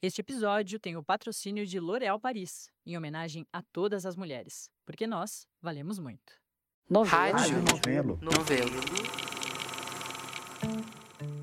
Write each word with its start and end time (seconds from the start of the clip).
Este 0.00 0.20
episódio 0.20 0.78
tem 0.78 0.96
o 0.96 1.02
patrocínio 1.02 1.66
de 1.66 1.80
L'Oréal 1.80 2.20
Paris, 2.20 2.70
em 2.86 2.96
homenagem 2.96 3.44
a 3.52 3.60
todas 3.72 4.06
as 4.06 4.14
mulheres, 4.14 4.70
porque 4.86 5.08
nós 5.08 5.44
valemos 5.60 5.98
muito. 5.98 6.34
Rádio 7.04 7.56
Novelo. 7.62 8.16
Novelo. 8.22 8.70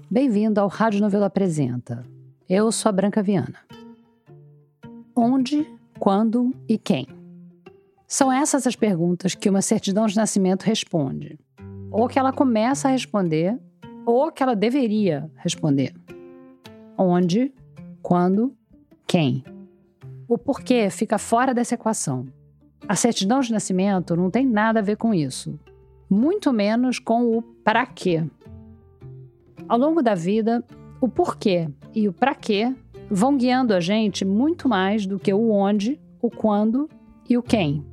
Bem-vindo 0.10 0.62
ao 0.62 0.70
Rádio 0.70 1.02
Novelo 1.02 1.26
Apresenta. 1.26 2.06
Eu 2.48 2.72
sou 2.72 2.88
a 2.88 2.94
Branca 2.94 3.22
Viana. 3.22 3.60
Onde, 5.14 5.70
quando 6.00 6.56
e 6.66 6.78
quem? 6.78 7.08
São 8.08 8.32
essas 8.32 8.66
as 8.66 8.78
perguntas 8.78 9.36
que 9.36 9.50
uma 9.50 9.62
certidão 9.62 10.08
de 10.08 10.16
nascimento 10.16 10.64
responde. 10.64 11.38
Ou 11.92 12.08
que 12.08 12.18
ela 12.18 12.32
começa 12.32 12.88
a 12.88 12.92
responder, 12.92 13.60
ou 14.06 14.32
que 14.32 14.42
ela 14.42 14.56
deveria 14.56 15.30
responder. 15.36 15.94
Onde, 16.98 17.54
quando, 18.06 18.56
quem. 19.08 19.44
O 20.28 20.38
porquê 20.38 20.92
fica 20.92 21.18
fora 21.18 21.56
dessa 21.56 21.74
equação. 21.74 22.28
A 22.88 22.96
certidão 22.96 23.40
de 23.40 23.52
nascimento 23.52 24.16
não 24.16 24.30
tem 24.30 24.46
nada 24.46 24.78
a 24.80 24.84
ver 24.84 24.96
com 24.96 25.12
isso, 25.12 25.60
muito 26.08 26.54
menos 26.54 27.00
com 27.00 27.36
o 27.36 27.42
para 27.42 27.84
quê. 27.84 28.24
Ao 29.68 29.76
longo 29.76 30.04
da 30.04 30.14
vida, 30.14 30.64
o 31.02 31.10
porquê 31.10 31.68
e 31.96 32.08
o 32.08 32.14
para 32.14 32.36
quê 32.36 32.76
vão 33.10 33.36
guiando 33.36 33.74
a 33.74 33.80
gente 33.80 34.24
muito 34.24 34.70
mais 34.70 35.08
do 35.08 35.18
que 35.18 35.34
o 35.34 35.50
onde, 35.50 36.00
o 36.22 36.30
quando 36.30 36.88
e 37.28 37.36
o 37.36 37.42
quem. 37.42 37.84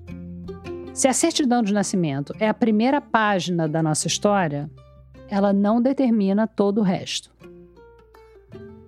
Se 0.92 1.08
a 1.08 1.14
certidão 1.14 1.62
de 1.62 1.72
nascimento 1.72 2.34
é 2.38 2.50
a 2.50 2.54
primeira 2.54 3.00
página 3.00 3.66
da 3.66 3.82
nossa 3.82 4.08
história, 4.08 4.70
ela 5.26 5.54
não 5.54 5.80
determina 5.80 6.46
todo 6.46 6.82
o 6.82 6.84
resto. 6.84 7.31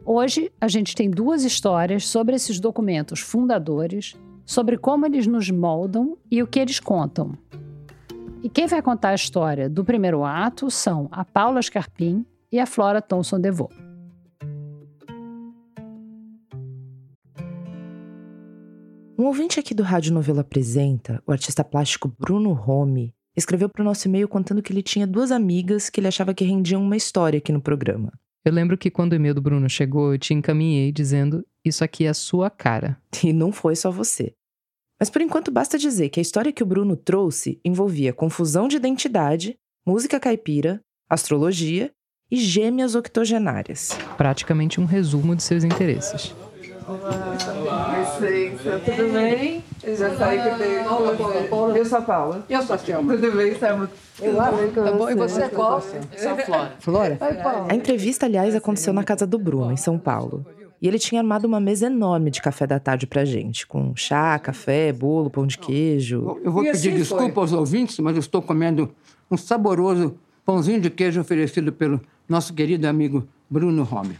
Hoje, 0.06 0.52
a 0.60 0.68
gente 0.68 0.94
tem 0.94 1.10
duas 1.10 1.44
histórias 1.44 2.06
sobre 2.06 2.36
esses 2.36 2.60
documentos 2.60 3.20
fundadores, 3.20 4.14
sobre 4.44 4.76
como 4.76 5.06
eles 5.06 5.26
nos 5.26 5.50
moldam 5.50 6.18
e 6.30 6.42
o 6.42 6.46
que 6.46 6.60
eles 6.60 6.78
contam. 6.78 7.32
E 8.42 8.50
quem 8.50 8.66
vai 8.66 8.82
contar 8.82 9.10
a 9.10 9.14
história 9.14 9.66
do 9.66 9.82
primeiro 9.82 10.22
ato 10.22 10.70
são 10.70 11.08
a 11.10 11.24
Paula 11.24 11.62
Scarpim 11.62 12.26
e 12.52 12.60
a 12.60 12.66
Flora 12.66 13.00
Thomson 13.00 13.40
DeVoe. 13.40 13.70
Um 19.18 19.24
ouvinte 19.24 19.58
aqui 19.58 19.72
do 19.72 19.82
Rádio 19.82 20.12
Novela 20.12 20.42
Apresenta, 20.42 21.22
o 21.26 21.32
artista 21.32 21.64
plástico 21.64 22.12
Bruno 22.18 22.52
Rome, 22.52 23.14
escreveu 23.34 23.70
para 23.70 23.80
o 23.80 23.84
nosso 23.84 24.06
e-mail 24.06 24.28
contando 24.28 24.60
que 24.60 24.70
ele 24.70 24.82
tinha 24.82 25.06
duas 25.06 25.32
amigas 25.32 25.88
que 25.88 25.98
ele 25.98 26.08
achava 26.08 26.34
que 26.34 26.44
rendiam 26.44 26.82
uma 26.82 26.96
história 26.96 27.38
aqui 27.38 27.50
no 27.50 27.62
programa. 27.62 28.12
Eu 28.44 28.52
lembro 28.52 28.76
que 28.76 28.90
quando 28.90 29.12
o 29.12 29.16
e-mail 29.16 29.34
do 29.34 29.40
Bruno 29.40 29.68
chegou, 29.70 30.12
eu 30.12 30.18
te 30.18 30.34
encaminhei 30.34 30.92
dizendo: 30.92 31.44
Isso 31.64 31.82
aqui 31.82 32.04
é 32.04 32.10
a 32.10 32.14
sua 32.14 32.50
cara. 32.50 33.00
E 33.22 33.32
não 33.32 33.50
foi 33.50 33.74
só 33.74 33.90
você. 33.90 34.34
Mas 35.00 35.08
por 35.08 35.22
enquanto 35.22 35.50
basta 35.50 35.78
dizer 35.78 36.10
que 36.10 36.20
a 36.20 36.22
história 36.22 36.52
que 36.52 36.62
o 36.62 36.66
Bruno 36.66 36.96
trouxe 36.96 37.58
envolvia 37.64 38.12
confusão 38.12 38.68
de 38.68 38.76
identidade, 38.76 39.56
música 39.86 40.20
caipira, 40.20 40.80
astrologia 41.08 41.90
e 42.30 42.36
gêmeas 42.36 42.94
octogenárias. 42.94 43.96
Praticamente 44.16 44.80
um 44.80 44.84
resumo 44.84 45.34
de 45.34 45.42
seus 45.42 45.64
interesses. 45.64 46.34
Licença, 48.20 48.80
tudo 48.84 49.12
bem? 49.12 49.64
Eu 49.82 49.96
já 49.96 50.16
saí 50.16 50.40
que 50.40 50.48
eu 50.48 51.76
Eu 51.76 51.84
sou 51.84 51.98
a 51.98 52.02
Paula. 52.02 52.44
Eu 52.48 52.62
sou 52.62 52.74
a 52.74 52.78
Selma. 52.78 53.14
Tudo 53.14 53.32
bem, 53.36 53.54
Selma? 53.54 53.90
Tá 54.74 54.92
bom, 54.92 55.10
e 55.10 55.14
você 55.14 55.42
é 55.42 55.48
qual? 55.48 55.82
Eu 56.12 56.18
sou 56.18 56.30
a 56.32 56.36
Flora. 56.36 56.72
Flora? 56.78 57.18
Oi, 57.20 57.34
Paula. 57.34 57.66
A 57.70 57.74
entrevista, 57.74 58.26
aliás, 58.26 58.54
aconteceu 58.54 58.92
na 58.92 59.04
casa 59.04 59.26
do 59.26 59.38
Bruno, 59.38 59.72
em 59.72 59.76
São 59.76 59.98
Paulo. 59.98 60.46
E 60.80 60.88
ele 60.88 60.98
tinha 60.98 61.20
armado 61.20 61.46
uma 61.46 61.60
mesa 61.60 61.86
enorme 61.86 62.30
de 62.30 62.42
café 62.42 62.66
da 62.66 62.78
tarde 62.78 63.06
pra 63.06 63.24
gente, 63.24 63.66
com 63.66 63.96
chá, 63.96 64.38
café, 64.38 64.92
bolo, 64.92 65.30
pão 65.30 65.46
de 65.46 65.56
queijo. 65.56 66.38
Eu 66.44 66.52
vou 66.52 66.62
pedir 66.62 66.88
assim 66.90 66.96
desculpa 66.96 67.32
foi. 67.32 67.42
aos 67.42 67.52
ouvintes, 67.52 67.98
mas 68.00 68.14
eu 68.14 68.20
estou 68.20 68.42
comendo 68.42 68.90
um 69.30 69.36
saboroso 69.36 70.14
pãozinho 70.44 70.80
de 70.80 70.90
queijo 70.90 71.20
oferecido 71.20 71.72
pelo 71.72 72.00
nosso 72.28 72.52
querido 72.54 72.86
amigo 72.86 73.26
Bruno 73.48 73.82
Rome. 73.82 74.18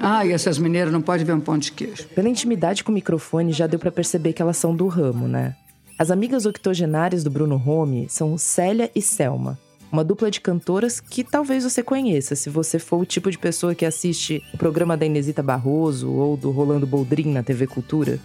Ah, 0.00 0.24
e 0.24 0.32
essas 0.32 0.58
mineiras 0.58 0.92
não 0.92 1.02
podem 1.02 1.24
ver 1.24 1.32
um 1.32 1.40
pão 1.40 1.58
de 1.58 1.72
queijo. 1.72 2.06
Pela 2.08 2.28
intimidade 2.28 2.84
com 2.84 2.92
o 2.92 2.94
microfone, 2.94 3.52
já 3.52 3.66
deu 3.66 3.78
pra 3.78 3.90
perceber 3.90 4.32
que 4.32 4.42
elas 4.42 4.56
são 4.56 4.74
do 4.74 4.86
ramo, 4.86 5.26
né? 5.26 5.56
As 5.98 6.10
amigas 6.10 6.46
octogenárias 6.46 7.22
do 7.22 7.30
Bruno 7.30 7.56
Rome 7.56 8.06
são 8.08 8.36
Célia 8.38 8.90
e 8.94 9.00
Selma, 9.00 9.58
uma 9.90 10.02
dupla 10.02 10.30
de 10.30 10.40
cantoras 10.40 11.00
que 11.00 11.22
talvez 11.22 11.64
você 11.64 11.82
conheça 11.82 12.34
se 12.34 12.48
você 12.48 12.78
for 12.78 12.98
o 12.98 13.06
tipo 13.06 13.30
de 13.30 13.38
pessoa 13.38 13.74
que 13.74 13.84
assiste 13.84 14.42
o 14.54 14.58
programa 14.58 14.96
da 14.96 15.04
Inesita 15.04 15.42
Barroso 15.42 16.10
ou 16.10 16.36
do 16.36 16.50
Rolando 16.50 16.86
Boldrin 16.86 17.30
na 17.30 17.42
TV 17.42 17.66
Cultura. 17.66 18.18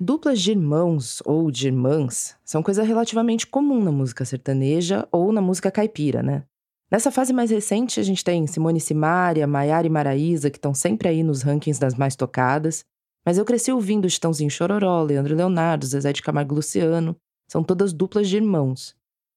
Duplas 0.00 0.40
de 0.40 0.50
irmãos 0.50 1.22
ou 1.24 1.50
de 1.50 1.66
irmãs 1.66 2.34
são 2.44 2.62
coisa 2.62 2.82
relativamente 2.82 3.46
comum 3.46 3.82
na 3.82 3.92
música 3.92 4.24
sertaneja 4.24 5.06
ou 5.12 5.32
na 5.32 5.40
música 5.40 5.70
caipira, 5.70 6.22
né? 6.22 6.44
Nessa 6.90 7.10
fase 7.10 7.32
mais 7.32 7.50
recente, 7.50 7.98
a 7.98 8.02
gente 8.02 8.22
tem 8.22 8.46
Simone 8.46 8.80
Simaria, 8.80 9.46
Maiara 9.46 9.86
e 9.86 9.90
Maraísa, 9.90 10.50
que 10.50 10.58
estão 10.58 10.72
sempre 10.72 11.08
aí 11.08 11.24
nos 11.24 11.42
rankings 11.42 11.80
das 11.80 11.94
mais 11.96 12.14
tocadas. 12.14 12.84
Mas 13.24 13.38
eu 13.38 13.44
cresci 13.44 13.72
ouvindo 13.72 14.08
Chitãozinho 14.08 14.50
Chororó, 14.50 15.02
Leandro 15.02 15.34
Leonardo, 15.34 15.84
Zezé 15.84 16.12
de 16.12 16.22
Camargo 16.22 16.54
Luciano. 16.54 17.16
São 17.50 17.64
todas 17.64 17.92
duplas 17.92 18.28
de 18.28 18.36
irmãos. 18.36 18.94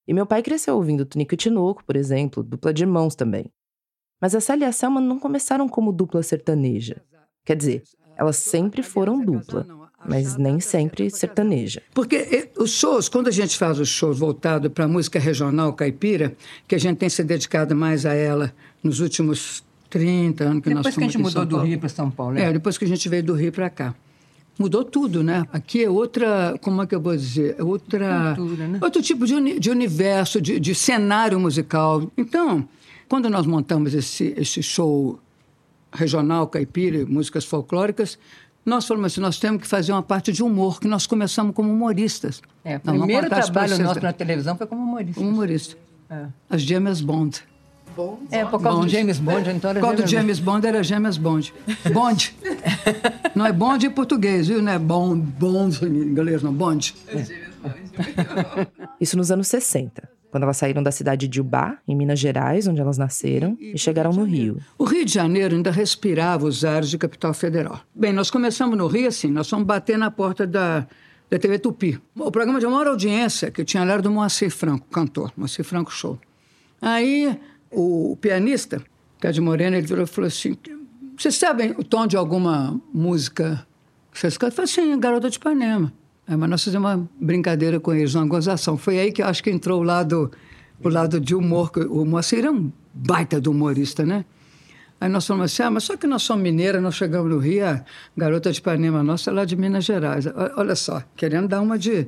E 0.08 0.14
meu 0.14 0.28
pai 0.28 0.44
cresceu 0.44 0.76
ouvindo 0.76 1.06
Tunico 1.06 1.34
e 1.34 1.38
Tinoco, 1.38 1.84
por 1.84 1.96
exemplo, 1.96 2.44
dupla 2.44 2.72
de 2.72 2.84
irmãos 2.84 3.16
também. 3.16 3.52
Mas 4.22 4.36
a 4.36 4.42
Célia 4.42 4.66
e 4.66 4.68
a 4.68 4.72
Selma 4.72 5.02
não 5.02 5.20
começaram 5.20 5.68
como 5.68 5.92
dupla 5.92 6.22
sertaneja. 6.22 7.02
Quer 7.44 7.56
dizer, 7.56 7.84
elas 8.16 8.36
sempre 8.36 8.84
foram 8.84 9.24
dupla, 9.24 9.66
mas 10.08 10.38
nem 10.38 10.60
sempre 10.60 11.10
sertaneja. 11.10 11.82
Porque 11.94 12.16
eh, 12.16 12.50
os 12.58 12.72
shows, 12.72 13.10
quando 13.10 13.28
a 13.28 13.32
gente 13.32 13.58
faz 13.58 13.80
os 13.80 13.90
shows 13.90 14.18
voltados 14.20 14.72
para 14.72 14.86
a 14.86 14.88
música 14.88 15.20
regional 15.20 15.74
caipira, 15.74 16.36
que 16.68 16.76
a 16.76 16.80
gente 16.80 16.98
tem 16.98 17.10
se 17.10 17.24
dedicado 17.24 17.76
mais 17.76 18.06
a 18.06 18.14
ela 18.14 18.54
nos 18.84 19.00
últimos 19.00 19.64
30 19.90 20.44
anos 20.44 20.64
que 20.64 20.70
nós 20.70 20.78
Depois 20.84 20.96
que 20.96 21.02
a 21.04 21.06
gente 21.06 21.18
mudou 21.18 21.46
do. 21.46 21.58
Rio 21.60 21.80
para 21.80 21.90
São 21.90 22.10
Paulo, 22.10 22.34
né? 22.36 22.44
É, 22.46 22.54
depois 22.54 22.78
que 22.78 22.86
a 22.86 22.88
gente 22.88 23.08
veio 23.10 23.24
do 23.24 23.34
Rio 23.34 23.52
para 23.52 23.70
cá. 23.70 23.96
Mudou 24.58 24.84
tudo, 24.84 25.24
né? 25.24 25.46
Aqui 25.54 25.84
é 25.86 25.90
outra, 25.90 26.54
como 26.62 26.82
é 26.82 26.86
que 26.88 26.94
eu 26.94 27.00
vou 27.00 27.16
dizer? 27.16 27.56
É 27.58 27.64
outra, 27.64 28.34
Cultura, 28.36 28.68
né? 28.68 28.80
outro 28.82 29.02
tipo 29.02 29.26
de, 29.26 29.34
uni- 29.34 29.58
de 29.60 29.70
universo, 29.70 30.42
de, 30.42 30.60
de 30.60 30.76
cenário 30.76 31.40
musical. 31.40 32.12
Então, 32.18 32.68
quando 33.08 33.30
nós 33.30 33.46
montamos 33.46 33.94
esse, 33.94 34.34
esse 34.38 34.62
show 34.62 35.18
regional, 35.94 36.46
caipira, 36.48 37.06
músicas 37.06 37.46
folclóricas, 37.46 38.20
nós 38.70 38.88
falamos 38.88 39.12
assim, 39.12 39.22
nós 39.22 39.40
temos 39.40 39.62
que 39.62 39.68
fazer 39.68 39.92
uma 39.92 40.04
parte 40.04 40.32
de 40.32 40.44
humor, 40.44 40.80
que 40.80 40.88
nós 40.88 41.06
começamos 41.06 41.54
como 41.54 41.72
humoristas. 41.72 42.42
É, 42.64 42.78
o 42.78 42.80
primeiro 42.80 43.28
trabalho 43.28 43.78
nosso 43.80 44.02
na 44.02 44.14
televisão 44.14 44.56
foi 44.56 44.68
como 44.68 44.82
humorista. 44.82 45.20
Um 45.20 45.30
humorista. 45.30 45.78
É. 46.10 46.26
As 46.50 46.62
James 46.62 47.02
Bond. 47.02 47.42
É, 48.32 48.46
por 48.46 48.62
causa 48.62 48.78
do 48.78 48.82
Bond. 48.84 48.90
James 48.92 49.20
Bond, 49.20 49.50
então 49.50 49.70
era 49.72 49.80
Por 49.80 49.88
causa 49.88 50.04
do 50.04 50.10
James 50.10 50.40
Bond 50.40 50.66
era 50.66 50.84
James 50.84 51.18
Bond. 51.18 51.54
Bond. 51.92 52.36
não 53.36 53.46
é 53.46 53.52
Bond 53.52 53.86
em 53.86 53.90
português, 53.90 54.48
viu? 54.48 54.62
Não 54.62 54.72
é 54.72 54.80
Bond, 54.80 55.22
Bond 55.38 55.86
em 55.86 55.88
inglês, 55.88 56.42
não. 56.42 56.54
Bond. 56.54 56.96
Isso 59.02 59.18
nos 59.18 59.32
anos 59.32 59.48
60, 59.48 60.08
quando 60.32 60.44
elas 60.44 60.58
saíram 60.58 60.84
da 60.84 60.92
cidade 60.92 61.28
de 61.28 61.42
Ubá, 61.42 61.78
em 61.88 61.96
Minas 61.96 62.20
Gerais, 62.20 62.68
onde 62.68 62.80
elas 62.80 62.98
nasceram, 62.98 63.58
e 63.60 63.78
chegaram 63.78 64.12
no 64.12 64.24
Rio. 64.24 64.58
O 64.78 64.84
Rio 64.84 65.04
de 65.04 65.14
Janeiro 65.14 65.56
ainda 65.56 65.72
respirava 65.72 66.46
os 66.46 66.64
ares 66.64 66.90
de 66.90 66.98
capital 66.98 67.34
federal. 67.34 67.82
Bem, 67.94 68.14
nós 68.14 68.30
começamos 68.30 68.78
no 68.78 68.88
Rio 68.88 69.08
assim, 69.08 69.30
nós 69.30 69.50
fomos 69.50 69.66
bater 69.66 69.98
na 69.98 70.12
porta 70.12 70.46
da, 70.46 70.88
da 71.30 71.40
TV 71.40 71.58
Tupi. 71.60 72.00
O 72.16 72.32
programa 72.32 72.60
de 72.60 72.66
maior 72.66 72.88
audiência 72.88 73.50
que 73.50 73.62
eu 73.62 73.66
tinha 73.66 73.84
lá 73.84 73.94
era 73.94 74.02
do 74.02 74.12
Moacir 74.12 74.52
Franco, 74.52 74.88
cantor, 74.90 75.32
Moacir 75.36 75.66
Franco 75.66 75.92
Show. 75.92 76.20
Aí 76.82 77.38
o 77.72 78.18
pianista, 78.22 78.82
Ted 79.20 79.40
Moreno, 79.42 79.76
ele 79.76 79.86
virou 79.86 80.04
e 80.04 80.08
falou 80.08 80.28
assim, 80.28 80.56
vocês 81.18 81.36
sabem 81.36 81.72
o 81.72 81.84
tom 81.84 82.08
de 82.08 82.16
alguma 82.16 82.80
música 82.94 83.66
que 84.12 84.20
vocês 84.20 84.38
cantam? 84.38 84.64
Eu 84.64 84.68
falei 84.68 84.90
assim, 84.90 85.00
Garota 85.00 85.30
de 85.30 85.38
Ipanema. 85.38 85.92
É, 86.30 86.36
mas 86.36 86.48
nós 86.48 86.64
fizemos 86.64 86.92
uma 86.92 87.10
brincadeira 87.20 87.80
com 87.80 87.92
eles, 87.92 88.14
uma 88.14 88.28
gozação. 88.28 88.78
Foi 88.78 89.00
aí 89.00 89.12
que 89.12 89.20
eu 89.22 89.26
acho 89.26 89.44
que 89.44 89.50
entrou 89.50 89.80
o 89.80 89.84
lado, 89.84 90.32
o 90.84 90.88
lado 90.88 91.20
de 91.20 91.34
humor. 91.34 91.72
O 91.90 92.06
Moacir 92.06 92.46
é 92.46 92.52
um 92.52 92.72
baita 92.94 93.42
do 93.42 93.50
humorista, 93.50 94.06
né? 94.06 94.24
Aí 95.02 95.10
nós 95.10 95.26
falamos 95.26 95.52
assim, 95.52 95.64
ah, 95.64 95.72
mas 95.72 95.86
só 95.86 95.98
que 95.98 96.06
nós 96.06 96.22
somos 96.22 96.44
mineiras, 96.44 96.84
nós 96.84 96.94
chegamos 96.94 97.32
no 97.32 97.40
Rio, 97.40 97.66
a 97.66 97.84
garota 98.16 98.52
de 98.52 98.60
Ipanema 98.60 99.02
nossa 99.02 99.32
é 99.32 99.34
lá 99.34 99.44
de 99.46 99.56
Minas 99.56 99.86
Gerais. 99.86 100.26
Olha 100.56 100.76
só, 100.76 101.02
querendo 101.16 101.48
dar 101.48 101.62
uma 101.62 101.80
de... 101.80 102.08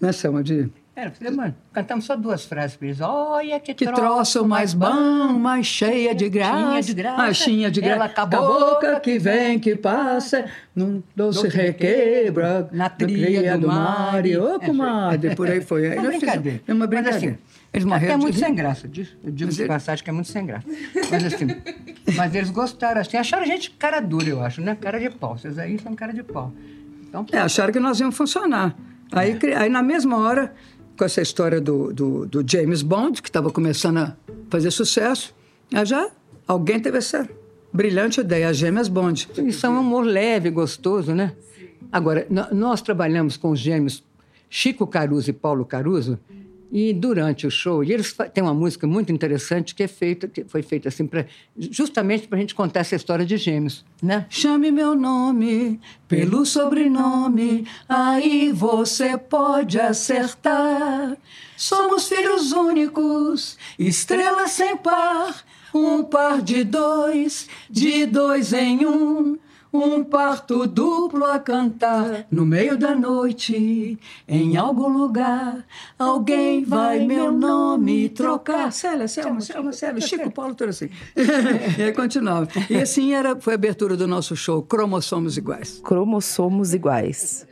Né, 0.00 0.12
Selma? 0.12 0.42
De 0.42 0.68
Era, 0.94 1.10
falei, 1.12 1.32
mano, 1.32 1.54
cantamos 1.72 2.04
só 2.04 2.14
duas 2.16 2.44
frases 2.44 2.76
pra 2.76 2.88
eles. 2.88 3.00
Olha 3.00 3.58
que, 3.60 3.72
Que 3.72 3.86
troço 3.86 4.44
mais 4.44 4.74
bom, 4.74 5.32
mais 5.38 5.64
cheia 5.64 6.14
de 6.14 6.28
graça. 6.28 6.82
De 6.82 6.94
graça. 6.94 7.22
Ah, 7.22 7.32
cheia 7.32 7.70
de 7.70 7.80
graça. 7.80 7.94
Ela 7.96 8.08
cabocla 8.08 9.00
que 9.00 9.18
vem, 9.18 9.58
que 9.58 9.76
passa, 9.76 10.44
num 10.74 11.02
doce 11.16 11.44
Doce 11.44 11.56
requebra, 11.56 12.68
na 12.72 12.88
trilha 12.90 13.54
do 13.56 13.62
do 13.62 13.66
mar. 13.68 14.22
Ô, 14.26 14.56
É, 14.56 14.58
comadre, 14.66 15.34
por 15.36 15.48
aí 15.48 15.60
foi. 15.60 15.86
É 15.96 16.00
uma 16.00 16.08
brincadeira. 16.08 16.60
É 16.66 16.72
uma 16.72 16.80
Mas, 16.80 16.88
brincadeira. 16.90 17.16
assim, 17.16 17.38
Eles 17.72 17.86
Até 17.86 17.94
morreram 17.94 18.14
é 18.14 18.16
muito 18.16 18.38
sem 18.38 18.54
graça, 18.54 18.86
eu 18.86 18.90
digo 19.32 19.50
de 19.52 19.60
ele- 19.62 19.68
passagem 19.68 20.02
que 20.04 20.10
é 20.10 20.12
muito 20.12 20.28
sem 20.28 20.44
graça. 20.44 20.66
Mas 21.10 21.24
assim, 21.24 21.46
mas 22.16 22.34
eles 22.34 22.50
gostaram, 22.50 23.00
assim, 23.00 23.16
acharam 23.16 23.44
a 23.44 23.46
gente 23.46 23.70
cara 23.70 24.00
dura, 24.00 24.26
eu 24.28 24.42
acho, 24.42 24.60
né? 24.60 24.76
Cara 24.78 24.98
de 24.98 25.08
pau. 25.08 25.38
Vocês 25.38 25.56
aí 25.56 25.78
são 25.78 25.94
cara 25.94 26.12
de 26.12 26.24
pau. 26.24 26.52
Então, 27.08 27.24
É, 27.32 27.38
acharam 27.38 27.72
que 27.72 27.78
nós 27.80 27.98
íamos 28.00 28.16
funcionar. 28.16 28.74
Aí, 29.12 29.38
aí 29.56 29.68
na 29.68 29.82
mesma 29.82 30.16
hora, 30.18 30.52
com 31.00 31.04
essa 31.06 31.22
história 31.22 31.62
do, 31.62 31.94
do, 31.94 32.26
do 32.26 32.44
James 32.46 32.82
Bond, 32.82 33.22
que 33.22 33.30
estava 33.30 33.50
começando 33.50 33.96
a 33.96 34.16
fazer 34.50 34.70
sucesso, 34.70 35.34
aí 35.72 35.86
já 35.86 36.10
alguém 36.46 36.78
teve 36.78 36.98
essa 36.98 37.26
brilhante 37.72 38.20
ideia, 38.20 38.50
a 38.50 38.52
James 38.52 38.86
Bond. 38.86 39.26
Isso 39.46 39.64
é 39.64 39.70
um 39.70 39.80
humor 39.80 40.04
leve, 40.04 40.50
gostoso, 40.50 41.14
né? 41.14 41.32
Agora, 41.90 42.26
nós 42.52 42.82
trabalhamos 42.82 43.38
com 43.38 43.50
os 43.50 43.58
gêmeos 43.58 44.04
Chico 44.50 44.86
Caruso 44.86 45.30
e 45.30 45.32
Paulo 45.32 45.64
Caruso, 45.64 46.18
e 46.70 46.92
durante 46.92 47.46
o 47.46 47.50
show, 47.50 47.82
e 47.82 47.92
eles 47.92 48.14
têm 48.32 48.44
uma 48.44 48.54
música 48.54 48.86
muito 48.86 49.10
interessante 49.10 49.74
que 49.74 49.82
é 49.82 49.88
feita, 49.88 50.28
que 50.28 50.44
foi 50.44 50.62
feita 50.62 50.88
assim, 50.88 51.06
pra, 51.06 51.26
justamente 51.58 52.28
para 52.28 52.38
a 52.38 52.40
gente 52.40 52.54
contar 52.54 52.80
essa 52.80 52.94
história 52.94 53.26
de 53.26 53.36
gêmeos, 53.36 53.84
né? 54.02 54.26
Chame 54.28 54.70
meu 54.70 54.94
nome 54.94 55.80
pelo 56.06 56.46
sobrenome, 56.46 57.66
aí 57.88 58.52
você 58.52 59.18
pode 59.18 59.80
acertar. 59.80 61.16
Somos 61.56 62.08
filhos 62.08 62.52
únicos, 62.52 63.58
estrelas 63.78 64.52
sem 64.52 64.76
par, 64.76 65.44
um 65.74 66.04
par 66.04 66.40
de 66.40 66.62
dois, 66.64 67.48
de 67.68 68.06
dois 68.06 68.52
em 68.52 68.86
um. 68.86 69.38
Um 69.72 70.02
parto 70.02 70.66
duplo 70.66 71.24
a 71.24 71.38
cantar 71.38 72.26
no 72.30 72.44
meio 72.44 72.76
da 72.76 72.92
noite, 72.92 73.96
em 74.26 74.56
algum 74.56 74.88
lugar. 74.88 75.64
Alguém 75.96 76.64
vai 76.64 77.06
meu 77.06 77.30
nome 77.30 78.08
trocar. 78.08 78.72
Célia, 78.72 79.06
Selma, 79.06 79.40
Selma, 79.40 79.72
Célia, 79.72 80.00
Chico 80.00 80.30
Paulo, 80.32 80.56
tudo 80.56 80.70
assim. 80.70 80.88
e 81.78 81.82
aí 81.84 81.92
continuava. 81.92 82.48
E 82.68 82.76
assim 82.76 83.14
era, 83.14 83.38
foi 83.40 83.52
a 83.52 83.56
abertura 83.56 83.96
do 83.96 84.08
nosso 84.08 84.34
show, 84.34 84.60
Cromossomos 84.60 85.36
Iguais. 85.36 85.80
Cromossomos 85.84 86.74
iguais. 86.74 87.46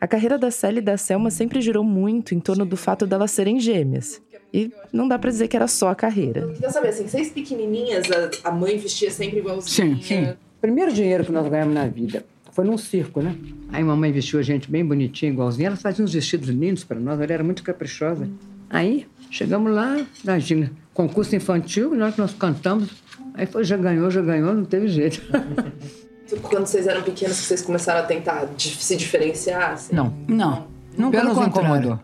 A 0.00 0.06
carreira 0.06 0.38
da 0.38 0.52
Célia 0.52 0.78
e 0.78 0.82
da 0.82 0.96
Selma 0.96 1.28
sempre 1.28 1.60
girou 1.60 1.82
muito 1.82 2.34
em 2.34 2.38
torno 2.38 2.64
do 2.64 2.76
fato 2.76 3.04
delas 3.04 3.32
serem 3.32 3.58
gêmeas. 3.58 4.22
E 4.54 4.70
não 4.92 5.08
dá 5.08 5.18
pra 5.18 5.28
dizer 5.30 5.48
que 5.48 5.56
era 5.56 5.66
só 5.66 5.88
a 5.88 5.94
carreira. 5.94 6.46
Queria 6.54 6.70
saber, 6.70 6.88
assim, 6.88 7.06
vocês 7.06 7.30
pequenininhas, 7.30 8.06
a, 8.44 8.48
a 8.48 8.52
mãe 8.52 8.78
vestia 8.78 9.10
sempre 9.10 9.40
igualzinha? 9.40 9.96
Sim, 9.96 10.02
sim. 10.02 10.34
Primeiro 10.60 10.92
dinheiro 10.92 11.24
que 11.24 11.32
nós 11.32 11.48
ganhamos 11.48 11.74
na 11.74 11.86
vida 11.86 12.24
foi 12.52 12.64
num 12.64 12.76
circo, 12.78 13.20
né? 13.22 13.36
Aí 13.72 13.84
mamãe 13.84 14.10
vestiu 14.10 14.40
a 14.40 14.42
gente 14.42 14.70
bem 14.70 14.84
bonitinha, 14.84 15.30
igualzinha. 15.30 15.68
Ela 15.68 15.76
fazia 15.76 16.04
uns 16.04 16.12
vestidos 16.12 16.48
lindos 16.48 16.82
para 16.84 16.98
nós, 16.98 17.20
ela 17.20 17.32
era 17.32 17.44
muito 17.44 17.62
caprichosa. 17.62 18.28
Aí 18.68 19.06
chegamos 19.30 19.72
lá, 19.72 20.04
imagina, 20.24 20.70
concurso 20.92 21.36
infantil, 21.36 21.94
na 21.94 22.06
hora 22.06 22.12
que 22.12 22.18
nós 22.20 22.34
cantamos, 22.34 22.90
aí 23.34 23.46
foi, 23.46 23.62
já 23.64 23.76
ganhou, 23.76 24.10
já 24.10 24.20
ganhou, 24.20 24.52
não 24.54 24.64
teve 24.64 24.88
jeito. 24.88 25.22
Quando 26.42 26.66
vocês 26.66 26.86
eram 26.86 27.02
pequenas, 27.02 27.40
que 27.40 27.46
vocês 27.46 27.62
começaram 27.62 28.00
a 28.00 28.02
tentar 28.02 28.46
se 28.58 28.96
diferenciar? 28.96 29.72
assim? 29.72 29.94
Não, 29.94 30.12
Não, 30.28 30.66
nunca 30.96 31.18
pelo 31.20 31.30
nos 31.32 31.38
contrário. 31.44 31.76
incomodou. 31.78 32.00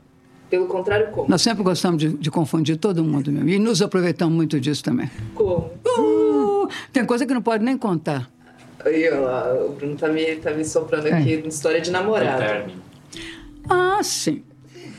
Pelo 0.49 0.67
contrário, 0.67 1.11
como? 1.11 1.29
Nós 1.29 1.43
sempre 1.43 1.63
gostamos 1.63 1.99
de, 2.01 2.11
de 2.17 2.31
confundir 2.31 2.77
todo 2.79 3.05
mundo 3.05 3.31
mesmo. 3.31 3.49
E 3.51 3.59
nos 3.59 3.83
aproveitamos 3.83 4.35
muito 4.35 4.59
disso 4.61 4.83
também. 4.83 5.11
Como? 5.35 5.71
Uh, 5.87 6.69
tem 6.93 7.05
coisa 7.05 7.27
que 7.27 7.35
não 7.35 7.43
pode 7.43 7.63
nem 7.65 7.77
contar. 7.77 8.31
Aí, 8.85 9.09
ó, 9.11 9.67
o 9.67 9.73
Bruno 9.73 9.97
tá 9.97 10.09
me, 10.09 10.37
tá 10.37 10.51
me 10.51 10.65
soprando 10.65 11.07
aqui 11.07 11.37
uma 11.37 11.49
história 11.49 11.81
de 11.81 11.91
namorado. 11.91 12.73
Ah, 13.69 14.01
sim. 14.03 14.43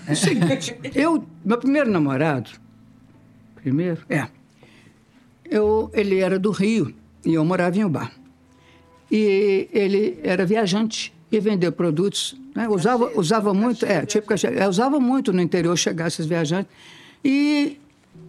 É 0.08 0.14
o 0.14 0.16
seguinte, 0.16 0.76
eu, 0.94 1.24
meu 1.44 1.58
primeiro 1.58 1.90
namorado, 1.90 2.50
primeiro, 3.56 4.02
é, 4.10 4.28
eu, 5.50 5.90
ele 5.94 6.20
era 6.20 6.38
do 6.38 6.52
Rio 6.52 6.94
e 7.24 7.34
eu 7.34 7.46
morava 7.46 7.78
em 7.78 7.84
Ubar. 7.84 8.12
E 9.12 9.68
ele 9.72 10.20
era 10.24 10.46
viajante 10.46 11.14
e 11.31 11.40
vendeu 11.40 11.72
produtos, 11.72 12.36
né? 12.56 12.68
usava, 12.68 13.12
usava 13.16 13.54
muito, 13.54 13.86
é, 13.86 14.06
tipo, 14.06 14.31
é, 14.34 14.68
usava 14.68 15.00
muito 15.00 15.31
no 15.34 15.42
interior 15.42 15.76
chegar 15.78 16.08
esses 16.08 16.26
viajantes. 16.26 16.72
E 17.24 17.80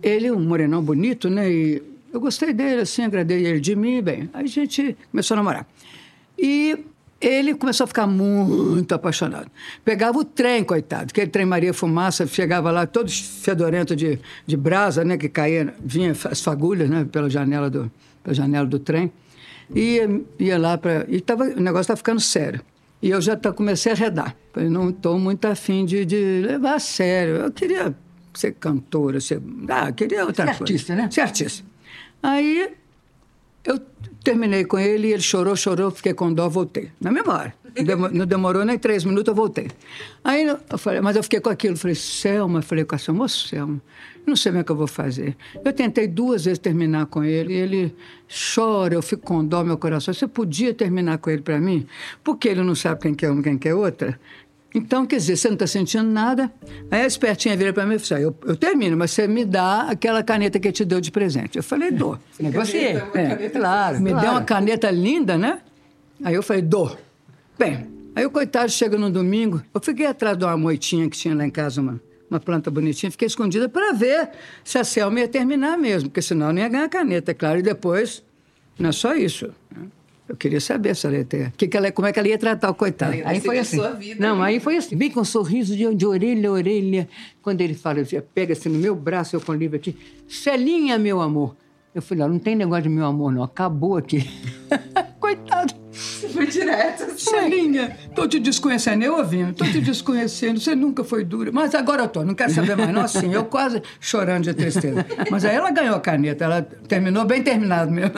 ele, 0.02 0.31
um 0.31 0.41
morenão 0.41 0.82
bonito, 0.82 1.29
né? 1.29 1.50
E 1.50 1.82
eu 2.16 2.20
gostei 2.20 2.52
dele, 2.52 2.80
assim, 2.80 3.04
agradei 3.04 3.44
ele 3.46 3.60
de 3.60 3.76
mim, 3.76 4.02
bem. 4.02 4.30
Aí 4.32 4.44
a 4.44 4.48
gente 4.48 4.96
começou 5.10 5.34
a 5.34 5.36
namorar. 5.36 5.66
E 6.38 6.78
ele 7.20 7.54
começou 7.54 7.84
a 7.84 7.86
ficar 7.86 8.06
muito 8.06 8.94
apaixonado. 8.94 9.50
Pegava 9.84 10.18
o 10.18 10.24
trem, 10.24 10.64
coitado, 10.64 11.08
aquele 11.10 11.30
trem 11.30 11.44
Maria 11.46 11.74
Fumaça, 11.74 12.26
chegava 12.26 12.70
lá 12.70 12.86
todo 12.86 13.10
fedorento 13.10 13.94
de, 13.94 14.18
de 14.46 14.56
brasa, 14.56 15.04
né, 15.04 15.16
que 15.16 15.28
caía, 15.28 15.74
vinha 15.78 16.12
as 16.30 16.40
fagulhas, 16.40 16.88
né, 16.88 17.06
pela 17.10 17.28
janela 17.28 17.68
do, 17.68 17.90
pela 18.24 18.34
janela 18.34 18.66
do 18.66 18.78
trem. 18.78 19.12
E 19.74 19.96
ia, 19.96 20.20
ia 20.38 20.58
lá 20.58 20.78
para... 20.78 21.04
E 21.08 21.20
tava, 21.20 21.44
o 21.44 21.60
negócio 21.60 21.82
estava 21.82 21.96
ficando 21.98 22.20
sério. 22.20 22.60
E 23.02 23.10
eu 23.10 23.20
já 23.20 23.36
tá, 23.36 23.52
comecei 23.52 23.92
a 23.92 23.94
arredar. 23.94 24.34
Falei, 24.52 24.70
não 24.70 24.88
estou 24.88 25.18
muito 25.18 25.44
afim 25.46 25.84
de, 25.84 26.06
de 26.06 26.42
levar 26.46 26.76
a 26.76 26.78
sério. 26.78 27.36
Eu 27.36 27.50
queria 27.50 27.94
ser 28.32 28.52
cantora, 28.52 29.20
ser... 29.20 29.42
Ah, 29.68 29.92
queria 29.92 30.24
outra 30.24 30.44
Ser 30.46 30.50
coisa. 30.58 30.62
artista, 30.62 30.94
né? 30.94 31.10
Ser 31.10 31.20
artista. 31.22 31.75
Aí 32.22 32.72
eu 33.64 33.78
terminei 34.24 34.64
com 34.64 34.78
ele, 34.78 35.12
ele 35.12 35.22
chorou, 35.22 35.54
chorou, 35.56 35.90
fiquei 35.90 36.14
com 36.14 36.32
dó, 36.32 36.48
voltei. 36.48 36.90
Na. 37.00 37.10
Demo- 37.84 38.08
Não 38.08 38.24
demorou 38.26 38.64
nem 38.64 38.78
três 38.78 39.04
minutos, 39.04 39.28
eu 39.28 39.34
voltei. 39.34 39.68
Aí 40.24 40.44
eu 40.44 40.78
falei, 40.78 41.00
mas 41.02 41.14
eu 41.14 41.22
fiquei 41.22 41.40
com 41.40 41.50
aquilo. 41.50 41.76
Falei, 41.76 41.94
Selma, 41.94 42.62
falei 42.62 42.84
com 42.86 42.94
a 42.94 42.98
Selma, 42.98 43.24
moço, 43.24 43.48
Selma, 43.48 43.82
não 44.26 44.34
sei 44.34 44.50
como 44.50 44.60
é 44.62 44.64
que 44.64 44.72
eu 44.72 44.76
vou 44.76 44.86
fazer. 44.86 45.36
Eu 45.62 45.72
tentei 45.74 46.08
duas 46.08 46.46
vezes 46.46 46.58
terminar 46.58 47.04
com 47.06 47.22
ele, 47.22 47.52
e 47.52 47.56
ele 47.56 47.94
chora, 48.54 48.94
eu 48.94 49.02
fico 49.02 49.22
com 49.26 49.44
dó 49.44 49.62
meu 49.62 49.76
coração. 49.76 50.14
Você 50.14 50.26
podia 50.26 50.72
terminar 50.72 51.18
com 51.18 51.28
ele 51.28 51.42
para 51.42 51.60
mim? 51.60 51.86
Porque 52.24 52.48
ele 52.48 52.62
não 52.62 52.74
sabe 52.74 53.02
quem 53.02 53.14
quer 53.14 53.30
uma, 53.30 53.42
quem 53.42 53.58
quer 53.58 53.74
outra. 53.74 54.18
Então, 54.74 55.06
quer 55.06 55.16
dizer, 55.16 55.36
você 55.36 55.48
não 55.48 55.54
está 55.54 55.66
sentindo 55.66 56.04
nada. 56.04 56.52
Aí 56.90 57.00
a 57.00 57.06
espertinha 57.06 57.56
vira 57.56 57.72
para 57.72 57.86
mim 57.86 57.94
e 57.94 57.98
falou: 57.98 58.28
assim, 58.28 58.36
eu, 58.44 58.50
eu 58.50 58.56
termino, 58.56 58.96
mas 58.96 59.10
você 59.10 59.26
me 59.26 59.44
dá 59.44 59.82
aquela 59.82 60.22
caneta 60.22 60.58
que 60.58 60.68
ele 60.68 60.72
te 60.72 60.84
deu 60.84 61.00
de 61.00 61.10
presente. 61.10 61.56
Eu 61.56 61.62
falei: 61.62 61.90
dou. 61.90 62.18
Negociei. 62.38 62.96
É, 63.14 63.48
claro, 63.48 64.00
me 64.00 64.12
deu 64.12 64.30
uma 64.32 64.42
caneta 64.42 64.90
linda, 64.90 65.38
né? 65.38 65.60
Aí 66.22 66.34
eu 66.34 66.42
falei, 66.42 66.62
dou. 66.62 66.96
Bem, 67.58 67.86
aí 68.14 68.24
o 68.24 68.30
coitado 68.30 68.70
chega 68.70 68.98
no 68.98 69.10
domingo, 69.10 69.62
eu 69.72 69.80
fiquei 69.80 70.06
atrás 70.06 70.36
de 70.36 70.44
uma 70.44 70.56
moitinha 70.56 71.08
que 71.08 71.16
tinha 71.16 71.34
lá 71.34 71.46
em 71.46 71.50
casa, 71.50 71.80
uma, 71.80 72.00
uma 72.30 72.40
planta 72.40 72.70
bonitinha, 72.70 73.10
fiquei 73.10 73.26
escondida 73.26 73.68
para 73.68 73.92
ver 73.92 74.30
se 74.64 74.78
a 74.78 74.84
Selma 74.84 75.20
ia 75.20 75.28
terminar 75.28 75.76
mesmo, 75.78 76.08
porque 76.08 76.22
senão 76.22 76.48
eu 76.48 76.52
não 76.52 76.62
ia 76.62 76.68
ganhar 76.68 76.88
caneta, 76.88 77.30
é 77.30 77.34
claro. 77.34 77.58
E 77.58 77.62
depois, 77.62 78.22
não 78.78 78.90
é 78.90 78.92
só 78.92 79.14
isso. 79.14 79.52
né? 79.74 79.86
Eu 80.28 80.37
queria 80.37 80.61
saber 80.61 80.94
ter, 81.25 81.52
que 81.56 81.69
que 81.69 81.76
ela, 81.76 81.93
como 81.93 82.08
é 82.08 82.12
que 82.12 82.19
ela 82.19 82.28
ia 82.28 82.38
tratar 82.38 82.70
o 82.70 82.75
coitado. 82.75 83.12
Aí 83.12 83.23
Aí 83.25 83.40
foi 83.40 83.58
assim. 83.58 83.76
sua 83.76 83.90
vida. 83.92 84.21
Não, 84.21 84.42
aí 84.42 84.59
foi 84.59 84.76
assim. 84.76 84.97
Vem 84.97 85.11
com 85.11 85.21
um 85.21 85.25
sorriso 85.25 85.76
de, 85.76 85.95
de 85.95 86.06
orelha 86.06 86.49
a 86.49 86.52
orelha. 86.52 87.09
Quando 87.40 87.61
ele 87.61 87.75
fala, 87.75 88.02
pega 88.35 88.52
assim 88.52 88.68
no 88.68 88.78
meu 88.78 88.97
braço, 88.97 89.37
eu 89.37 89.40
com 89.40 89.52
o 89.52 89.54
livro 89.54 89.76
aqui. 89.76 89.97
Celinha, 90.28 90.99
meu 90.99 91.21
amor. 91.21 91.54
Eu 91.95 92.02
falei, 92.02 92.26
não 92.26 92.38
tem 92.38 92.56
negócio 92.56 92.83
de 92.83 92.88
meu 92.88 93.06
amor, 93.06 93.33
não. 93.33 93.42
Acabou 93.42 93.97
aqui. 93.97 94.28
Coitado. 95.21 95.86
Foi 96.33 96.47
direto. 96.47 97.19
Celinha, 97.19 97.97
tô 98.15 98.29
te 98.29 98.38
desconhecendo, 98.38 99.03
eu 99.03 99.17
ouvindo, 99.17 99.55
tô 99.55 99.65
te 99.65 99.81
desconhecendo, 99.81 100.61
você 100.61 100.75
nunca 100.75 101.03
foi 101.03 101.25
dura. 101.25 101.50
Mas 101.53 101.75
agora 101.75 102.03
eu 102.03 102.09
tô, 102.09 102.25
não 102.25 102.35
quero 102.35 102.53
saber 102.53 102.76
mais. 102.76 102.93
Não, 102.93 103.03
assim, 103.03 103.33
eu 103.33 103.45
quase 103.45 103.83
chorando 104.00 104.45
de 104.45 104.55
tristeza. 104.55 105.05
Mas 105.31 105.45
aí 105.45 105.57
ela 105.57 105.71
ganhou 105.71 105.97
a 105.97 106.00
caneta, 106.00 106.45
ela 106.45 106.62
terminou 106.62 107.25
bem 107.25 107.43
terminado 107.43 107.91
mesmo. 107.91 108.15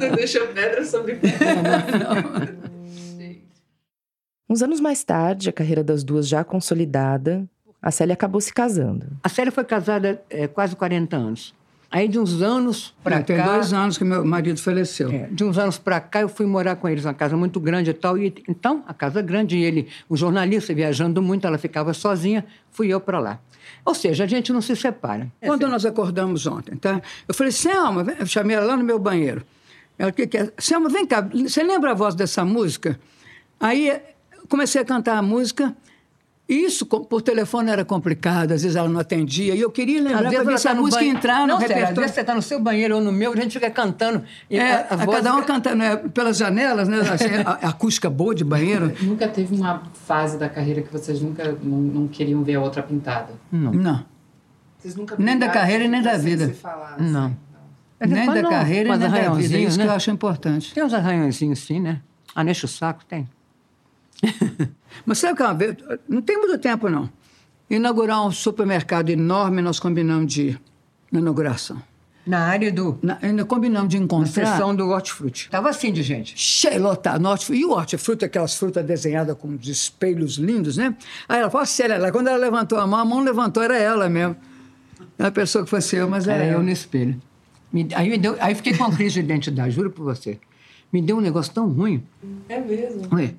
Não 0.00 0.16
deixou 0.16 0.46
pedra 0.48 0.84
sobre 0.84 1.16
pedra. 1.16 2.56
Uns 4.48 4.62
anos 4.62 4.80
mais 4.80 5.02
tarde, 5.02 5.48
a 5.48 5.52
carreira 5.52 5.82
das 5.82 6.04
duas 6.04 6.28
já 6.28 6.44
consolidada, 6.44 7.48
a 7.80 7.90
Célia 7.90 8.12
acabou 8.12 8.40
se 8.40 8.52
casando. 8.52 9.06
A 9.22 9.28
Célia 9.28 9.50
foi 9.50 9.64
casada 9.64 10.22
é, 10.28 10.46
quase 10.46 10.76
40 10.76 11.16
anos. 11.16 11.54
Aí, 11.92 12.08
de 12.08 12.18
uns 12.18 12.40
anos 12.40 12.94
Tem 13.26 13.36
cá... 13.36 13.44
dois 13.44 13.70
anos 13.74 13.98
que 13.98 14.04
meu 14.04 14.24
marido 14.24 14.58
faleceu. 14.58 15.10
É, 15.10 15.28
de 15.30 15.44
uns 15.44 15.58
anos 15.58 15.76
para 15.76 16.00
cá, 16.00 16.22
eu 16.22 16.28
fui 16.28 16.46
morar 16.46 16.74
com 16.76 16.88
eles, 16.88 17.04
uma 17.04 17.12
casa 17.12 17.36
muito 17.36 17.60
grande 17.60 17.90
e 17.90 17.92
tal. 17.92 18.16
E, 18.16 18.32
então, 18.48 18.82
a 18.88 18.94
casa 18.94 19.20
grande, 19.20 19.58
e 19.58 19.62
ele, 19.62 19.88
um 20.08 20.16
jornalista, 20.16 20.72
viajando 20.72 21.20
muito, 21.20 21.46
ela 21.46 21.58
ficava 21.58 21.92
sozinha, 21.92 22.46
fui 22.70 22.88
eu 22.88 22.98
para 22.98 23.18
lá. 23.18 23.40
Ou 23.84 23.94
seja, 23.94 24.24
a 24.24 24.26
gente 24.26 24.54
não 24.54 24.62
se 24.62 24.74
separa. 24.74 25.30
Quando 25.38 25.68
nós 25.68 25.84
acordamos 25.84 26.46
ontem, 26.46 26.76
tá? 26.76 27.02
Eu 27.28 27.34
falei, 27.34 27.52
Selma, 27.52 28.06
eu 28.18 28.24
chamei 28.24 28.56
ela 28.56 28.64
lá 28.64 28.76
no 28.76 28.84
meu 28.84 28.98
banheiro. 28.98 29.44
Ela, 29.98 30.10
o 30.10 30.14
que 30.14 30.26
que 30.26 30.38
é? 30.38 30.50
Selma, 30.56 30.88
vem 30.88 31.04
cá, 31.04 31.20
você 31.20 31.62
lembra 31.62 31.90
a 31.90 31.94
voz 31.94 32.14
dessa 32.14 32.42
música? 32.42 32.98
Aí 33.60 34.00
comecei 34.48 34.80
a 34.80 34.84
cantar 34.84 35.18
a 35.18 35.22
música 35.22 35.76
Isso 36.48 36.84
por 36.84 37.22
telefone 37.22 37.70
era 37.70 37.84
complicado, 37.84 38.52
às 38.52 38.62
vezes 38.62 38.76
ela 38.76 38.88
não 38.88 39.00
atendia. 39.00 39.54
E 39.54 39.60
eu 39.60 39.70
queria 39.70 40.02
lembrar 40.02 40.28
para 40.30 40.42
ver 40.42 40.58
se 40.58 40.68
a 40.68 40.74
música 40.74 41.04
entrar 41.04 41.40
no 41.42 41.46
não, 41.46 41.58
sério, 41.60 41.74
às 41.74 41.80
repertório. 41.80 42.00
vezes 42.02 42.14
você 42.14 42.20
está 42.20 42.34
no 42.34 42.42
seu 42.42 42.60
banheiro 42.60 42.96
ou 42.96 43.00
no 43.00 43.12
meu, 43.12 43.32
a 43.32 43.36
gente 43.36 43.52
fica 43.52 43.70
cantando. 43.70 44.22
E 44.50 44.58
É, 44.58 44.74
a, 44.74 44.86
a 44.90 44.96
voz 44.96 45.18
cada 45.18 45.34
um 45.36 45.42
cantando 45.44 45.82
é, 45.82 45.96
pelas 45.96 46.36
janelas, 46.36 46.88
né? 46.88 46.98
Assim, 47.00 47.26
a, 47.46 47.66
a 47.66 47.68
acústica 47.70 48.10
boa 48.10 48.34
de 48.34 48.44
banheiro. 48.44 48.92
Nunca 49.00 49.28
teve 49.28 49.54
uma 49.54 49.82
fase 49.94 50.36
da 50.36 50.48
carreira 50.48 50.82
que 50.82 50.92
vocês 50.92 51.22
nunca 51.22 51.56
não, 51.62 51.78
não 51.78 52.08
queriam 52.08 52.42
ver 52.42 52.56
a 52.56 52.60
outra 52.60 52.82
pintada? 52.82 53.32
Não. 53.50 54.04
Vocês 54.78 54.96
nunca 54.96 55.14
Nem 55.18 55.38
da 55.38 55.48
carreira 55.48 55.84
e 55.84 55.88
nem 55.88 56.02
da 56.02 56.18
vida. 56.18 56.48
se 56.48 56.54
falar, 56.54 56.96
assim, 56.96 57.10
Não. 57.10 57.36
Nem 58.00 58.26
da 58.26 58.42
não, 58.42 58.50
carreira 58.50 58.88
e 58.88 58.88
mas 58.88 58.98
nem 58.98 59.08
da 59.08 59.14
vida. 59.14 59.26
arranhãozinhos, 59.28 59.68
Isso 59.68 59.78
que 59.78 59.84
né? 59.84 59.90
eu 59.90 59.96
acho 59.96 60.10
importante. 60.10 60.74
Tem 60.74 60.82
uns 60.82 60.92
arranhõezinhos 60.92 61.60
sim, 61.60 61.78
né? 61.78 62.00
Ah, 62.34 62.42
o 62.42 62.68
saco, 62.68 63.04
tem. 63.04 63.28
Mas 65.06 65.18
sabe 65.18 65.36
que 65.36 65.42
uma 65.42 65.54
vez, 65.54 65.76
não 66.08 66.20
tem 66.22 66.36
muito 66.38 66.58
tempo 66.58 66.88
não, 66.88 67.08
inaugurar 67.70 68.26
um 68.26 68.30
supermercado 68.30 69.10
enorme, 69.10 69.62
nós 69.62 69.78
combinamos 69.80 70.32
de 70.32 70.42
ir 70.48 70.60
na 71.10 71.20
inauguração. 71.20 71.80
Na 72.24 72.38
área 72.46 72.70
do. 72.70 72.96
Na, 73.02 73.18
ainda 73.20 73.44
combinamos 73.44 73.88
de 73.88 73.98
Na 73.98 74.04
encontrar. 74.04 74.46
seção 74.46 74.76
do 74.76 74.88
hortifruti. 74.90 75.50
Tava 75.50 75.70
assim 75.70 75.92
de 75.92 76.04
gente. 76.04 76.38
cheio, 76.38 76.80
lotado. 76.80 77.24
hortifruti. 77.26 77.60
E 77.60 77.64
o 77.64 77.72
hortifruti, 77.72 78.24
aquelas 78.24 78.54
frutas 78.54 78.84
desenhadas 78.86 79.36
com 79.36 79.48
os 79.48 79.66
espelhos 79.66 80.36
lindos, 80.36 80.76
né? 80.76 80.94
Aí 81.28 81.40
ela 81.40 81.50
falou, 81.50 81.66
sério, 81.66 81.96
ela, 81.96 82.12
quando 82.12 82.28
ela 82.28 82.36
levantou 82.38 82.78
a 82.78 82.86
mão, 82.86 83.00
a 83.00 83.04
mão 83.04 83.20
levantou, 83.24 83.60
era 83.60 83.76
ela 83.76 84.08
mesmo. 84.08 84.36
Era 85.18 85.28
a 85.28 85.32
pessoa 85.32 85.64
que 85.64 85.70
fosse 85.70 85.96
eu, 85.96 86.08
mas 86.08 86.28
era, 86.28 86.44
Era 86.44 86.52
eu 86.58 86.62
no 86.62 86.70
espelho. 86.70 87.20
Me- 87.72 87.88
aí, 87.92 88.08
me 88.08 88.18
deu, 88.18 88.36
aí 88.38 88.54
fiquei 88.54 88.76
com 88.76 88.84
uma 88.84 88.94
crise 88.94 89.14
de 89.14 89.20
identidade, 89.20 89.74
juro 89.74 89.90
por 89.90 90.04
você. 90.04 90.38
Me 90.92 91.02
deu 91.02 91.16
um 91.16 91.20
negócio 91.20 91.52
tão 91.52 91.68
ruim. 91.68 92.04
É 92.48 92.60
mesmo. 92.60 93.08
Ué, 93.14 93.34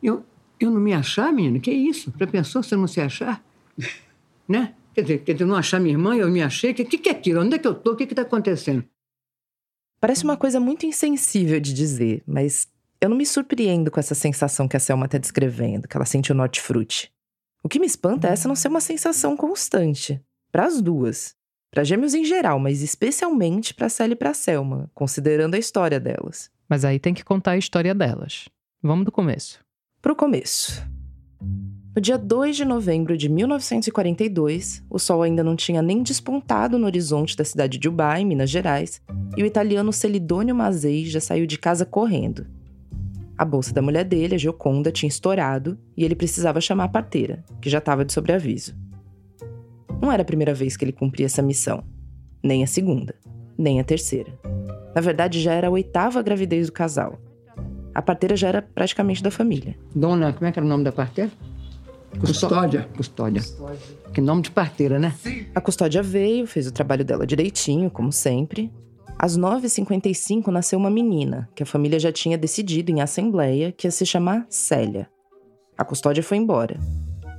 eu, 0.00 0.24
eu 0.64 0.70
não 0.70 0.80
me 0.80 0.92
achar, 0.92 1.32
menino? 1.32 1.60
Que 1.60 1.70
isso? 1.70 2.12
Já 2.18 2.26
pensou 2.26 2.62
você 2.62 2.76
não 2.76 2.86
se 2.86 3.00
achar? 3.00 3.44
né? 4.48 4.74
Quer 4.94 5.02
dizer, 5.02 5.18
quer 5.18 5.32
dizer, 5.32 5.44
não 5.44 5.56
achar 5.56 5.80
minha 5.80 5.94
irmã, 5.94 6.14
eu 6.14 6.30
me 6.30 6.42
achei. 6.42 6.70
O 6.70 6.74
que, 6.74 6.84
que, 6.84 6.98
que 6.98 7.08
é 7.08 7.12
aquilo? 7.12 7.40
Onde 7.40 7.56
é 7.56 7.58
que 7.58 7.66
eu 7.66 7.74
tô? 7.74 7.92
O 7.92 7.96
que 7.96 8.04
está 8.04 8.22
acontecendo? 8.22 8.84
Parece 10.00 10.22
uma 10.22 10.36
coisa 10.36 10.60
muito 10.60 10.86
insensível 10.86 11.58
de 11.58 11.72
dizer, 11.72 12.22
mas 12.26 12.68
eu 13.00 13.08
não 13.08 13.16
me 13.16 13.26
surpreendo 13.26 13.90
com 13.90 13.98
essa 13.98 14.14
sensação 14.14 14.68
que 14.68 14.76
a 14.76 14.80
Selma 14.80 15.06
está 15.06 15.18
descrevendo, 15.18 15.88
que 15.88 15.96
ela 15.96 16.06
sente 16.06 16.32
o 16.32 16.38
hortifruti. 16.38 17.12
O 17.62 17.68
que 17.68 17.80
me 17.80 17.86
espanta 17.86 18.28
é 18.28 18.32
essa 18.32 18.46
não 18.46 18.54
ser 18.54 18.68
uma 18.68 18.80
sensação 18.80 19.36
constante. 19.36 20.20
Para 20.52 20.66
as 20.66 20.80
duas. 20.80 21.34
Para 21.70 21.82
gêmeos 21.82 22.14
em 22.14 22.24
geral, 22.24 22.60
mas 22.60 22.82
especialmente 22.82 23.74
para 23.74 23.88
Célia 23.88 24.12
e 24.12 24.16
para 24.16 24.34
Selma, 24.34 24.90
considerando 24.94 25.54
a 25.54 25.58
história 25.58 25.98
delas. 25.98 26.50
Mas 26.68 26.84
aí 26.84 27.00
tem 27.00 27.12
que 27.12 27.24
contar 27.24 27.52
a 27.52 27.56
história 27.56 27.94
delas. 27.94 28.48
Vamos 28.82 29.06
do 29.06 29.10
começo. 29.10 29.63
Pro 30.04 30.14
começo. 30.14 30.86
No 31.96 32.02
dia 32.02 32.18
2 32.18 32.56
de 32.56 32.64
novembro 32.66 33.16
de 33.16 33.26
1942, 33.26 34.84
o 34.90 34.98
sol 34.98 35.22
ainda 35.22 35.42
não 35.42 35.56
tinha 35.56 35.80
nem 35.80 36.02
despontado 36.02 36.78
no 36.78 36.84
horizonte 36.84 37.34
da 37.34 37.42
cidade 37.42 37.78
de 37.78 37.88
Ubá, 37.88 38.20
em 38.20 38.26
Minas 38.26 38.50
Gerais, 38.50 39.00
e 39.34 39.42
o 39.42 39.46
italiano 39.46 39.94
Celidônio 39.94 40.54
Mazei 40.54 41.06
já 41.06 41.20
saiu 41.20 41.46
de 41.46 41.56
casa 41.56 41.86
correndo. 41.86 42.46
A 43.38 43.46
bolsa 43.46 43.72
da 43.72 43.80
mulher 43.80 44.04
dele, 44.04 44.34
a 44.34 44.38
Gioconda, 44.38 44.92
tinha 44.92 45.08
estourado 45.08 45.78
e 45.96 46.04
ele 46.04 46.14
precisava 46.14 46.60
chamar 46.60 46.84
a 46.84 46.88
parteira, 46.88 47.42
que 47.58 47.70
já 47.70 47.78
estava 47.78 48.04
de 48.04 48.12
sobreaviso. 48.12 48.76
Não 50.02 50.12
era 50.12 50.20
a 50.20 50.26
primeira 50.26 50.52
vez 50.52 50.76
que 50.76 50.84
ele 50.84 50.92
cumpria 50.92 51.24
essa 51.24 51.40
missão, 51.40 51.82
nem 52.42 52.62
a 52.62 52.66
segunda, 52.66 53.14
nem 53.56 53.80
a 53.80 53.84
terceira. 53.84 54.38
Na 54.94 55.00
verdade, 55.00 55.40
já 55.40 55.54
era 55.54 55.68
a 55.68 55.70
oitava 55.70 56.20
gravidez 56.20 56.66
do 56.66 56.74
casal. 56.74 57.18
A 57.94 58.02
parteira 58.02 58.36
já 58.36 58.48
era 58.48 58.60
praticamente 58.60 59.22
da 59.22 59.30
família. 59.30 59.76
Dona, 59.94 60.32
como 60.32 60.46
é 60.46 60.52
que 60.52 60.58
era 60.58 60.66
o 60.66 60.68
nome 60.68 60.84
da 60.84 60.92
parteira? 60.92 61.30
Custódia. 62.20 62.88
Custódia. 62.96 63.42
Que 64.12 64.20
nome 64.20 64.42
de 64.42 64.50
parteira, 64.50 64.98
né? 64.98 65.14
A 65.54 65.60
custódia 65.60 66.02
veio, 66.02 66.46
fez 66.46 66.66
o 66.66 66.72
trabalho 66.72 67.04
dela 67.04 67.26
direitinho, 67.26 67.90
como 67.90 68.12
sempre. 68.12 68.72
Às 69.18 69.38
9h55 69.38 70.48
nasceu 70.48 70.78
uma 70.78 70.90
menina, 70.90 71.48
que 71.54 71.62
a 71.62 71.66
família 71.66 71.98
já 71.98 72.12
tinha 72.12 72.36
decidido 72.36 72.90
em 72.90 73.00
assembleia 73.00 73.72
que 73.72 73.86
ia 73.86 73.90
se 73.90 74.04
chamar 74.04 74.46
Célia. 74.48 75.08
A 75.78 75.84
custódia 75.84 76.22
foi 76.22 76.36
embora. 76.36 76.78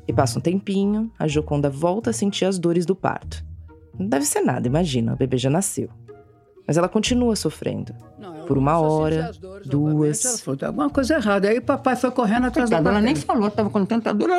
E 0.08 0.14
passa 0.14 0.40
um 0.40 0.42
tempinho, 0.42 1.12
a 1.18 1.28
Joconda 1.28 1.70
volta 1.70 2.12
a 2.12 2.14
sentir 2.14 2.46
as 2.46 2.60
dores 2.60 2.86
do 2.86 2.96
parto. 2.96 3.44
Não 3.98 4.08
deve 4.08 4.26
ser 4.26 4.42
nada, 4.42 4.68
imagina, 4.68 5.14
o 5.14 5.18
bebê 5.18 5.38
já 5.38 5.50
nasceu. 5.50 5.90
Mas 6.68 6.78
ela 6.78 6.90
continua 6.90 7.36
sofrendo. 7.36 7.94
Não, 8.18 8.46
Por 8.46 8.58
uma 8.58 8.80
hora, 8.80 9.32
dores 9.40 9.68
duas. 9.68 10.26
Ela 10.26 10.38
falou, 10.40 10.58
tem 10.58 10.68
alguma 10.68 10.90
coisa 10.90 11.16
errada. 11.16 11.48
Aí 11.48 11.62
papai 11.62 11.96
foi 11.96 12.10
correndo 12.12 12.46
atrás 12.48 12.70
da 12.70 12.78
Coitada, 12.78 12.98
ela 12.98 13.06
nem 13.06 13.16
falou, 13.16 13.52
tava 13.52 13.70
com 13.70 13.86
tanta 13.86 14.14
dor. 14.14 14.30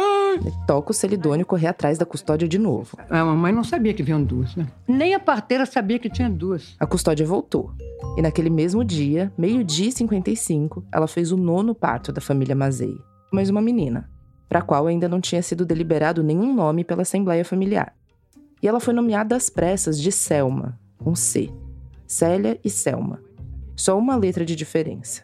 Toca 0.66 0.90
o 0.90 0.95
Celidônio 0.95 1.47
correr 1.47 1.68
atrás 1.68 1.99
da 1.99 2.04
custódia 2.04 2.49
de 2.49 2.59
novo. 2.59 2.99
A 3.09 3.25
mamãe 3.25 3.52
não 3.52 3.62
sabia 3.62 3.95
que 3.95 4.02
vinham 4.02 4.23
duas, 4.23 4.56
né? 4.56 4.66
Nem 4.88 5.14
a 5.14 5.21
parteira 5.21 5.64
sabia 5.64 5.99
que 5.99 6.11
tinha 6.11 6.28
duas. 6.28 6.75
A 6.80 6.87
custódia 6.87 7.25
voltou. 7.25 7.73
E 8.16 8.23
naquele 8.23 8.50
mesmo 8.50 8.85
dia, 8.85 9.33
meio-dia 9.38 9.88
e 9.88 9.92
55, 9.92 10.85
ela 10.92 11.06
fez 11.06 11.30
o 11.30 11.37
nono 11.37 11.75
parto 11.75 12.12
da 12.12 12.21
família 12.21 12.54
Mazei. 12.56 12.97
Mais 13.33 13.50
uma 13.50 13.61
menina, 13.61 14.09
para 14.49 14.61
a 14.61 14.62
qual 14.62 14.87
ainda 14.87 15.09
não 15.09 15.21
tinha 15.21 15.42
sido 15.42 15.64
deliberado 15.64 16.23
nenhum 16.23 16.54
nome 16.54 16.83
pela 16.83 17.02
Assembleia 17.02 17.45
Familiar. 17.45 17.92
E 18.62 18.66
ela 18.66 18.80
foi 18.80 18.95
nomeada 18.95 19.37
às 19.37 19.50
pressas 19.50 20.00
de 20.00 20.11
Selma, 20.11 20.78
com 20.99 21.14
C. 21.14 21.50
Célia 22.06 22.58
e 22.64 22.70
Selma. 22.70 23.20
Só 23.75 23.98
uma 23.98 24.14
letra 24.16 24.44
de 24.44 24.54
diferença. 24.54 25.22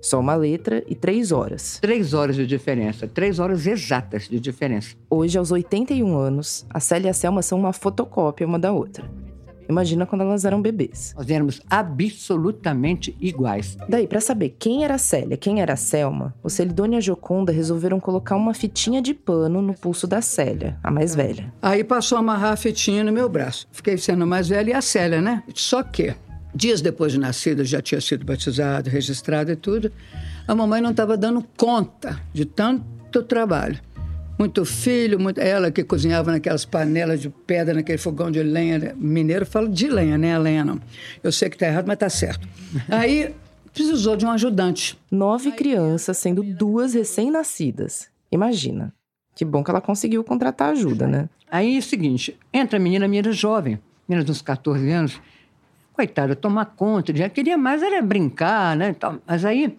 Só 0.00 0.18
uma 0.18 0.34
letra 0.34 0.82
e 0.86 0.94
três 0.94 1.30
horas. 1.30 1.78
Três 1.80 2.14
horas 2.14 2.36
de 2.36 2.46
diferença. 2.46 3.06
Três 3.06 3.38
horas 3.38 3.66
exatas 3.66 4.28
de 4.28 4.40
diferença. 4.40 4.96
Hoje, 5.10 5.36
aos 5.36 5.50
81 5.50 6.16
anos, 6.16 6.64
a 6.70 6.80
Célia 6.80 7.08
e 7.08 7.10
a 7.10 7.14
Selma 7.14 7.42
são 7.42 7.58
uma 7.58 7.72
fotocópia 7.72 8.46
uma 8.46 8.58
da 8.58 8.72
outra. 8.72 9.10
Imagina 9.68 10.06
quando 10.06 10.22
elas 10.22 10.44
eram 10.44 10.60
bebês. 10.62 11.14
Nós 11.16 11.28
éramos 11.28 11.60
absolutamente 11.68 13.16
iguais. 13.20 13.76
Daí, 13.88 14.06
pra 14.06 14.20
saber 14.20 14.56
quem 14.58 14.84
era 14.84 14.94
a 14.94 14.98
Célia, 14.98 15.36
quem 15.36 15.60
era 15.60 15.74
a 15.74 15.76
Selma, 15.76 16.34
o 16.42 16.50
Celidônia 16.50 16.96
e 16.96 16.98
a 16.98 17.00
Joconda 17.00 17.52
resolveram 17.52 18.00
colocar 18.00 18.36
uma 18.36 18.54
fitinha 18.54 19.02
de 19.02 19.14
pano 19.14 19.60
no 19.60 19.74
pulso 19.74 20.06
da 20.06 20.20
Célia, 20.20 20.78
a 20.82 20.90
mais 20.90 21.14
velha. 21.14 21.52
Aí 21.60 21.84
passou 21.84 22.16
a 22.16 22.20
amarrar 22.20 22.52
a 22.52 22.56
fitinha 22.56 23.04
no 23.04 23.12
meu 23.12 23.28
braço. 23.28 23.66
Fiquei 23.72 23.98
sendo 23.98 24.26
mais 24.26 24.48
velha 24.48 24.70
e 24.70 24.74
a 24.74 24.80
Célia, 24.80 25.20
né? 25.20 25.42
Só 25.54 25.82
que, 25.82 26.14
dias 26.54 26.80
depois 26.80 27.12
de 27.12 27.18
nascida, 27.18 27.64
já 27.64 27.82
tinha 27.82 28.00
sido 28.00 28.24
batizada, 28.24 28.90
registrada 28.90 29.52
e 29.52 29.56
tudo, 29.56 29.90
a 30.46 30.54
mamãe 30.54 30.80
não 30.80 30.90
estava 30.90 31.16
dando 31.16 31.44
conta 31.56 32.20
de 32.32 32.44
tanto 32.44 33.22
trabalho. 33.22 33.80
Muito 34.38 34.64
filho, 34.64 35.18
muito... 35.18 35.38
ela 35.38 35.70
que 35.70 35.82
cozinhava 35.82 36.30
naquelas 36.30 36.64
panelas 36.64 37.20
de 37.20 37.30
pedra, 37.30 37.74
naquele 37.74 37.98
fogão 37.98 38.30
de 38.30 38.42
lenha. 38.42 38.78
né? 38.78 38.94
Mineiro 38.96 39.46
fala 39.46 39.68
de 39.68 39.88
lenha, 39.88 40.18
né? 40.18 40.34
A 40.34 40.38
lenha 40.38 40.64
não. 40.64 40.80
Eu 41.22 41.32
sei 41.32 41.48
que 41.48 41.56
tá 41.56 41.66
errado, 41.66 41.86
mas 41.86 41.96
tá 41.96 42.08
certo. 42.08 42.46
Aí 42.88 43.34
precisou 43.72 44.16
de 44.16 44.26
um 44.26 44.30
ajudante. 44.30 44.98
Nove 45.10 45.52
crianças, 45.52 46.18
sendo 46.18 46.42
duas 46.42 46.94
recém-nascidas. 46.94 48.08
Imagina. 48.30 48.92
Que 49.34 49.44
bom 49.44 49.62
que 49.62 49.70
ela 49.70 49.80
conseguiu 49.80 50.24
contratar 50.24 50.72
ajuda, 50.72 51.06
né? 51.06 51.28
Aí 51.50 51.76
é 51.76 51.78
o 51.78 51.82
seguinte, 51.82 52.36
entra 52.52 52.78
a 52.78 52.80
menina, 52.80 53.04
a 53.04 53.08
menina 53.08 53.32
jovem, 53.32 53.78
menina 54.08 54.24
de 54.24 54.30
uns 54.30 54.42
14 54.42 54.90
anos, 54.90 55.20
coitada, 55.92 56.34
tomar 56.34 56.66
conta, 56.66 57.14
já 57.14 57.28
queria 57.28 57.56
mais 57.56 57.82
era 57.82 58.02
brincar, 58.02 58.76
né. 58.76 58.94
Mas 59.26 59.44
aí 59.44 59.76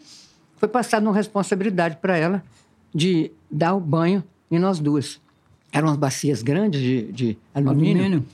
foi 0.55 0.69
passada 0.69 1.05
uma 1.05 1.15
responsabilidade 1.15 1.97
para 1.97 2.17
ela 2.17 2.43
de 2.93 3.31
dar 3.51 3.75
o 3.75 3.79
banho 3.79 4.23
em 4.49 4.59
nós 4.59 4.79
duas. 4.79 5.19
Eram 5.71 5.89
umas 5.89 5.97
bacias 5.97 6.41
grandes 6.41 6.81
de, 6.81 7.11
de 7.11 7.37
alumínio, 7.53 8.03
Alumínio. 8.03 8.25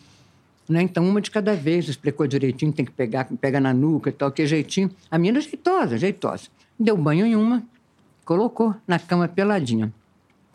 né? 0.69 0.81
Então, 0.83 1.07
uma 1.07 1.19
de 1.19 1.31
cada 1.31 1.55
vez, 1.55 1.87
explicou 1.89 2.27
direitinho, 2.27 2.71
tem 2.71 2.85
que 2.85 2.91
pegar, 2.91 3.25
pega 3.41 3.59
na 3.59 3.73
nuca 3.73 4.09
e 4.09 4.13
tal, 4.13 4.31
que 4.31 4.45
jeitinho. 4.45 4.89
A 5.09 5.17
menina 5.17 5.41
jeitosa, 5.41 5.97
jeitosa. 5.97 6.43
Deu 6.79 6.95
banho 6.95 7.25
em 7.25 7.35
uma, 7.35 7.63
colocou 8.23 8.75
na 8.87 8.99
cama 8.99 9.27
peladinha, 9.27 9.91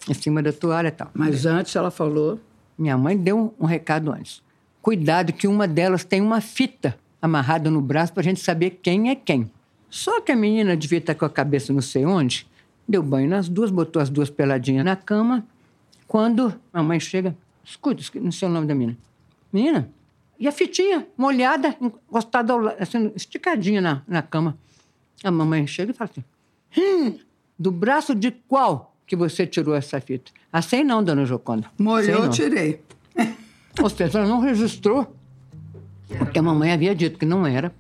em 0.09 0.15
cima 0.15 0.43
da 0.43 0.53
toalha 0.53 0.89
e 0.89 0.93
tal. 0.93 1.11
Mas 1.15 1.47
antes 1.47 1.75
ela 1.75 1.91
falou. 1.91 2.41
Minha 2.79 2.97
mãe 2.97 3.17
deu 3.17 3.53
um 3.59 3.67
recado 3.67 4.13
antes. 4.13 4.41
Cuidado 4.81 5.33
que 5.33 5.49
uma 5.49 5.67
delas 5.67 6.05
tem 6.05 6.21
uma 6.21 6.41
fita 6.41 6.97
amarrada 7.21 7.69
no 7.71 7.81
braço 7.81 8.13
para 8.13 8.21
a 8.21 8.25
gente 8.25 8.41
saber 8.41 8.79
quem 8.81 9.11
é 9.11 9.17
quem. 9.17 9.51
Só 9.91 10.21
que 10.21 10.31
a 10.31 10.37
menina 10.37 10.77
devia 10.77 10.99
estar 10.99 11.17
com 11.17 11.25
a 11.25 11.31
cabeça 11.31 11.73
não 11.73 11.81
sei 11.81 12.07
onde, 12.07 12.47
deu 12.89 13.03
banho 13.03 13.29
nas 13.29 13.49
duas, 13.49 13.71
botou 13.71 14.01
as 14.01 14.09
duas 14.09 14.31
peladinhas 14.31 14.85
na 14.85 14.97
cama. 14.97 15.45
Quando 16.07 16.55
a 16.73 16.83
mãe 16.83 16.99
chega, 16.99 17.37
escuta, 17.63 18.03
não 18.15 18.33
sei 18.33 18.49
o 18.49 18.51
nome 18.51 18.67
da 18.67 18.75
menina. 18.75 18.97
Menina, 19.53 19.91
e 20.39 20.47
a 20.47 20.53
fitinha 20.53 21.07
molhada, 21.17 21.77
encostada 21.81 22.53
ao 22.53 22.69
assim, 22.81 23.13
esticadinha 23.15 23.81
na, 23.81 24.03
na 24.07 24.23
cama. 24.23 24.57
A 25.23 25.31
mamãe 25.31 25.67
chega 25.67 25.91
e 25.91 25.95
fala 25.95 26.11
assim: 26.11 26.25
hum, 26.81 27.19
do 27.59 27.73
braço 27.73 28.15
de 28.15 28.31
qual 28.31 28.95
que 29.07 29.17
você 29.17 29.47
tirou 29.47 29.75
essa 29.75 30.01
fita? 30.01 30.31
Assim 30.53 30.85
não, 30.85 31.03
dona 31.03 31.25
Joconda. 31.25 31.69
Molhou, 31.79 32.23
não. 32.23 32.31
tirei. 32.31 32.81
Ou 33.83 33.91
seja, 33.91 34.21
ela 34.21 34.29
não 34.29 34.41
registrou, 34.41 35.13
porque 36.19 36.39
a 36.39 36.43
mamãe 36.43 36.73
havia 36.73 36.95
dito 36.95 37.19
que 37.19 37.27
não 37.27 37.47
era 37.47 37.73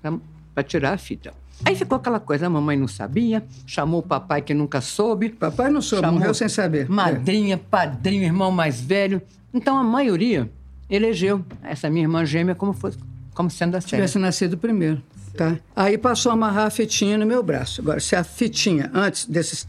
para 0.54 0.62
tirar 0.64 0.94
a 0.94 0.98
fita. 0.98 1.32
Aí 1.64 1.74
ficou 1.74 1.96
aquela 1.96 2.20
coisa, 2.20 2.46
a 2.46 2.50
mamãe 2.50 2.76
não 2.76 2.88
sabia, 2.88 3.44
chamou 3.66 4.00
o 4.00 4.02
papai 4.02 4.42
que 4.42 4.54
nunca 4.54 4.80
soube. 4.80 5.30
Papai 5.30 5.70
não 5.70 5.82
soube, 5.82 6.06
morreu 6.08 6.32
sem 6.32 6.48
saber. 6.48 6.88
Madrinha, 6.88 7.58
padrinho, 7.58 8.24
irmão 8.24 8.50
mais 8.50 8.80
velho. 8.80 9.20
Então 9.52 9.76
a 9.76 9.82
maioria 9.82 10.50
elegeu 10.88 11.44
essa 11.62 11.90
minha 11.90 12.04
irmã 12.04 12.24
gêmea 12.24 12.54
como, 12.54 12.72
fosse, 12.72 12.98
como 13.34 13.50
sendo 13.50 13.76
a 13.76 13.80
Célia. 13.80 13.96
Tivesse 13.96 14.18
nascido 14.18 14.56
primeiro. 14.56 15.02
Tá? 15.36 15.56
Aí 15.76 15.96
passou 15.96 16.30
a 16.30 16.32
amarrar 16.32 16.66
a 16.66 16.70
fitinha 16.70 17.16
no 17.16 17.26
meu 17.26 17.42
braço. 17.42 17.80
Agora, 17.80 18.00
se 18.00 18.16
a 18.16 18.24
fitinha, 18.24 18.90
antes 18.92 19.24
desses 19.26 19.64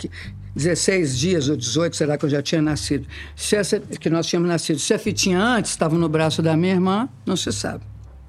16 0.56 1.18
dias 1.18 1.50
ou 1.50 1.56
18, 1.56 1.96
será 1.96 2.18
que 2.18 2.26
eu 2.26 2.30
já 2.30 2.42
tinha 2.42 2.62
nascido? 2.62 3.08
Se 3.36 3.56
essa 3.56 3.80
que 3.80 4.10
nós 4.10 4.26
tínhamos 4.26 4.50
nascido, 4.50 4.80
se 4.80 4.94
a 4.94 5.00
fitinha 5.00 5.40
antes 5.40 5.72
estava 5.72 5.96
no 5.96 6.10
braço 6.10 6.42
da 6.42 6.58
minha 6.58 6.74
irmã, 6.74 7.08
não 7.26 7.36
se 7.36 7.52
sabe. 7.52 7.84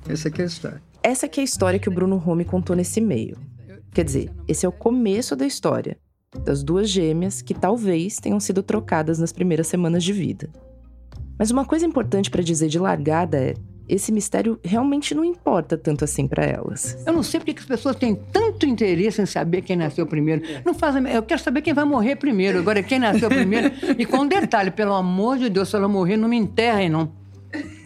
Essa 0.09 0.29
aqui 0.29 0.43
é 0.43 0.45
a 0.45 0.47
história. 0.47 0.83
Essa 1.02 1.26
aqui 1.26 1.40
é 1.40 1.43
a 1.43 1.45
história 1.45 1.79
que 1.79 1.88
o 1.88 1.93
Bruno 1.93 2.17
Rome 2.17 2.45
contou 2.45 2.76
nesse 2.76 3.00
e-mail. 3.00 3.38
Quer 3.93 4.05
dizer, 4.05 4.31
esse 4.47 4.65
é 4.65 4.69
o 4.69 4.73
começo 4.73 5.35
da 5.35 5.47
história 5.47 5.97
das 6.45 6.63
duas 6.63 6.89
gêmeas 6.89 7.43
que 7.43 7.53
talvez 7.53 8.17
tenham 8.17 8.39
sido 8.39 8.63
trocadas 8.63 9.19
nas 9.19 9.33
primeiras 9.33 9.67
semanas 9.67 10.05
de 10.05 10.13
vida. 10.13 10.49
Mas 11.39 11.51
uma 11.51 11.65
coisa 11.65 11.85
importante 11.85 12.31
para 12.31 12.43
dizer 12.43 12.69
de 12.69 12.79
largada 12.79 13.37
é: 13.39 13.55
esse 13.89 14.13
mistério 14.13 14.61
realmente 14.63 15.15
não 15.15 15.25
importa 15.25 15.77
tanto 15.77 16.05
assim 16.05 16.29
para 16.29 16.45
elas. 16.45 16.97
Eu 17.05 17.13
não 17.13 17.23
sei 17.23 17.41
porque 17.41 17.55
que 17.55 17.61
as 17.61 17.67
pessoas 17.67 17.97
têm 17.97 18.15
tanto 18.15 18.65
interesse 18.65 19.21
em 19.21 19.27
saber 19.27 19.63
quem 19.63 19.75
nasceu 19.75 20.07
primeiro. 20.07 20.43
Não 20.65 20.75
fazem, 20.75 21.03
eu 21.09 21.23
quero 21.23 21.43
saber 21.43 21.63
quem 21.63 21.75
vai 21.75 21.85
morrer 21.85 22.15
primeiro. 22.17 22.59
Agora 22.59 22.83
quem 22.83 22.99
nasceu 22.99 23.29
primeiro. 23.29 23.73
E 23.99 24.07
com 24.07 24.19
um 24.19 24.29
detalhe, 24.29 24.71
pelo 24.71 24.95
amor 24.95 25.39
de 25.39 25.49
Deus, 25.49 25.69
se 25.69 25.77
ela 25.77 25.89
morrer, 25.89 26.17
não 26.17 26.29
me 26.29 26.37
enterrem 26.37 26.89
não 26.89 27.11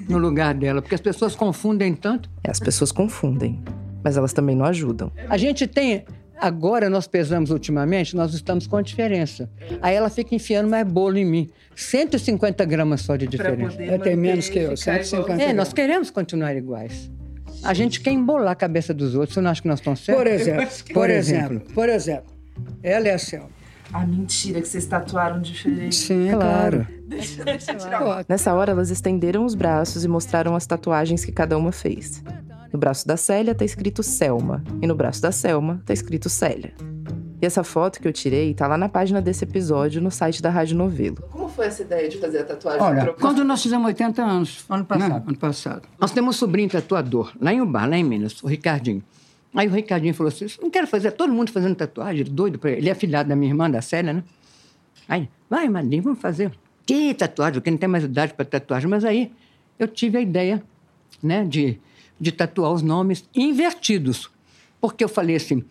no 0.09 0.19
lugar 0.19 0.53
dela, 0.55 0.83
porque 0.83 0.95
as 0.95 1.01
pessoas 1.01 1.35
confundem 1.35 1.95
tanto. 1.95 2.29
É, 2.43 2.51
as 2.51 2.61
pessoas 2.61 2.93
confundem, 2.93 3.63
mas 4.05 4.17
elas 4.17 4.33
também 4.33 4.55
não 4.55 4.67
ajudam. 4.67 5.11
A 5.29 5.37
gente 5.37 5.67
tem 5.67 6.05
Agora 6.37 6.91
nós 6.91 7.07
pesamos 7.07 7.51
ultimamente, 7.51 8.15
nós 8.17 8.35
estamos 8.35 8.67
com 8.67 8.77
a 8.77 8.83
diferença. 8.83 9.49
Aí 9.81 9.95
ela 9.95 10.11
fica 10.11 10.35
enfiando 10.35 10.69
mais 10.69 10.87
bolo 10.87 11.17
em 11.17 11.25
mim. 11.25 11.49
150 11.77 12.65
gramas 12.65 13.03
só 13.03 13.17
de 13.17 13.27
diferença. 13.27 13.83
É, 13.83 13.97
tem 13.99 14.17
menos 14.17 14.49
que 14.49 14.59
eu, 14.59 14.77
150 14.77 15.43
É, 15.43 15.53
nós 15.53 15.73
queremos 15.73 16.11
continuar 16.11 16.55
iguais. 16.55 17.11
A 17.63 17.73
gente 17.73 18.01
quer 18.01 18.11
embolar 18.11 18.51
a 18.51 18.55
cabeça 18.55 18.93
dos 18.93 19.15
outros. 19.15 19.35
Você 19.35 19.41
não 19.41 19.51
acha 19.51 19.63
que 19.63 19.69
nós 19.69 19.79
estamos 19.79 20.01
certos? 20.01 20.23
Por 20.23 20.31
exemplo, 20.31 20.69
por 20.93 21.11
exemplo, 21.11 21.61
por 21.73 21.89
exemplo, 21.89 22.33
ela 22.83 23.09
é 23.09 23.15
a 23.15 23.19
Selma. 23.19 23.49
Ah, 23.93 24.05
mentira, 24.05 24.61
que 24.61 24.67
vocês 24.67 24.87
tatuaram 24.87 25.41
diferente. 25.41 25.95
Sim, 25.95 26.31
claro. 26.33 26.87
Deixa, 27.07 27.45
deixa 27.45 27.73
eu 27.73 27.79
tirar. 27.79 28.25
Nessa 28.29 28.53
hora, 28.53 28.73
elas 28.73 28.91
estenderam 28.91 29.45
os 29.45 29.55
braços 29.55 30.05
e 30.05 30.09
mostraram 30.09 30.57
as 30.57 30.67
tatuagens 30.67 31.25
que 31.25 31.31
cada 31.31 31.57
uma 31.57 31.71
fez. 31.71 32.23
No 32.75 32.81
braço 32.81 33.07
da 33.07 33.17
Célia 33.17 33.55
tá 33.55 33.65
escrito 33.65 34.03
Selma, 34.03 34.61
e 34.83 34.87
no 34.89 34.97
braço 34.97 35.23
da 35.23 35.31
Selma 35.31 35.81
tá 35.87 35.93
escrito 35.93 36.29
Célia. 36.29 36.75
E 37.41 37.47
essa 37.47 37.63
foto 37.63 38.01
que 38.01 38.09
eu 38.09 38.13
tirei 38.13 38.53
tá 38.53 38.67
lá 38.67 38.77
na 38.77 38.89
página 38.89 39.23
desse 39.23 39.45
episódio 39.45 40.03
no 40.03 40.11
site 40.11 40.43
da 40.43 40.51
Rádio 40.51 40.77
Novelo. 40.77 41.23
Como 41.31 41.49
foi 41.49 41.67
essa 41.67 41.83
ideia 41.83 42.09
de 42.09 42.19
fazer 42.19 42.39
a 42.39 42.45
tatuagem? 42.45 42.83
Olha, 42.83 43.13
quando 43.13 43.45
nós 43.45 43.63
fizemos 43.63 43.87
80 43.87 44.21
anos. 44.21 44.65
Ano 44.69 44.85
passado. 44.85 45.09
né? 45.09 45.23
Ano 45.25 45.37
passado. 45.37 45.89
Nós 46.01 46.11
temos 46.11 46.35
um 46.35 46.37
sobrinho 46.41 46.69
tatuador, 46.69 47.33
lá 47.41 47.53
em 47.53 47.61
Ubar, 47.61 47.89
lá 47.89 47.97
em 47.97 48.03
Minas, 48.03 48.43
o 48.43 48.49
Ricardinho. 48.49 49.05
Aí 49.55 49.69
o 49.69 49.71
Ricardinho 49.71 50.13
falou 50.13 50.33
assim: 50.33 50.47
não 50.61 50.69
quero 50.69 50.89
fazer, 50.89 51.13
todo 51.13 51.33
mundo 51.33 51.53
fazendo 51.53 51.77
tatuagem, 51.77 52.23
ele 52.23 52.31
doido 52.31 52.59
pra 52.59 52.73
ele. 52.73 52.81
Ele 52.81 52.91
é 52.91 52.95
filhado 52.97 53.29
da 53.29 53.37
minha 53.37 53.53
irmã, 53.53 53.71
da 53.71 53.83
Célia, 53.83 54.15
né? 54.15 54.25
Aí, 55.09 55.29
vai, 55.49 55.69
madrinha, 55.69 56.03
vamos 56.03 56.19
fazer. 56.19 56.51
Que 56.85 57.15
tatuagem? 57.15 57.55
Porque 57.55 57.71
não 57.71 57.79
tem 57.79 57.89
mais 57.89 58.03
idade 58.03 58.35
para 58.35 58.45
tatuagem. 58.45 58.91
Mas 58.91 59.05
aí 59.05 59.31
eu 59.79 59.87
tive 59.87 60.19
a 60.19 60.21
ideia, 60.21 60.61
né, 61.23 61.45
de, 61.45 61.79
de 62.21 62.33
tatuar 62.33 62.73
os 62.73 62.83
nomes 62.83 63.25
invertidos. 63.35 64.31
Porque 64.81 65.03
eu 65.03 65.09
falei 65.09 65.37
assim: 65.37 65.65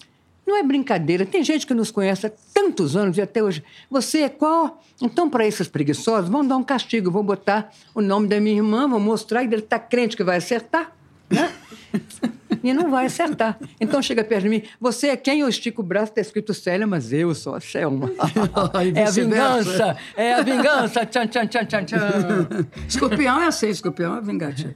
não 0.45 0.57
é 0.57 0.63
brincadeira, 0.63 1.25
tem 1.25 1.43
gente 1.43 1.65
que 1.65 1.73
nos 1.73 1.89
conhece 1.89 2.27
há 2.27 2.31
tantos 2.53 2.95
anos 2.95 3.17
e 3.17 3.21
até 3.21 3.41
hoje. 3.41 3.63
Você 3.89 4.19
é 4.19 4.29
qual? 4.29 4.83
Então, 5.01 5.29
para 5.29 5.47
esses 5.47 5.67
preguiçosos, 5.67 6.29
vão 6.29 6.45
dar 6.45 6.57
um 6.57 6.63
castigo. 6.63 7.09
Vou 7.09 7.23
botar 7.23 7.71
o 7.95 8.01
nome 8.01 8.27
da 8.27 8.39
minha 8.39 8.57
irmã, 8.57 8.88
vou 8.88 9.00
mostrar 9.00 9.43
e 9.43 9.47
ele 9.47 9.57
está 9.57 9.79
crente 9.79 10.17
que 10.17 10.23
vai 10.23 10.38
acertar. 10.38 10.95
Né? 11.29 11.51
e 12.63 12.74
não 12.74 12.89
vai 12.89 13.08
acertar. 13.08 13.60
Então 13.79 14.01
chega 14.01 14.24
perto 14.24 14.43
de 14.43 14.50
mim, 14.50 14.63
você 14.79 15.08
é 15.08 15.17
quem? 15.17 15.41
Eu 15.41 15.50
estico 15.50 15.82
o 15.82 15.86
braço, 15.86 16.12
está 16.12 16.22
escrito 16.22 16.53
Célia, 16.53 16.88
mas 16.88 17.12
eu 17.12 17.36
sou 17.36 17.55
a 17.55 17.60
Selma. 17.60 18.12
É 18.96 19.05
a 19.05 19.12
vingança, 19.12 19.98
é 20.15 20.34
a 20.34 20.41
vingança. 20.41 21.05
Tchan, 21.05 21.27
tchan, 21.27 21.48
tchan, 21.48 21.65
tchan, 21.65 21.86
tchan. 21.86 22.67
Escorpião 22.88 23.41
é 23.41 23.48
assim, 23.48 23.70
escorpião 23.70 24.15
é 24.17 24.22
vingativo. 24.22 24.74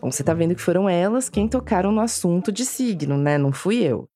Bom, 0.00 0.10
você 0.10 0.22
tá 0.22 0.34
vendo 0.34 0.54
que 0.54 0.60
foram 0.60 0.88
elas 0.88 1.28
quem 1.28 1.48
tocaram 1.48 1.92
no 1.92 2.00
assunto 2.00 2.52
de 2.52 2.64
signo, 2.64 3.16
né? 3.16 3.38
Não 3.38 3.52
fui 3.52 3.82
eu. 3.82 4.08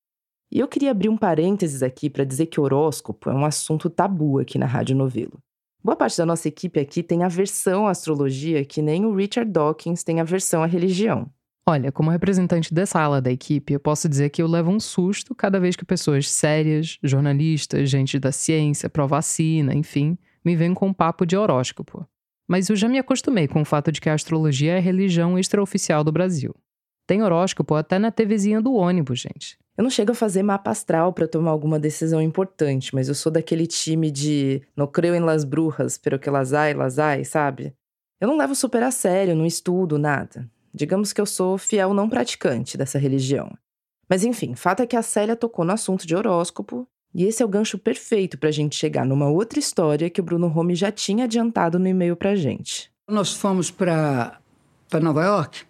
E 0.50 0.58
eu 0.58 0.68
queria 0.68 0.90
abrir 0.90 1.08
um 1.08 1.16
parênteses 1.16 1.82
aqui 1.82 2.08
para 2.08 2.24
dizer 2.24 2.46
que 2.46 2.60
horóscopo 2.60 3.30
é 3.30 3.34
um 3.34 3.44
assunto 3.44 3.90
tabu 3.90 4.38
aqui 4.38 4.58
na 4.58 4.66
Rádio 4.66 4.96
Novelo. 4.96 5.38
Boa 5.82 5.96
parte 5.96 6.18
da 6.18 6.26
nossa 6.26 6.48
equipe 6.48 6.80
aqui 6.80 7.02
tem 7.02 7.22
aversão 7.22 7.86
à 7.86 7.90
astrologia 7.90 8.64
que 8.64 8.82
nem 8.82 9.04
o 9.04 9.14
Richard 9.14 9.50
Dawkins 9.50 10.02
tem 10.02 10.20
aversão 10.20 10.62
à 10.62 10.66
religião. 10.66 11.30
Olha, 11.70 11.92
como 11.92 12.10
representante 12.10 12.72
dessa 12.72 12.98
ala 12.98 13.20
da 13.20 13.30
equipe, 13.30 13.74
eu 13.74 13.78
posso 13.78 14.08
dizer 14.08 14.30
que 14.30 14.40
eu 14.40 14.46
levo 14.46 14.70
um 14.70 14.80
susto 14.80 15.34
cada 15.34 15.60
vez 15.60 15.76
que 15.76 15.84
pessoas 15.84 16.26
sérias, 16.26 16.98
jornalistas, 17.02 17.90
gente 17.90 18.18
da 18.18 18.32
ciência, 18.32 18.88
pró-vacina, 18.88 19.74
enfim, 19.74 20.16
me 20.42 20.56
vêm 20.56 20.72
com 20.72 20.86
um 20.86 20.94
papo 20.94 21.26
de 21.26 21.36
horóscopo. 21.36 22.08
Mas 22.48 22.70
eu 22.70 22.74
já 22.74 22.88
me 22.88 22.98
acostumei 22.98 23.46
com 23.46 23.60
o 23.60 23.66
fato 23.66 23.92
de 23.92 24.00
que 24.00 24.08
a 24.08 24.14
astrologia 24.14 24.72
é 24.72 24.76
a 24.78 24.80
religião 24.80 25.38
extraoficial 25.38 26.02
do 26.02 26.10
Brasil. 26.10 26.54
Tem 27.06 27.22
horóscopo 27.22 27.74
até 27.74 27.98
na 27.98 28.10
TVzinha 28.10 28.62
do 28.62 28.72
ônibus, 28.72 29.20
gente. 29.20 29.58
Eu 29.76 29.82
não 29.82 29.90
chego 29.90 30.12
a 30.12 30.14
fazer 30.14 30.42
mapa 30.42 30.70
astral 30.70 31.12
para 31.12 31.28
tomar 31.28 31.50
alguma 31.50 31.78
decisão 31.78 32.22
importante, 32.22 32.94
mas 32.94 33.10
eu 33.10 33.14
sou 33.14 33.30
daquele 33.30 33.66
time 33.66 34.10
de 34.10 34.62
não 34.74 34.86
creio 34.86 35.14
em 35.14 35.20
las 35.20 35.44
brujas, 35.44 35.98
pero 35.98 36.18
que 36.18 36.30
las 36.30 36.54
hay, 36.54 36.72
las 36.72 36.98
hay, 36.98 37.26
sabe? 37.26 37.74
Eu 38.18 38.26
não 38.26 38.38
levo 38.38 38.54
super 38.54 38.82
a 38.82 38.90
sério, 38.90 39.36
não 39.36 39.44
estudo 39.44 39.98
nada. 39.98 40.48
Digamos 40.74 41.12
que 41.12 41.20
eu 41.20 41.26
sou 41.26 41.58
fiel 41.58 41.94
não 41.94 42.08
praticante 42.08 42.76
dessa 42.76 42.98
religião. 42.98 43.56
Mas 44.08 44.24
enfim, 44.24 44.54
fato 44.54 44.82
é 44.82 44.86
que 44.86 44.96
a 44.96 45.02
Célia 45.02 45.36
tocou 45.36 45.64
no 45.64 45.72
assunto 45.72 46.06
de 46.06 46.16
horóscopo, 46.16 46.86
e 47.14 47.24
esse 47.24 47.42
é 47.42 47.44
o 47.46 47.48
gancho 47.48 47.78
perfeito 47.78 48.38
para 48.38 48.50
a 48.50 48.52
gente 48.52 48.76
chegar 48.76 49.04
numa 49.04 49.28
outra 49.28 49.58
história 49.58 50.10
que 50.10 50.20
o 50.20 50.24
Bruno 50.24 50.46
Rome 50.46 50.74
já 50.74 50.92
tinha 50.92 51.24
adiantado 51.24 51.78
no 51.78 51.88
e-mail 51.88 52.14
pra 52.14 52.36
gente. 52.36 52.90
Nós 53.08 53.32
fomos 53.32 53.70
para 53.70 54.40
Nova 55.00 55.24
York. 55.24 55.62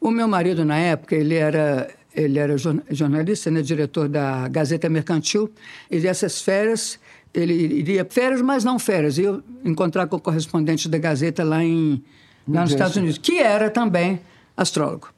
O 0.00 0.12
meu 0.12 0.28
marido, 0.28 0.64
na 0.64 0.78
época, 0.78 1.16
ele 1.16 1.34
era, 1.34 1.90
ele 2.14 2.38
era 2.38 2.56
jorna- 2.56 2.84
jornalista, 2.90 3.50
né, 3.50 3.60
diretor 3.60 4.08
da 4.08 4.46
Gazeta 4.46 4.88
Mercantil. 4.88 5.52
E 5.90 5.98
dessas 5.98 6.40
férias, 6.40 7.00
ele 7.34 7.52
iria... 7.52 8.06
Férias, 8.08 8.40
mas 8.40 8.62
não 8.62 8.78
férias. 8.78 9.18
Ia 9.18 9.42
encontrar 9.64 10.06
com 10.06 10.14
o 10.14 10.20
correspondente 10.20 10.88
da 10.88 10.98
Gazeta 10.98 11.42
lá, 11.42 11.64
em, 11.64 12.04
lá 12.48 12.62
nos 12.62 12.70
Estados 12.70 12.96
Unidos, 12.96 13.18
que 13.18 13.38
era 13.38 13.70
também 13.70 14.20
astrólogo. 14.56 15.08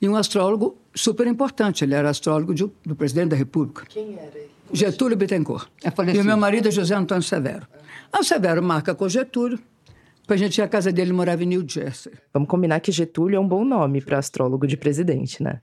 E 0.00 0.08
um 0.08 0.14
astrólogo 0.16 0.76
super 0.94 1.26
importante. 1.26 1.84
Ele 1.84 1.94
era 1.94 2.08
astrólogo 2.10 2.54
de- 2.54 2.70
do 2.86 2.94
presidente 2.94 3.30
da 3.30 3.36
República. 3.36 3.84
Quem 3.88 4.14
era 4.18 4.36
ele? 4.36 4.48
Getúlio 4.72 5.16
Bittencourt. 5.16 5.68
É 5.82 5.88
E 6.14 6.20
o 6.20 6.24
meu 6.24 6.36
marido 6.36 6.68
é 6.68 6.70
José 6.70 6.94
Antônio 6.94 7.22
Severo. 7.22 7.66
Aí 8.12 8.20
o 8.20 8.24
Severo 8.24 8.62
marca 8.62 8.94
com 8.94 9.08
Getúlio, 9.08 9.58
a 10.28 10.36
gente 10.36 10.58
ir 10.58 10.62
à 10.62 10.68
casa 10.68 10.92
dele, 10.92 11.08
ele 11.10 11.16
morava 11.16 11.42
em 11.42 11.46
New 11.46 11.64
Jersey. 11.66 12.12
Vamos 12.32 12.48
combinar 12.48 12.78
que 12.80 12.92
Getúlio 12.92 13.36
é 13.36 13.40
um 13.40 13.48
bom 13.48 13.64
nome 13.64 14.00
para 14.02 14.18
astrólogo 14.18 14.66
de 14.66 14.76
presidente, 14.76 15.42
né? 15.42 15.60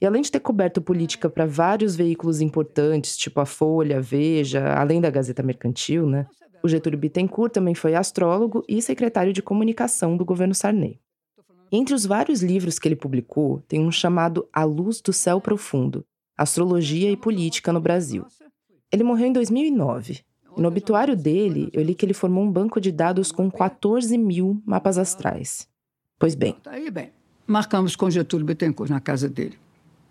E 0.00 0.06
além 0.06 0.22
de 0.22 0.30
ter 0.30 0.40
coberto 0.40 0.80
política 0.80 1.28
para 1.28 1.44
vários 1.46 1.96
veículos 1.96 2.40
importantes, 2.40 3.16
tipo 3.16 3.40
a 3.40 3.46
Folha, 3.46 3.96
a 3.98 4.00
Veja, 4.00 4.74
além 4.74 5.00
da 5.00 5.10
Gazeta 5.10 5.42
Mercantil, 5.42 6.06
né? 6.06 6.26
O 6.66 6.68
Getúlio 6.68 6.98
Bittencourt 6.98 7.52
também 7.52 7.76
foi 7.76 7.94
astrólogo 7.94 8.64
e 8.68 8.82
secretário 8.82 9.32
de 9.32 9.40
comunicação 9.40 10.16
do 10.16 10.24
governo 10.24 10.52
Sarney. 10.52 10.98
Entre 11.70 11.94
os 11.94 12.04
vários 12.04 12.42
livros 12.42 12.76
que 12.76 12.88
ele 12.88 12.96
publicou, 12.96 13.62
tem 13.68 13.86
um 13.86 13.92
chamado 13.92 14.48
A 14.52 14.64
Luz 14.64 15.00
do 15.00 15.12
Céu 15.12 15.40
Profundo, 15.40 16.04
Astrologia 16.36 17.08
e 17.08 17.16
Política 17.16 17.72
no 17.72 17.80
Brasil. 17.80 18.26
Ele 18.90 19.04
morreu 19.04 19.28
em 19.28 19.32
2009. 19.32 20.24
E 20.56 20.60
no 20.60 20.66
obituário 20.66 21.14
dele, 21.16 21.70
eu 21.72 21.84
li 21.84 21.94
que 21.94 22.04
ele 22.04 22.12
formou 22.12 22.42
um 22.42 22.50
banco 22.50 22.80
de 22.80 22.90
dados 22.90 23.30
com 23.30 23.48
14 23.48 24.18
mil 24.18 24.60
mapas 24.66 24.98
astrais. 24.98 25.68
Pois 26.18 26.34
bem, 26.34 26.56
Tá 26.64 26.72
aí, 26.72 26.90
bem. 26.90 27.12
Marcamos 27.46 27.94
com 27.94 28.10
Getúlio 28.10 28.44
Bittencourt 28.44 28.90
na 28.90 28.98
casa 28.98 29.28
dele. 29.28 29.56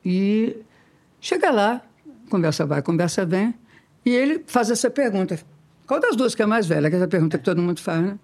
E 0.05 0.55
chega 1.19 1.51
lá, 1.51 1.81
conversa 2.29 2.65
vai, 2.65 2.81
conversa 2.81 3.25
vem, 3.25 3.53
e 4.05 4.11
ele 4.11 4.41
faz 4.47 4.71
essa 4.71 4.89
pergunta. 4.89 5.37
Qual 5.87 5.99
das 5.99 6.15
duas 6.15 6.33
que 6.33 6.41
é 6.41 6.45
mais 6.45 6.65
velha? 6.65 6.89
Que 6.89 6.95
é 6.95 6.99
essa 6.99 7.07
pergunta 7.07 7.37
que 7.37 7.43
todo 7.43 7.61
mundo 7.61 7.79
faz, 7.79 8.01
né? 8.01 8.19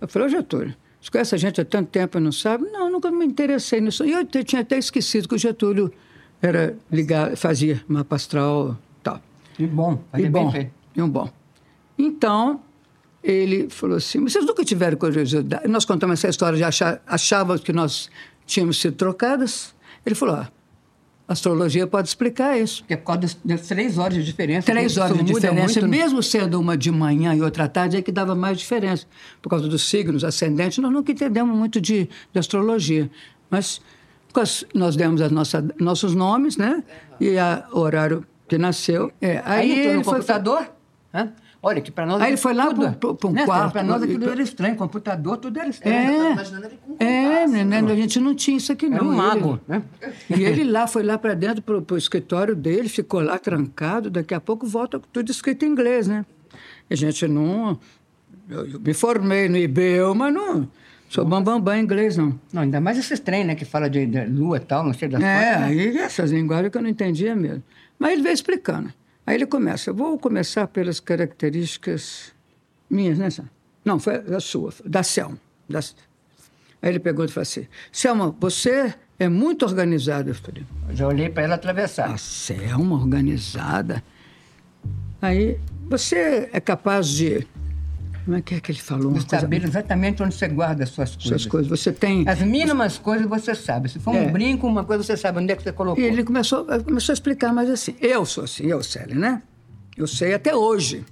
Eu 0.00 0.08
falei, 0.08 0.28
ô 0.28 0.30
Getúlio, 0.30 0.74
você 1.00 1.10
conhece 1.10 1.34
a 1.34 1.38
gente 1.38 1.60
há 1.60 1.64
tanto 1.64 1.90
tempo 1.90 2.18
e 2.18 2.20
não 2.20 2.32
sabe? 2.32 2.64
Não, 2.70 2.90
nunca 2.90 3.10
me 3.10 3.24
interessei 3.24 3.80
nisso. 3.80 4.04
E 4.04 4.12
eu 4.12 4.24
tinha 4.26 4.62
até 4.62 4.78
esquecido 4.78 5.28
que 5.28 5.34
o 5.34 5.38
Getúlio 5.38 5.92
era 6.40 6.76
ligado, 6.90 7.36
fazia 7.36 7.82
mapa 7.86 8.16
astral 8.16 8.76
e 8.98 9.02
tal. 9.02 9.20
E 9.58 9.66
bom, 9.66 10.02
E 10.16 10.28
bom, 10.28 10.52
e 10.96 11.02
um 11.02 11.08
bom. 11.08 11.30
Então, 11.98 12.60
ele 13.22 13.68
falou 13.70 13.96
assim, 13.96 14.18
"Mas 14.18 14.32
vocês 14.32 14.44
nunca 14.44 14.64
tiveram 14.64 14.96
curiosidade? 14.96 15.68
Nós 15.68 15.84
contamos 15.84 16.18
essa 16.18 16.28
história 16.28 16.56
de 16.56 16.64
achar, 16.64 17.00
achávamos 17.06 17.62
que 17.62 17.72
nós 17.72 18.10
tínhamos 18.46 18.80
sido 18.80 18.96
trocadas. 18.96 19.74
Ele 20.04 20.14
falou, 20.14 20.36
ah, 20.36 20.50
astrologia 21.32 21.86
pode 21.86 22.08
explicar 22.08 22.58
isso. 22.58 22.84
Que 22.86 22.94
é 22.94 22.96
por 22.96 23.04
causa 23.06 23.20
das, 23.44 23.60
três 23.66 23.98
horas 23.98 24.14
de 24.14 24.24
diferença. 24.24 24.66
Três 24.70 24.96
horas 24.96 25.16
de 25.18 25.24
diferença, 25.24 25.80
muito, 25.80 25.82
né? 25.82 25.88
mesmo 25.88 26.22
sendo 26.22 26.60
uma 26.60 26.76
de 26.76 26.90
manhã 26.90 27.34
e 27.34 27.42
outra 27.42 27.64
à 27.64 27.68
tarde, 27.68 27.96
é 27.96 28.02
que 28.02 28.12
dava 28.12 28.34
mais 28.34 28.58
diferença. 28.58 29.06
Por 29.40 29.48
causa 29.48 29.66
dos 29.68 29.88
signos 29.88 30.24
ascendentes, 30.24 30.78
nós 30.78 30.92
nunca 30.92 31.10
entendemos 31.12 31.56
muito 31.56 31.80
de, 31.80 32.08
de 32.32 32.38
astrologia. 32.38 33.10
Mas 33.50 33.80
nós 34.74 34.96
demos 34.96 35.20
as 35.20 35.30
nossa, 35.30 35.64
nossos 35.78 36.14
nomes, 36.14 36.56
né? 36.56 36.82
E 37.20 37.36
a- 37.38 37.66
o 37.72 37.80
horário 37.80 38.24
que 38.48 38.56
nasceu. 38.56 39.12
É, 39.20 39.42
aí, 39.44 39.70
Aí, 39.72 39.78
entrou 39.80 39.94
no 39.96 40.04
foi 40.04 40.14
computador. 40.14 40.70
hã? 41.14 41.32
Olha, 41.64 41.80
que 41.80 41.92
para 41.92 42.04
nós. 42.04 42.20
Aí 42.20 42.30
ele 42.30 42.36
foi 42.36 42.52
lá 42.54 42.74
pro- 42.74 43.14
pro 43.14 43.30
né, 43.30 43.44
quarto, 43.44 43.72
Para 43.72 43.84
nós 43.84 44.02
e- 44.02 44.06
aquilo 44.06 44.28
era 44.28 44.42
estranho. 44.42 44.74
Computador, 44.74 45.36
tudo 45.36 45.60
era 45.60 45.68
estranho. 45.68 45.96
É, 46.10 46.32
imaginando 46.32 46.66
ele 46.66 46.78
com 46.84 46.96
é, 46.98 47.46
menino, 47.46 47.88
a 47.92 47.94
gente 47.94 48.18
não 48.18 48.34
tinha 48.34 48.56
isso 48.56 48.72
aqui 48.72 48.88
não. 48.88 48.96
Era 48.96 49.04
um 49.04 49.12
mago, 49.14 49.60
ele- 49.68 49.78
né? 49.78 49.82
E 50.36 50.42
ele 50.42 50.64
lá, 50.64 50.88
foi 50.88 51.04
lá 51.04 51.16
para 51.16 51.34
dentro, 51.34 51.62
pro, 51.62 51.80
pro 51.80 51.96
escritório 51.96 52.56
dele, 52.56 52.88
ficou 52.88 53.20
lá 53.20 53.38
trancado, 53.38 54.10
daqui 54.10 54.34
a 54.34 54.40
pouco 54.40 54.66
volta 54.66 54.98
com 54.98 55.06
tudo 55.12 55.30
escrito 55.30 55.64
em 55.64 55.68
inglês, 55.68 56.08
né? 56.08 56.26
E 56.90 56.94
a 56.94 56.96
gente 56.96 57.28
não... 57.28 57.78
Eu, 58.50 58.66
eu 58.66 58.80
me 58.80 58.92
formei 58.92 59.48
no 59.48 59.56
IBEU, 59.56 60.14
mas 60.16 60.34
não 60.34 60.68
sou 61.08 61.24
bambambam 61.24 61.74
em 61.76 61.82
inglês, 61.82 62.16
não. 62.16 62.38
Não, 62.52 62.62
ainda 62.62 62.80
mais 62.80 62.98
esses 62.98 63.20
trem, 63.20 63.44
né? 63.44 63.54
Que 63.54 63.64
fala 63.64 63.88
de, 63.88 64.04
de 64.06 64.24
lua 64.24 64.56
e 64.56 64.60
tal, 64.60 64.82
não 64.82 64.92
sei 64.94 65.08
das 65.08 65.22
É, 65.22 65.36
quantas, 65.54 65.60
né? 65.60 65.66
aí 65.66 65.98
essas 65.98 66.32
linguagens 66.32 66.72
que 66.72 66.76
eu 66.78 66.82
não 66.82 66.88
entendia 66.90 67.36
mesmo. 67.36 67.62
Mas 67.98 68.12
ele 68.14 68.22
veio 68.22 68.32
explicando. 68.34 68.92
Aí 69.26 69.34
ele 69.36 69.46
começa, 69.46 69.92
vou 69.92 70.18
começar 70.18 70.66
pelas 70.66 70.98
características 71.00 72.32
minhas, 72.90 73.18
né? 73.18 73.28
Não, 73.84 73.98
foi 73.98 74.16
a 74.16 74.40
sua, 74.40 74.72
da 74.84 75.02
Selma. 75.02 75.38
da- 75.68 75.80
Aí 76.80 76.90
ele 76.90 76.98
pergunta 76.98 77.30
e 77.30 77.32
fala 77.34 77.42
assim, 77.42 77.66
Selma, 77.92 78.34
você 78.40 78.92
é 79.18 79.28
muito 79.28 79.64
organizada. 79.64 80.30
Eu 80.30 80.34
falei, 80.34 80.64
Já 80.90 81.06
olhei 81.06 81.28
para 81.28 81.44
ela 81.44 81.54
atravessar. 81.54 82.10
a 82.12 82.18
Selma 82.18 82.96
organizada? 82.96 84.02
Aí, 85.20 85.58
você 85.88 86.48
é 86.52 86.60
capaz 86.60 87.06
de... 87.08 87.46
Como 88.24 88.36
é 88.36 88.40
que 88.42 88.54
é 88.54 88.60
que 88.60 88.70
ele 88.70 88.78
falou? 88.78 89.12
De 89.12 89.20
coisa, 89.26 89.40
saber 89.40 89.64
exatamente 89.64 90.22
onde 90.22 90.34
você 90.34 90.46
guarda 90.48 90.84
as 90.84 90.90
suas 90.90 91.10
coisas. 91.16 91.28
suas 91.42 91.46
coisas. 91.46 91.68
Você 91.68 91.92
tem... 91.92 92.28
As 92.28 92.40
mínimas 92.40 92.96
coisas 92.98 93.26
você 93.26 93.54
sabe. 93.54 93.88
Se 93.88 93.98
for 93.98 94.14
É. 94.14 94.20
um 94.22 94.32
brinco, 94.32 94.66
uma 94.66 94.84
coisa 94.84 95.02
você 95.02 95.16
sabe 95.16 95.40
onde 95.40 95.52
é 95.52 95.56
que 95.56 95.62
você 95.62 95.72
colocou. 95.72 96.02
E 96.02 96.06
ele 96.06 96.22
começou, 96.22 96.64
começou 96.84 97.12
a 97.12 97.14
explicar 97.14 97.52
mais 97.52 97.68
assim. 97.68 97.94
Eu 98.00 98.24
sou 98.24 98.44
assim, 98.44 98.66
eu, 98.66 98.82
Célia, 98.82 99.14
né? 99.14 99.42
Eu 99.96 100.06
sei 100.06 100.34
até 100.34 100.54
hoje. 100.54 101.04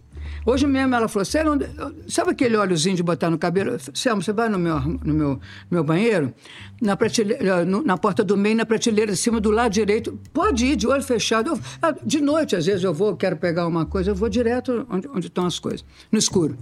Hoje 0.46 0.66
mesmo 0.66 0.94
ela 0.94 1.06
falou, 1.08 1.24
Célia, 1.24 1.52
onde- 1.52 1.66
sabe 2.08 2.30
aquele 2.30 2.56
óleozinho 2.56 2.96
de 2.96 3.02
botar 3.02 3.28
no 3.28 3.36
cabelo? 3.36 3.76
Selma, 3.92 4.22
você 4.22 4.32
vai 4.32 4.48
no 4.48 4.58
meu, 4.58 4.78
no 4.80 5.12
meu, 5.12 5.40
meu 5.70 5.84
banheiro, 5.84 6.32
na, 6.80 6.96
prateleira, 6.96 7.64
na 7.64 7.98
porta 7.98 8.24
do 8.24 8.36
meio, 8.38 8.56
na 8.56 8.64
prateleira 8.64 9.12
de 9.12 9.18
cima, 9.18 9.38
do 9.38 9.50
lado 9.50 9.72
direito. 9.72 10.18
Pode 10.32 10.64
ir 10.64 10.76
de 10.76 10.86
olho 10.86 11.02
fechado. 11.02 11.50
Eu- 11.50 11.60
ah, 11.82 11.94
de 12.04 12.20
noite, 12.22 12.56
às 12.56 12.64
vezes, 12.64 12.82
eu 12.84 12.94
vou, 12.94 13.14
quero 13.16 13.36
pegar 13.36 13.66
uma 13.66 13.84
coisa, 13.84 14.12
eu 14.12 14.14
vou 14.14 14.30
direto 14.30 14.86
onde, 14.88 15.08
onde 15.08 15.26
estão 15.26 15.44
as 15.44 15.58
coisas, 15.58 15.84
no 16.10 16.18
escuro. 16.18 16.56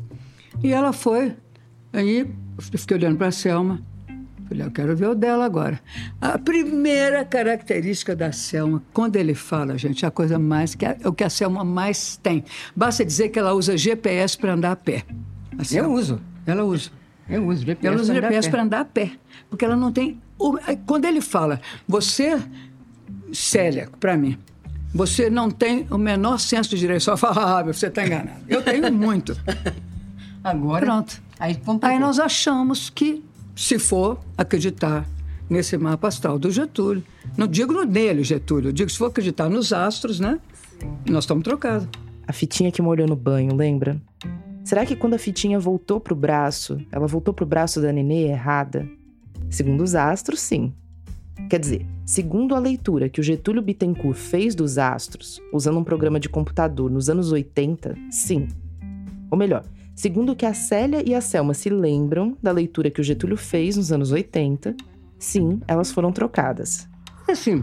E 0.62 0.72
ela 0.72 0.92
foi. 0.92 1.34
Aí 1.92 2.20
eu 2.20 2.78
fiquei 2.78 2.96
olhando 2.96 3.16
para 3.16 3.28
a 3.28 3.32
Selma. 3.32 3.80
Falei, 4.48 4.66
eu 4.66 4.70
quero 4.70 4.96
ver 4.96 5.08
o 5.08 5.14
dela 5.14 5.44
agora. 5.44 5.78
A 6.20 6.38
primeira 6.38 7.24
característica 7.24 8.16
da 8.16 8.32
Selma, 8.32 8.82
quando 8.94 9.16
ele 9.16 9.34
fala, 9.34 9.76
gente, 9.76 10.04
é 10.04 10.08
a 10.08 10.10
coisa 10.10 10.38
mais 10.38 10.74
que 10.74 10.86
a- 10.86 10.96
é 11.00 11.06
o 11.08 11.12
que 11.12 11.22
a 11.22 11.28
Selma 11.30 11.62
mais 11.64 12.16
tem. 12.16 12.44
Basta 12.74 13.04
dizer 13.04 13.28
que 13.28 13.38
ela 13.38 13.52
usa 13.52 13.76
GPS 13.76 14.38
para 14.38 14.54
andar 14.54 14.72
a 14.72 14.76
pé. 14.76 15.04
A 15.52 15.60
Eu 15.60 15.64
Selma. 15.64 15.88
uso. 15.90 16.20
Ela 16.46 16.64
usa. 16.64 16.90
Eu 17.28 17.46
uso 17.46 17.64
GPS. 17.64 17.86
Ela 17.86 18.00
usa 18.02 18.14
GPS 18.14 18.50
para 18.50 18.62
andar 18.62 18.80
a 18.80 18.84
pé. 18.86 19.12
Porque 19.50 19.64
ela 19.64 19.76
não 19.76 19.92
tem. 19.92 20.18
Quando 20.86 21.04
ele 21.04 21.20
fala, 21.20 21.60
você, 21.86 22.40
Célia, 23.32 23.88
para 24.00 24.16
mim, 24.16 24.38
você 24.94 25.28
não 25.28 25.50
tem 25.50 25.86
o 25.90 25.98
menor 25.98 26.38
senso 26.40 26.70
de 26.70 26.78
direção. 26.78 27.12
Eu 27.14 27.18
falo, 27.18 27.38
ah, 27.40 27.62
você 27.62 27.88
está 27.88 28.06
enganado. 28.06 28.40
Eu 28.48 28.62
tenho 28.62 28.90
muito. 28.90 29.36
Agora. 30.42 30.84
Pronto. 30.84 31.22
Aí, 31.38 31.54
complicou. 31.54 31.88
Aí 31.88 31.98
nós 31.98 32.18
achamos 32.18 32.90
que, 32.90 33.22
se 33.54 33.78
for 33.78 34.18
acreditar 34.36 35.06
nesse 35.48 35.76
mapa 35.78 36.08
astral 36.08 36.38
do 36.38 36.50
Getúlio, 36.50 37.02
não 37.36 37.46
digo 37.46 37.84
nele, 37.84 38.22
Getúlio, 38.22 38.68
eu 38.68 38.72
digo 38.72 38.90
se 38.90 38.98
for 38.98 39.06
acreditar 39.06 39.48
nos 39.48 39.72
astros, 39.72 40.20
né? 40.20 40.38
Nós 41.08 41.24
estamos 41.24 41.44
trocados. 41.44 41.88
A 42.26 42.32
fitinha 42.32 42.70
que 42.70 42.82
molhou 42.82 43.06
no 43.06 43.16
banho, 43.16 43.54
lembra? 43.54 44.00
Será 44.64 44.84
que 44.84 44.94
quando 44.94 45.14
a 45.14 45.18
fitinha 45.18 45.58
voltou 45.58 45.98
pro 45.98 46.14
braço, 46.14 46.78
ela 46.92 47.06
voltou 47.06 47.32
pro 47.32 47.46
braço 47.46 47.80
da 47.80 47.90
nenê 47.90 48.28
errada? 48.28 48.86
Segundo 49.48 49.82
os 49.82 49.94
astros, 49.94 50.40
sim. 50.40 50.74
Quer 51.48 51.58
dizer, 51.58 51.86
segundo 52.04 52.54
a 52.54 52.58
leitura 52.58 53.08
que 53.08 53.20
o 53.20 53.22
Getúlio 53.22 53.62
Bittencourt 53.62 54.18
fez 54.18 54.54
dos 54.54 54.76
astros, 54.76 55.40
usando 55.52 55.78
um 55.78 55.84
programa 55.84 56.20
de 56.20 56.28
computador 56.28 56.90
nos 56.90 57.08
anos 57.08 57.32
80, 57.32 57.96
sim. 58.10 58.48
Ou 59.30 59.38
melhor, 59.38 59.64
segundo 59.98 60.30
o 60.32 60.36
que 60.36 60.46
a 60.46 60.54
Célia 60.54 61.02
e 61.04 61.12
a 61.12 61.20
Selma 61.20 61.54
se 61.54 61.68
lembram 61.68 62.36
da 62.40 62.52
leitura 62.52 62.88
que 62.88 63.00
o 63.00 63.04
Getúlio 63.04 63.36
fez 63.36 63.76
nos 63.76 63.90
anos 63.90 64.12
80, 64.12 64.76
sim, 65.18 65.60
elas 65.66 65.90
foram 65.90 66.12
trocadas. 66.12 66.88
Assim, 67.28 67.62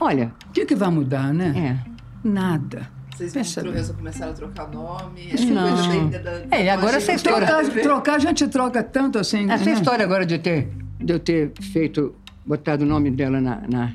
olha, 0.00 0.32
O 0.48 0.52
que, 0.52 0.66
que 0.66 0.74
vai 0.74 0.90
mudar, 0.90 1.32
né? 1.32 1.80
é. 1.84 1.96
Nada. 2.28 2.88
Vocês 3.14 3.32
Pensa 3.32 3.62
começaram 3.94 4.32
a 4.32 4.34
trocar 4.34 4.68
nome. 4.70 5.30
Acho 5.32 5.46
que 5.46 5.52
Não. 5.52 5.70
coisa 5.76 6.18
da, 6.18 6.30
da, 6.32 6.38
da 6.46 6.56
É, 6.56 6.68
agora 6.68 6.96
essa 6.96 7.12
história-. 7.12 7.46
Trocar, 7.46 7.82
trocar, 7.82 8.14
a 8.16 8.18
gente 8.18 8.48
troca 8.48 8.82
tanto 8.82 9.18
assim. 9.18 9.48
Essa 9.50 9.64
né? 9.66 9.72
história 9.72 10.04
agora 10.04 10.26
de, 10.26 10.36
ter, 10.38 10.68
de 10.98 11.12
eu 11.14 11.18
ter 11.20 11.52
feito, 11.72 12.14
botado 12.44 12.84
o 12.84 12.86
nome 12.86 13.10
dela 13.12 13.40
na, 13.40 13.62
na- 13.68 13.92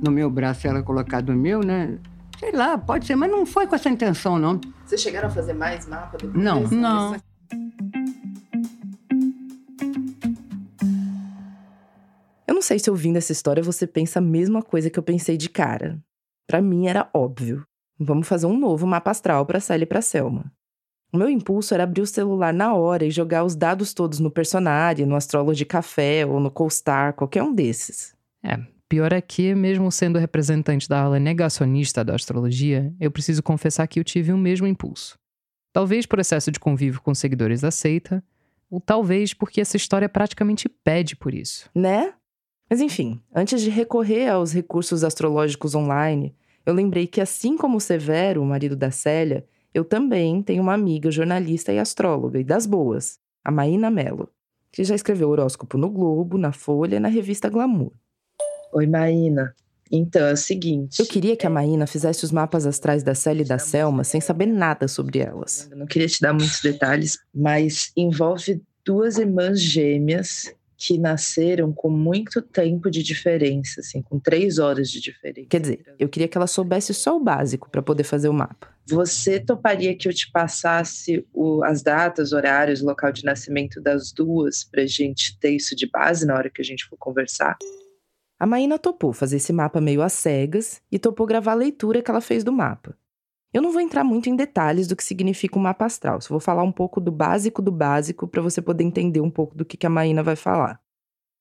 no 0.00 0.10
meu 0.12 0.30
braço 0.30 0.66
e 0.66 0.70
ela 0.70 0.82
colocado 0.82 1.30
o 1.30 1.36
meu, 1.36 1.60
né? 1.60 1.98
Sei 2.44 2.52
lá, 2.52 2.76
pode 2.76 3.06
ser, 3.06 3.16
mas 3.16 3.30
não 3.30 3.46
foi 3.46 3.66
com 3.66 3.74
essa 3.74 3.88
intenção, 3.88 4.38
não. 4.38 4.60
Vocês 4.84 5.00
chegaram 5.00 5.28
a 5.28 5.30
fazer 5.30 5.54
mais 5.54 5.86
mapa 5.86 6.18
depois? 6.18 6.34
Não. 6.34 6.60
Não. 6.64 7.16
Eu 12.46 12.54
não 12.54 12.60
sei 12.60 12.78
se 12.78 12.90
ouvindo 12.90 13.16
essa 13.16 13.32
história 13.32 13.62
você 13.62 13.86
pensa 13.86 14.18
a 14.18 14.22
mesma 14.22 14.62
coisa 14.62 14.90
que 14.90 14.98
eu 14.98 15.02
pensei 15.02 15.38
de 15.38 15.48
cara. 15.48 15.98
Pra 16.46 16.60
mim 16.60 16.86
era 16.86 17.08
óbvio. 17.14 17.64
Vamos 17.98 18.28
fazer 18.28 18.44
um 18.44 18.58
novo 18.58 18.86
mapa 18.86 19.10
astral 19.10 19.46
pra 19.46 19.58
Sally 19.58 19.84
e 19.84 19.86
pra 19.86 20.02
Selma. 20.02 20.52
O 21.10 21.16
meu 21.16 21.30
impulso 21.30 21.72
era 21.72 21.84
abrir 21.84 22.02
o 22.02 22.06
celular 22.06 22.52
na 22.52 22.74
hora 22.74 23.06
e 23.06 23.10
jogar 23.10 23.42
os 23.42 23.56
dados 23.56 23.94
todos 23.94 24.20
no 24.20 24.30
Personari, 24.30 25.06
no 25.06 25.16
Astrology 25.16 25.64
Café 25.64 26.26
ou 26.26 26.38
no 26.38 26.50
CoStar, 26.50 27.14
qualquer 27.14 27.42
um 27.42 27.54
desses. 27.54 28.14
É, 28.42 28.58
pior 28.88 29.12
é 29.12 29.20
que, 29.20 29.54
mesmo 29.54 29.90
sendo 29.90 30.18
representante 30.18 30.88
da 30.88 31.00
ala 31.00 31.18
negacionista 31.18 32.04
da 32.04 32.14
astrologia, 32.14 32.92
eu 33.00 33.10
preciso 33.10 33.42
confessar 33.42 33.86
que 33.86 33.98
eu 33.98 34.04
tive 34.04 34.32
o 34.32 34.38
mesmo 34.38 34.66
impulso. 34.66 35.18
Talvez 35.72 36.06
por 36.06 36.18
excesso 36.18 36.50
de 36.50 36.60
convívio 36.60 37.00
com 37.00 37.14
seguidores 37.14 37.60
da 37.60 37.70
seita, 37.70 38.22
ou 38.70 38.80
talvez 38.80 39.34
porque 39.34 39.60
essa 39.60 39.76
história 39.76 40.08
praticamente 40.08 40.68
pede 40.68 41.16
por 41.16 41.34
isso. 41.34 41.68
Né? 41.74 42.12
Mas 42.68 42.80
enfim, 42.80 43.20
antes 43.34 43.60
de 43.60 43.70
recorrer 43.70 44.28
aos 44.28 44.52
recursos 44.52 45.04
astrológicos 45.04 45.74
online, 45.74 46.34
eu 46.64 46.72
lembrei 46.72 47.06
que, 47.06 47.20
assim 47.20 47.56
como 47.56 47.76
o 47.76 47.80
Severo, 47.80 48.42
o 48.42 48.46
marido 48.46 48.74
da 48.74 48.90
Célia, 48.90 49.46
eu 49.72 49.84
também 49.84 50.42
tenho 50.42 50.62
uma 50.62 50.72
amiga 50.72 51.10
jornalista 51.10 51.72
e 51.72 51.78
astróloga, 51.78 52.38
e 52.38 52.44
das 52.44 52.64
boas, 52.64 53.18
a 53.44 53.50
Maína 53.50 53.90
Mello, 53.90 54.30
que 54.72 54.82
já 54.82 54.94
escreveu 54.94 55.28
horóscopo 55.28 55.76
no 55.76 55.90
Globo, 55.90 56.38
na 56.38 56.52
Folha 56.52 56.96
e 56.96 57.00
na 57.00 57.08
revista 57.08 57.50
Glamour. 57.50 57.92
Oi, 58.74 58.86
Maína. 58.86 59.54
Então, 59.90 60.26
é 60.26 60.32
o 60.32 60.36
seguinte. 60.36 60.98
Eu 60.98 61.06
queria 61.06 61.36
que 61.36 61.46
a 61.46 61.50
Maína 61.50 61.86
fizesse 61.86 62.24
os 62.24 62.32
mapas 62.32 62.66
astrais 62.66 63.02
da 63.04 63.14
Célia 63.14 63.42
e 63.44 63.46
da 63.46 63.58
Selma 63.58 64.02
sem 64.02 64.20
saber 64.20 64.46
nada 64.46 64.88
sobre 64.88 65.20
elas. 65.20 65.68
Eu 65.70 65.76
não 65.76 65.86
queria 65.86 66.08
te 66.08 66.20
dar 66.20 66.32
muitos 66.32 66.60
detalhes, 66.60 67.18
mas 67.32 67.92
envolve 67.96 68.60
duas 68.84 69.16
irmãs 69.18 69.60
gêmeas 69.60 70.52
que 70.76 70.98
nasceram 70.98 71.72
com 71.72 71.88
muito 71.88 72.42
tempo 72.42 72.90
de 72.90 73.02
diferença, 73.02 73.80
assim, 73.80 74.02
com 74.02 74.18
três 74.18 74.58
horas 74.58 74.90
de 74.90 75.00
diferença. 75.00 75.46
Quer 75.48 75.60
dizer, 75.60 75.84
eu 75.98 76.08
queria 76.08 76.26
que 76.26 76.36
ela 76.36 76.48
soubesse 76.48 76.92
só 76.92 77.16
o 77.16 77.20
básico 77.22 77.70
para 77.70 77.80
poder 77.80 78.02
fazer 78.02 78.28
o 78.28 78.34
mapa. 78.34 78.68
Você 78.88 79.38
toparia 79.38 79.96
que 79.96 80.08
eu 80.08 80.12
te 80.12 80.30
passasse 80.32 81.24
o- 81.32 81.62
as 81.64 81.80
datas, 81.82 82.32
horários, 82.32 82.82
local 82.82 83.12
de 83.12 83.24
nascimento 83.24 83.80
das 83.80 84.10
duas 84.12 84.64
pra 84.64 84.84
gente 84.84 85.38
ter 85.38 85.50
isso 85.50 85.76
de 85.76 85.88
base 85.88 86.26
na 86.26 86.34
hora 86.34 86.50
que 86.50 86.60
a 86.60 86.64
gente 86.64 86.84
for 86.86 86.96
conversar? 86.98 87.56
A 88.38 88.46
Maína 88.46 88.78
topou 88.78 89.12
fazer 89.12 89.36
esse 89.36 89.52
mapa 89.52 89.80
meio 89.80 90.02
às 90.02 90.12
cegas 90.12 90.82
e 90.90 90.98
topou 90.98 91.26
gravar 91.26 91.52
a 91.52 91.56
leitura 91.56 92.02
que 92.02 92.10
ela 92.10 92.20
fez 92.20 92.42
do 92.42 92.52
mapa. 92.52 92.96
Eu 93.52 93.62
não 93.62 93.70
vou 93.70 93.80
entrar 93.80 94.02
muito 94.02 94.28
em 94.28 94.34
detalhes 94.34 94.88
do 94.88 94.96
que 94.96 95.04
significa 95.04 95.56
um 95.56 95.62
mapa 95.62 95.84
astral, 95.86 96.20
só 96.20 96.30
vou 96.30 96.40
falar 96.40 96.64
um 96.64 96.72
pouco 96.72 97.00
do 97.00 97.12
básico 97.12 97.62
do 97.62 97.70
básico 97.70 98.26
para 98.26 98.42
você 98.42 98.60
poder 98.60 98.82
entender 98.82 99.20
um 99.20 99.30
pouco 99.30 99.56
do 99.56 99.64
que, 99.64 99.76
que 99.76 99.86
a 99.86 99.90
Maína 99.90 100.24
vai 100.24 100.34
falar. 100.34 100.80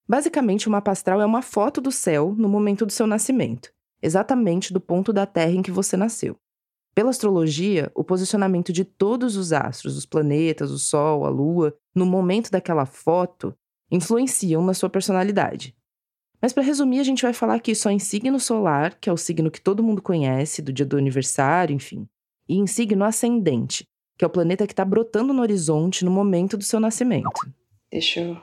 Basicamente, 0.07 0.67
o 0.67 0.71
mapa 0.71 0.91
astral 0.91 1.19
é 1.19 1.25
uma 1.25 1.41
foto 1.41 1.81
do 1.81 1.91
céu 1.91 2.35
no 2.37 2.47
momento 2.47 2.85
do 2.85 2.91
seu 2.91 3.07
nascimento, 3.07 3.73
exatamente 3.99 4.71
do 4.71 4.79
ponto 4.79 5.11
da 5.11 5.25
Terra 5.25 5.53
em 5.53 5.63
que 5.63 5.71
você 5.71 5.97
nasceu. 5.97 6.37
Pela 6.93 7.09
astrologia, 7.09 7.91
o 7.95 8.03
posicionamento 8.03 8.71
de 8.71 8.85
todos 8.85 9.35
os 9.35 9.51
astros, 9.51 9.97
os 9.97 10.05
planetas, 10.05 10.69
o 10.69 10.77
Sol, 10.77 11.25
a 11.25 11.29
Lua, 11.29 11.75
no 11.95 12.05
momento 12.05 12.51
daquela 12.51 12.85
foto, 12.85 13.55
influenciam 13.89 14.63
na 14.63 14.75
sua 14.75 14.89
personalidade. 14.89 15.75
Mas 16.43 16.51
para 16.51 16.61
resumir, 16.61 16.99
a 16.99 17.03
gente 17.05 17.21
vai 17.21 17.31
falar 17.31 17.55
aqui 17.55 17.73
só 17.73 17.89
em 17.89 17.99
signo 17.99 18.37
solar, 18.37 18.99
que 18.99 19.09
é 19.09 19.13
o 19.13 19.15
signo 19.15 19.49
que 19.49 19.61
todo 19.61 19.81
mundo 19.81 20.01
conhece, 20.01 20.61
do 20.61 20.73
dia 20.73 20.85
do 20.85 20.97
aniversário, 20.97 21.73
enfim. 21.73 22.05
E 22.49 22.57
em 22.57 22.67
signo 22.67 23.05
ascendente, 23.05 23.87
que 24.17 24.25
é 24.25 24.27
o 24.27 24.29
planeta 24.29 24.67
que 24.67 24.73
está 24.73 24.83
brotando 24.83 25.31
no 25.31 25.41
horizonte 25.41 26.03
no 26.03 26.11
momento 26.11 26.57
do 26.57 26.63
seu 26.65 26.81
nascimento. 26.81 27.29
Deixa 27.89 28.19
eu 28.19 28.37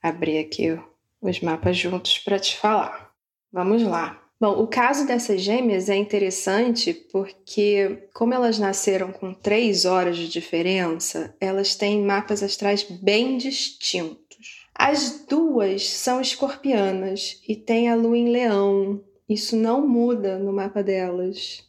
abrir 0.00 0.38
aqui 0.38 0.78
os 1.20 1.40
mapas 1.40 1.76
juntos 1.76 2.18
para 2.18 2.38
te 2.38 2.56
falar. 2.56 3.10
Vamos 3.52 3.82
lá. 3.82 4.22
Bom, 4.40 4.62
o 4.62 4.68
caso 4.68 5.04
dessas 5.04 5.40
gêmeas 5.40 5.88
é 5.88 5.96
interessante 5.96 6.94
porque, 6.94 8.08
como 8.14 8.32
elas 8.32 8.60
nasceram 8.60 9.10
com 9.10 9.34
três 9.34 9.84
horas 9.84 10.16
de 10.16 10.28
diferença, 10.28 11.34
elas 11.40 11.74
têm 11.74 12.00
mapas 12.00 12.44
astrais 12.44 12.84
bem 12.84 13.36
distintos. 13.36 14.59
As 14.82 15.26
duas 15.28 15.90
são 15.90 16.22
escorpianas 16.22 17.38
e 17.46 17.54
têm 17.54 17.90
a 17.90 17.94
lua 17.94 18.16
em 18.16 18.30
leão. 18.30 19.02
Isso 19.28 19.54
não 19.54 19.86
muda 19.86 20.38
no 20.38 20.54
mapa 20.54 20.82
delas. 20.82 21.62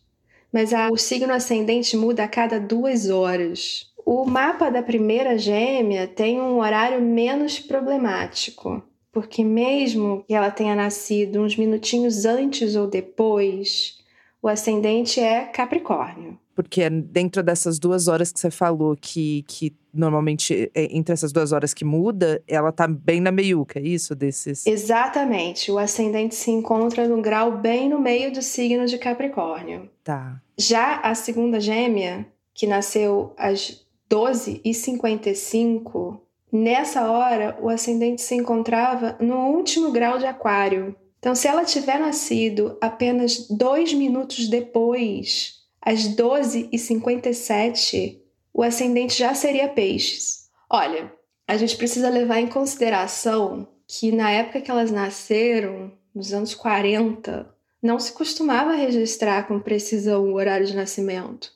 Mas 0.49 0.73
a, 0.73 0.87
o 0.89 0.97
signo 0.97 1.33
ascendente 1.33 1.97
muda 1.97 2.23
a 2.23 2.27
cada 2.29 2.57
duas 2.57 3.09
horas. 3.09 3.91
O 4.05 4.23
mapa 4.23 4.69
da 4.69 4.81
primeira 4.81 5.37
gêmea 5.37 6.07
tem 6.07 6.39
um 6.39 6.59
horário 6.59 7.01
menos 7.01 7.59
problemático 7.59 8.81
porque 9.11 9.43
mesmo 9.43 10.23
que 10.25 10.33
ela 10.33 10.49
tenha 10.49 10.73
nascido 10.73 11.41
uns 11.41 11.57
minutinhos 11.57 12.25
antes 12.25 12.75
ou 12.75 12.87
depois, 12.87 13.97
o 14.41 14.47
ascendente 14.47 15.19
é 15.19 15.43
Capricórnio. 15.45 16.39
Porque 16.55 16.81
é 16.81 16.89
dentro 16.89 17.43
dessas 17.43 17.77
duas 17.79 18.07
horas 18.07 18.31
que 18.31 18.39
você 18.39 18.51
falou, 18.51 18.95
que, 18.99 19.43
que 19.47 19.73
normalmente 19.93 20.71
é 20.75 20.95
entre 20.95 21.13
essas 21.13 21.31
duas 21.31 21.51
horas 21.51 21.73
que 21.73 21.85
muda, 21.85 22.41
ela 22.47 22.71
tá 22.71 22.87
bem 22.87 23.21
na 23.21 23.31
meiuca, 23.31 23.79
é 23.79 23.83
isso? 23.83 24.15
Desses. 24.15 24.65
Exatamente. 24.65 25.71
O 25.71 25.77
ascendente 25.77 26.35
se 26.35 26.51
encontra 26.51 27.07
no 27.07 27.21
grau 27.21 27.57
bem 27.57 27.89
no 27.89 27.99
meio 27.99 28.33
do 28.33 28.41
signo 28.41 28.85
de 28.85 28.97
Capricórnio. 28.97 29.89
Tá. 30.03 30.41
Já 30.57 30.97
a 30.97 31.15
segunda 31.15 31.59
gêmea, 31.59 32.25
que 32.53 32.67
nasceu 32.67 33.33
às 33.37 33.85
12h55, 34.09 36.19
Nessa 36.51 37.09
hora, 37.09 37.57
o 37.61 37.69
ascendente 37.69 38.21
se 38.21 38.35
encontrava 38.35 39.15
no 39.21 39.51
último 39.51 39.89
grau 39.89 40.17
de 40.17 40.25
Aquário. 40.25 40.93
Então, 41.21 41.33
se 41.35 41.47
ela 41.47 41.63
tiver 41.63 41.99
nascido 41.99 42.75
apenas 42.81 43.47
dois 43.47 43.93
minutos 43.93 44.47
depois, 44.47 45.59
às 45.79 45.99
12h57, 46.15 48.19
o 48.51 48.63
ascendente 48.63 49.19
já 49.19 49.35
seria 49.35 49.69
Peixes. 49.69 50.49
Olha, 50.67 51.13
a 51.47 51.55
gente 51.57 51.77
precisa 51.77 52.09
levar 52.09 52.39
em 52.39 52.47
consideração 52.47 53.67
que 53.87 54.11
na 54.11 54.31
época 54.31 54.61
que 54.61 54.71
elas 54.71 54.89
nasceram, 54.89 55.91
nos 56.15 56.33
anos 56.33 56.55
40, 56.55 57.53
não 57.83 57.99
se 57.99 58.13
costumava 58.13 58.73
registrar 58.73 59.47
com 59.47 59.59
precisão 59.59 60.23
o 60.23 60.33
horário 60.33 60.65
de 60.65 60.75
nascimento. 60.75 61.51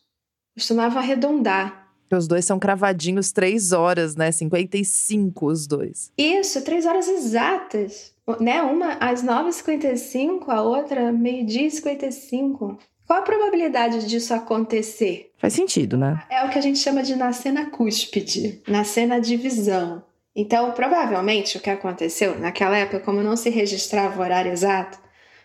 Costumava 0.54 1.00
arredondar. 1.00 1.90
Os 2.12 2.28
dois 2.28 2.46
são 2.46 2.60
cravadinhos 2.60 3.32
três 3.32 3.72
horas, 3.72 4.16
né? 4.16 4.32
55 4.32 5.48
os 5.48 5.66
dois. 5.66 6.12
Isso, 6.16 6.64
três 6.64 6.86
horas 6.86 7.08
exatas. 7.08 8.14
Né? 8.40 8.62
Uma 8.62 8.94
às 9.00 9.24
9h55, 9.24 10.50
a 10.50 10.62
outra 10.62 11.12
meio-dia 11.12 11.68
e 11.68 11.72
55. 11.72 12.78
Qual 13.06 13.20
a 13.20 13.22
probabilidade 13.22 14.08
disso 14.08 14.34
acontecer? 14.34 15.32
Faz 15.38 15.54
sentido, 15.54 15.96
né? 15.96 16.24
É 16.30 16.44
o 16.44 16.50
que 16.50 16.58
a 16.58 16.62
gente 16.62 16.80
chama 16.80 17.04
de 17.04 17.16
nascer 17.16 17.52
na 17.52 17.70
cúspide, 17.70 18.64
nascer 18.68 19.06
na 19.06 19.20
divisão. 19.20 20.04
Então, 20.36 20.72
provavelmente, 20.72 21.58
o 21.58 21.62
que 21.62 21.70
aconteceu 21.70 22.38
naquela 22.40 22.78
época, 22.78 23.00
como 23.00 23.22
não 23.22 23.38
se 23.38 23.50
registrava 23.50 24.20
o 24.20 24.24
horário 24.24 24.52
exato, 24.52 25.00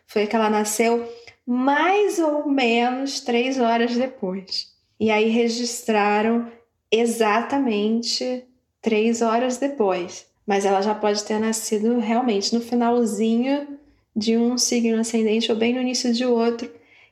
foi 0.06 0.26
que 0.26 0.34
ela 0.34 0.48
nasceu 0.50 1.06
mais 1.46 2.18
ou 2.18 2.48
menos 2.48 3.20
três 3.20 3.60
horas 3.60 3.94
depois. 3.96 4.68
E 4.98 5.10
aí 5.10 5.28
registraram 5.28 6.50
exatamente 6.90 8.44
três 8.80 9.22
horas 9.22 9.58
depois. 9.58 10.26
Mas 10.50 10.64
ela 10.64 10.82
já 10.82 10.92
pode 10.92 11.22
ter 11.22 11.38
nascido 11.38 12.00
realmente 12.00 12.52
no 12.52 12.60
finalzinho 12.60 13.68
de 14.16 14.36
um 14.36 14.58
signo 14.58 14.98
ascendente 14.98 15.52
ou 15.52 15.56
bem 15.56 15.72
no 15.72 15.80
início 15.80 16.12
de 16.12 16.24
outro. 16.24 16.68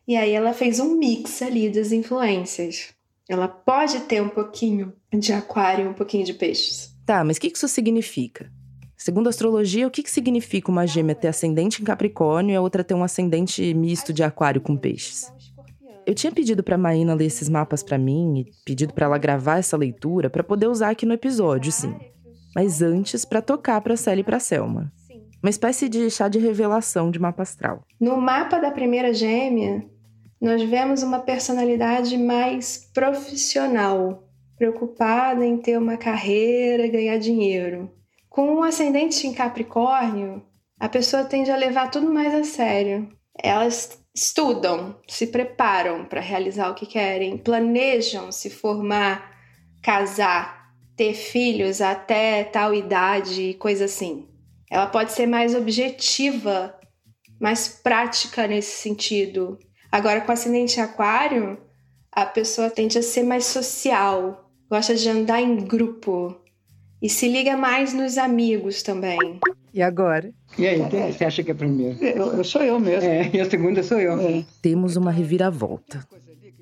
E 0.08 0.16
aí 0.16 0.32
ela 0.32 0.52
fez 0.52 0.80
um 0.80 0.98
mix 0.98 1.40
ali 1.40 1.70
das 1.70 1.92
influências. 1.92 2.88
Ela 3.28 3.46
pode 3.46 4.00
ter 4.00 4.20
um 4.20 4.28
pouquinho 4.28 4.92
de 5.16 5.32
aquário 5.32 5.84
e 5.84 5.88
um 5.88 5.92
pouquinho 5.92 6.24
de 6.24 6.34
peixes. 6.34 6.92
Tá, 7.06 7.22
mas 7.22 7.36
o 7.36 7.40
que 7.40 7.46
isso 7.46 7.68
significa? 7.68 8.50
Segundo 8.96 9.28
a 9.28 9.30
astrologia, 9.30 9.86
o 9.86 9.90
que 9.92 10.10
significa 10.10 10.72
uma 10.72 10.84
gêmea 10.84 11.14
ter 11.14 11.28
ascendente 11.28 11.80
em 11.80 11.84
Capricórnio 11.84 12.54
e 12.54 12.56
a 12.56 12.60
outra 12.60 12.82
ter 12.82 12.94
um 12.94 13.04
ascendente 13.04 13.72
misto 13.72 14.12
de 14.12 14.24
aquário 14.24 14.60
com 14.60 14.76
peixes? 14.76 15.32
Eu 16.04 16.12
tinha 16.12 16.32
pedido 16.32 16.64
para 16.64 16.76
Maína 16.76 17.14
ler 17.14 17.26
esses 17.26 17.48
mapas 17.48 17.84
para 17.84 17.98
mim 17.98 18.40
e 18.40 18.52
pedido 18.64 18.92
para 18.92 19.06
ela 19.06 19.16
gravar 19.16 19.58
essa 19.58 19.76
leitura 19.76 20.28
para 20.28 20.42
poder 20.42 20.66
usar 20.66 20.90
aqui 20.90 21.06
no 21.06 21.14
episódio, 21.14 21.70
sim. 21.70 21.94
Mas 22.54 22.82
antes 22.82 23.24
para 23.24 23.42
tocar 23.42 23.80
para 23.80 23.96
Célia 23.96 24.22
e 24.22 24.24
para 24.24 24.40
Selma. 24.40 24.92
Uma 25.42 25.50
espécie 25.50 25.88
de 25.88 26.10
chá 26.10 26.26
de 26.28 26.38
revelação 26.38 27.10
de 27.10 27.18
mapa 27.18 27.42
astral. 27.42 27.84
No 28.00 28.16
mapa 28.16 28.58
da 28.58 28.70
primeira 28.70 29.12
gêmea, 29.12 29.84
nós 30.40 30.62
vemos 30.62 31.02
uma 31.02 31.20
personalidade 31.20 32.16
mais 32.18 32.90
profissional, 32.92 34.24
preocupada 34.56 35.44
em 35.44 35.56
ter 35.56 35.78
uma 35.78 35.96
carreira 35.96 36.88
ganhar 36.88 37.18
dinheiro. 37.18 37.90
Com 38.28 38.54
um 38.54 38.62
ascendente 38.62 39.26
em 39.26 39.32
Capricórnio, 39.32 40.42
a 40.78 40.88
pessoa 40.88 41.24
tende 41.24 41.50
a 41.50 41.56
levar 41.56 41.90
tudo 41.90 42.12
mais 42.12 42.34
a 42.34 42.44
sério. 42.44 43.08
Elas 43.40 43.98
estudam, 44.14 44.96
se 45.08 45.28
preparam 45.28 46.04
para 46.04 46.20
realizar 46.20 46.70
o 46.70 46.74
que 46.74 46.86
querem, 46.86 47.38
planejam 47.38 48.32
se 48.32 48.50
formar, 48.50 49.36
casar, 49.82 50.57
ter 50.98 51.14
filhos 51.14 51.80
até 51.80 52.42
tal 52.42 52.74
idade 52.74 53.40
e 53.40 53.54
coisa 53.54 53.84
assim. 53.84 54.26
Ela 54.68 54.88
pode 54.88 55.12
ser 55.12 55.26
mais 55.26 55.54
objetiva, 55.54 56.74
mais 57.40 57.68
prática 57.68 58.48
nesse 58.48 58.82
sentido. 58.82 59.56
Agora, 59.92 60.20
com 60.20 60.32
ascendente 60.32 60.80
aquário, 60.80 61.56
a 62.10 62.26
pessoa 62.26 62.68
tende 62.68 62.98
a 62.98 63.02
ser 63.02 63.22
mais 63.22 63.46
social, 63.46 64.50
gosta 64.68 64.94
de 64.96 65.08
andar 65.08 65.40
em 65.40 65.56
grupo 65.56 66.36
e 67.00 67.08
se 67.08 67.28
liga 67.28 67.56
mais 67.56 67.94
nos 67.94 68.18
amigos 68.18 68.82
também. 68.82 69.38
E 69.72 69.80
agora? 69.80 70.32
E 70.58 70.66
aí, 70.66 70.82
você 71.12 71.24
acha 71.24 71.44
que 71.44 71.52
é 71.52 71.54
primeiro? 71.54 71.96
Eu, 72.04 72.38
eu 72.38 72.44
sou 72.44 72.62
eu 72.62 72.80
mesmo. 72.80 73.08
É, 73.08 73.30
e 73.32 73.40
a 73.40 73.48
segunda 73.48 73.84
sou 73.84 74.00
eu. 74.00 74.18
É. 74.20 74.44
Temos 74.60 74.96
uma 74.96 75.12
reviravolta. 75.12 76.04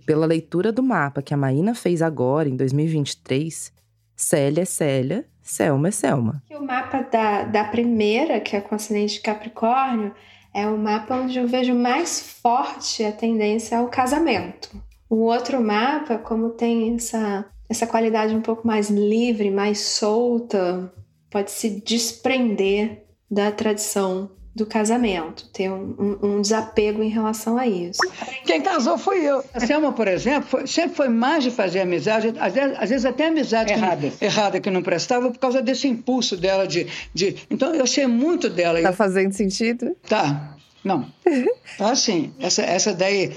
Pela 0.05 0.27
leitura 0.27 0.71
do 0.71 0.83
mapa 0.83 1.23
que 1.23 1.33
a 1.33 1.37
Maína 1.37 1.75
fez 1.75 2.03
agora, 2.03 2.49
em 2.49 2.55
2023, 2.55 3.73
Célia 4.17 4.63
é 4.63 4.65
Célia, 4.65 5.27
Selma 5.43 5.89
é 5.89 5.91
Selma. 5.91 6.43
O 6.51 6.61
mapa 6.61 7.03
da, 7.03 7.45
da 7.45 7.65
primeira, 7.65 8.41
que 8.41 8.57
é 8.57 8.61
com 8.61 8.75
ascendente 8.75 9.15
de 9.15 9.21
Capricórnio, 9.21 10.15
é 10.55 10.67
o 10.67 10.79
mapa 10.79 11.17
onde 11.17 11.39
eu 11.39 11.47
vejo 11.47 11.75
mais 11.75 12.39
forte 12.43 13.05
a 13.05 13.13
tendência 13.13 13.79
ao 13.79 13.89
casamento. 13.89 14.71
O 15.09 15.17
outro 15.17 15.61
mapa, 15.61 16.17
como 16.17 16.51
tem 16.51 16.97
essa, 16.97 17.45
essa 17.69 17.87
qualidade 17.87 18.35
um 18.35 18.41
pouco 18.41 18.67
mais 18.67 18.89
livre, 18.89 19.51
mais 19.51 19.81
solta, 19.81 20.91
pode 21.31 21.51
se 21.51 21.81
desprender 21.81 23.05
da 23.31 23.53
tradição 23.53 24.31
do 24.57 24.65
casamento, 24.65 25.47
ter 25.53 25.71
um, 25.71 25.95
um, 25.99 26.27
um, 26.27 26.41
desapego 26.41 27.03
em 27.03 27.11
relação 27.11 27.59
a 27.59 27.67
isso. 27.67 28.01
Quem 28.47 28.63
casou 28.63 28.97
foi 28.97 29.23
eu. 29.23 29.45
A 29.53 29.61
Selma, 29.61 29.93
por 29.93 30.09
exemplo, 30.09 30.49
foi, 30.49 30.67
sempre 30.67 30.97
foi 30.97 31.09
mais 31.11 31.45
de 31.45 31.51
fazer 31.51 31.81
amizade, 31.81 32.33
às 32.39 32.55
vezes, 32.55 32.77
às 32.81 32.89
vezes 32.89 33.05
até 33.05 33.27
amizade 33.27 33.71
errada. 33.71 34.11
Que, 34.11 34.25
errada 34.25 34.59
que 34.59 34.71
não 34.71 34.83
prestava 34.83 35.31
por 35.31 35.39
causa 35.39 35.61
desse 35.61 35.87
impulso 35.87 36.39
dela 36.39 36.67
de, 36.67 36.87
de. 37.13 37.37
Então 37.51 37.75
eu 37.75 37.87
sei 37.87 38.07
muito 38.07 38.49
dela. 38.49 38.81
Tá 38.81 38.95
fazendo 38.95 39.33
sentido? 39.33 39.95
Tá. 40.09 40.57
Não. 40.83 41.07
Tá 41.77 41.95
sim. 41.95 42.33
Essa, 42.41 42.63
essa 42.63 42.95
daí. 42.95 43.37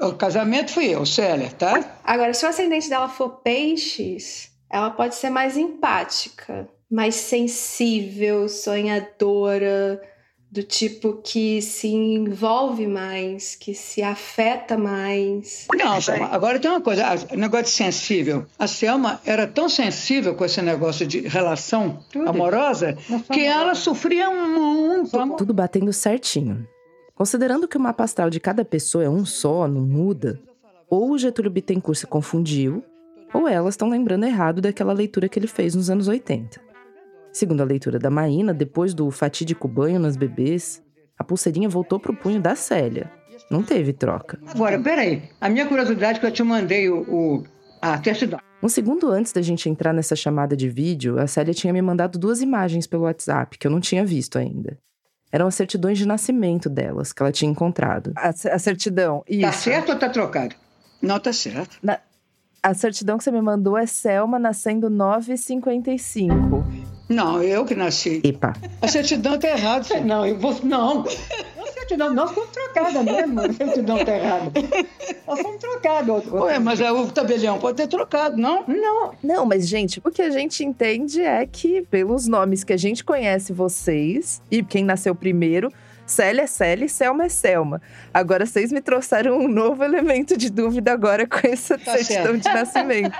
O 0.00 0.14
casamento 0.14 0.72
fui 0.72 0.86
eu, 0.86 1.04
Célia, 1.04 1.50
tá? 1.50 1.98
Agora, 2.02 2.32
se 2.32 2.46
o 2.46 2.48
ascendente 2.48 2.88
dela 2.88 3.10
for 3.10 3.28
peixes, 3.42 4.50
ela 4.70 4.88
pode 4.88 5.16
ser 5.16 5.28
mais 5.28 5.54
empática 5.58 6.66
mais 6.90 7.16
sensível, 7.16 8.48
sonhadora, 8.48 10.00
do 10.56 10.62
tipo 10.62 11.20
que 11.22 11.60
se 11.60 11.86
envolve 11.88 12.86
mais, 12.86 13.54
que 13.54 13.74
se 13.74 14.02
afeta 14.02 14.78
mais. 14.78 15.66
Não, 15.76 16.00
Selma, 16.00 16.28
agora 16.28 16.58
tem 16.58 16.70
uma 16.70 16.80
coisa, 16.80 17.04
o 17.30 17.36
negócio 17.36 17.66
de 17.66 17.70
sensível. 17.72 18.46
A 18.58 18.66
Selma 18.66 19.20
era 19.26 19.46
tão 19.46 19.68
sensível 19.68 20.34
com 20.34 20.46
esse 20.46 20.62
negócio 20.62 21.06
de 21.06 21.20
relação 21.20 22.02
Tudo. 22.10 22.30
amorosa 22.30 22.96
que 23.30 23.44
ela 23.44 23.74
sofria 23.74 24.30
muito. 24.30 25.36
Tudo 25.36 25.52
batendo 25.52 25.92
certinho. 25.92 26.66
Considerando 27.14 27.68
que 27.68 27.76
o 27.76 27.80
mapa 27.80 28.04
astral 28.04 28.30
de 28.30 28.40
cada 28.40 28.64
pessoa 28.64 29.04
é 29.04 29.10
um 29.10 29.26
só, 29.26 29.68
não 29.68 29.82
muda, 29.82 30.40
ou 30.88 31.10
o 31.10 31.18
Getúlio 31.18 31.50
Bittencourt 31.50 31.98
se 31.98 32.06
confundiu, 32.06 32.82
ou 33.34 33.46
elas 33.46 33.74
estão 33.74 33.90
lembrando 33.90 34.24
errado 34.24 34.62
daquela 34.62 34.94
leitura 34.94 35.28
que 35.28 35.38
ele 35.38 35.46
fez 35.46 35.74
nos 35.74 35.90
anos 35.90 36.08
80. 36.08 36.65
Segundo 37.36 37.60
a 37.60 37.64
leitura 37.64 37.98
da 37.98 38.08
Maína, 38.08 38.54
depois 38.54 38.94
do 38.94 39.10
fatídico 39.10 39.68
banho 39.68 40.00
nas 40.00 40.16
bebês, 40.16 40.82
A 41.18 41.22
pulseirinha 41.22 41.68
voltou 41.68 42.00
pro 42.00 42.16
punho 42.16 42.40
da 42.40 42.56
Célia. 42.56 43.10
Não 43.50 43.62
teve 43.62 43.92
troca. 43.92 44.38
Agora, 44.46 44.80
peraí. 44.80 45.22
A 45.38 45.50
minha 45.50 45.66
curiosidade 45.66 46.16
é 46.16 46.20
que 46.20 46.26
eu 46.26 46.30
te 46.30 46.42
mandei 46.42 46.88
o, 46.88 47.02
o 47.02 47.44
a 47.82 48.02
certidão. 48.02 48.40
Um 48.62 48.70
segundo 48.70 49.10
antes 49.10 49.34
da 49.34 49.42
gente 49.42 49.68
entrar 49.68 49.92
nessa 49.92 50.16
chamada 50.16 50.56
de 50.56 50.66
vídeo, 50.70 51.18
a 51.18 51.26
Célia 51.26 51.52
tinha 51.52 51.74
me 51.74 51.82
mandado 51.82 52.18
duas 52.18 52.40
imagens 52.40 52.86
pelo 52.86 53.02
WhatsApp 53.02 53.58
que 53.58 53.66
eu 53.66 53.70
não 53.70 53.80
tinha 53.80 54.02
visto 54.02 54.38
ainda. 54.38 54.78
Eram 55.30 55.46
as 55.46 55.54
certidões 55.54 55.98
de 55.98 56.08
nascimento 56.08 56.70
delas, 56.70 57.12
que 57.12 57.22
ela 57.22 57.32
tinha 57.32 57.50
encontrado. 57.50 58.12
A, 58.16 58.28
a 58.28 58.58
certidão, 58.58 59.22
isso. 59.28 59.42
Tá 59.42 59.52
certo 59.52 59.92
ou 59.92 59.98
tá 59.98 60.08
trocado? 60.08 60.54
Não, 61.02 61.20
tá 61.20 61.34
certo. 61.34 61.76
Na, 61.82 61.98
a 62.62 62.72
certidão 62.72 63.18
que 63.18 63.24
você 63.24 63.30
me 63.30 63.42
mandou 63.42 63.76
é 63.76 63.86
Selma 63.86 64.38
nascendo 64.38 64.90
9h55. 64.90 66.85
Não, 67.08 67.42
eu 67.42 67.64
que 67.64 67.74
nasci. 67.74 68.20
Epa. 68.24 68.52
A 68.82 68.88
certidão 68.88 69.38
tá 69.38 69.48
errada. 69.48 70.00
Não, 70.00 70.26
eu 70.26 70.36
vou. 70.38 70.58
Não. 70.64 71.04
A 71.04 71.72
certidão, 71.72 72.12
nós 72.12 72.32
fomos 72.32 72.50
trocadas 72.50 73.04
mesmo. 73.04 73.40
A 73.40 73.52
certidão 73.52 74.04
tá 74.04 74.16
errada. 74.16 74.52
Nós 75.26 75.40
fomos 75.40 75.60
trocados. 75.60 76.26
Ué, 76.32 76.58
mas 76.58 76.80
é 76.80 76.90
o 76.90 77.06
tabelião 77.06 77.58
pode 77.58 77.76
ter 77.76 77.86
trocado, 77.86 78.36
não? 78.36 78.64
Não. 78.66 79.12
Não, 79.22 79.46
mas, 79.46 79.68
gente, 79.68 80.00
o 80.04 80.10
que 80.10 80.22
a 80.22 80.30
gente 80.30 80.64
entende 80.64 81.20
é 81.20 81.46
que, 81.46 81.82
pelos 81.82 82.26
nomes 82.26 82.64
que 82.64 82.72
a 82.72 82.76
gente 82.76 83.04
conhece 83.04 83.52
vocês, 83.52 84.42
e 84.50 84.64
quem 84.64 84.84
nasceu 84.84 85.14
primeiro, 85.14 85.72
Célia 86.06 86.42
é 86.42 86.46
Célia 86.46 86.86
e 86.86 86.88
Selma 86.88 87.24
é 87.24 87.28
Selma. 87.28 87.82
Agora 88.14 88.46
vocês 88.46 88.72
me 88.72 88.80
trouxeram 88.80 89.38
um 89.38 89.48
novo 89.48 89.82
elemento 89.82 90.36
de 90.36 90.50
dúvida 90.50 90.92
agora 90.92 91.26
com 91.26 91.46
essa 91.46 91.76
tá 91.76 91.92
certidão 91.98 92.40
certo. 92.40 92.48
de 92.48 92.54
nascimento. 92.54 93.16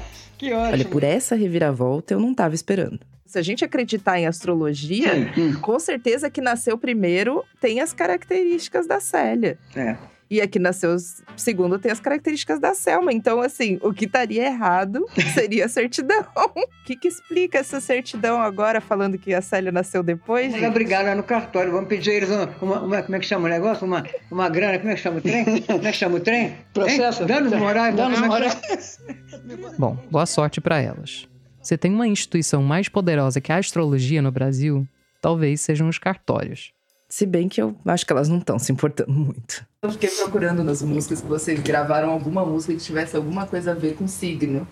que 0.40 0.54
ótimo. 0.54 0.72
Olha, 0.72 0.84
por 0.86 1.04
essa 1.04 1.34
reviravolta 1.34 2.14
eu 2.14 2.18
não 2.18 2.30
estava 2.30 2.54
esperando. 2.54 2.98
Se 3.26 3.38
a 3.38 3.42
gente 3.42 3.62
acreditar 3.62 4.18
em 4.18 4.26
astrologia, 4.26 5.12
hum. 5.36 5.60
com 5.60 5.78
certeza 5.78 6.30
que 6.30 6.40
nasceu 6.40 6.78
primeiro 6.78 7.44
tem 7.60 7.80
as 7.80 7.92
características 7.92 8.86
da 8.86 9.00
Célia. 9.00 9.58
É. 9.76 9.98
E 10.30 10.40
aqui 10.40 10.60
nasceu 10.60 10.94
segundo 11.36 11.76
tem 11.76 11.90
as 11.90 11.98
características 11.98 12.60
da 12.60 12.72
Selma. 12.72 13.12
Então, 13.12 13.40
assim, 13.40 13.80
o 13.82 13.92
que 13.92 14.04
estaria 14.04 14.46
errado 14.46 15.04
seria 15.34 15.66
a 15.66 15.68
certidão. 15.68 16.24
O 16.36 16.84
que, 16.84 16.94
que 16.94 17.08
explica 17.08 17.58
essa 17.58 17.80
certidão 17.80 18.40
agora, 18.40 18.80
falando 18.80 19.18
que 19.18 19.34
a 19.34 19.42
Célia 19.42 19.72
nasceu 19.72 20.04
depois? 20.04 20.52
Vamos 20.52 20.72
brigar 20.72 21.04
lá 21.04 21.16
no 21.16 21.24
cartório. 21.24 21.72
Vamos 21.72 21.88
pedir 21.88 22.12
eles 22.12 22.30
uma, 22.30 22.48
uma, 22.62 22.80
uma, 22.80 23.02
Como 23.02 23.16
é 23.16 23.18
que 23.18 23.26
chama 23.26 23.46
o 23.46 23.50
negócio? 23.50 23.84
Uma, 23.84 24.06
uma 24.30 24.48
grana. 24.48 24.78
Como 24.78 24.90
é 24.90 24.94
que 24.94 25.00
chama 25.00 25.18
o 25.18 25.20
trem? 25.20 25.44
Como 25.62 25.86
é 25.86 25.90
que 25.90 25.98
chama 25.98 26.16
o 26.16 26.20
trem? 26.20 26.56
Processo. 26.72 27.24
Danos 27.24 27.52
morais. 27.52 27.96
Danos 27.96 28.20
morais. 28.20 29.00
Bom, 29.76 29.98
boa 30.08 30.26
sorte 30.26 30.60
para 30.60 30.80
elas. 30.80 31.28
Você 31.60 31.76
tem 31.76 31.92
uma 31.92 32.06
instituição 32.06 32.62
mais 32.62 32.88
poderosa 32.88 33.40
que 33.40 33.50
a 33.50 33.56
astrologia 33.56 34.22
no 34.22 34.30
Brasil? 34.30 34.86
Talvez 35.20 35.60
sejam 35.60 35.88
os 35.88 35.98
cartórios. 35.98 36.72
Se 37.10 37.26
bem 37.26 37.48
que 37.48 37.60
eu 37.60 37.74
acho 37.84 38.06
que 38.06 38.12
elas 38.12 38.28
não 38.28 38.38
estão 38.38 38.56
se 38.56 38.70
importando 38.70 39.12
muito. 39.12 39.66
Eu 39.82 39.90
fiquei 39.90 40.08
procurando 40.08 40.62
nas 40.62 40.80
músicas 40.80 41.20
que 41.20 41.26
vocês 41.26 41.58
gravaram 41.58 42.08
alguma 42.08 42.46
música 42.46 42.72
que 42.72 42.78
tivesse 42.78 43.16
alguma 43.16 43.46
coisa 43.46 43.72
a 43.72 43.74
ver 43.74 43.96
com 43.96 44.06
signo. 44.06 44.66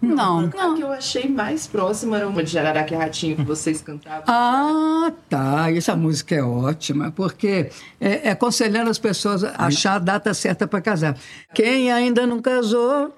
Não, 0.00 0.42
não. 0.42 0.72
A 0.72 0.76
que 0.76 0.82
eu 0.82 0.92
achei 0.92 1.28
mais 1.28 1.66
próxima 1.66 2.16
era 2.16 2.28
uma 2.28 2.44
de 2.44 2.50
Jararaca 2.52 2.96
Ratinho 2.96 3.36
que 3.36 3.42
vocês 3.42 3.82
cantavam. 3.82 4.22
Ah, 4.28 5.12
tá. 5.28 5.72
Essa 5.72 5.96
música 5.96 6.36
é 6.36 6.42
ótima, 6.42 7.10
porque 7.10 7.70
é, 8.00 8.28
é 8.28 8.30
aconselhando 8.30 8.88
as 8.88 8.98
pessoas 8.98 9.42
a 9.42 9.66
achar 9.66 9.96
a 9.96 9.98
data 9.98 10.32
certa 10.34 10.68
para 10.68 10.80
casar. 10.80 11.18
Quem 11.52 11.90
ainda 11.90 12.24
não 12.24 12.40
casou, 12.40 13.12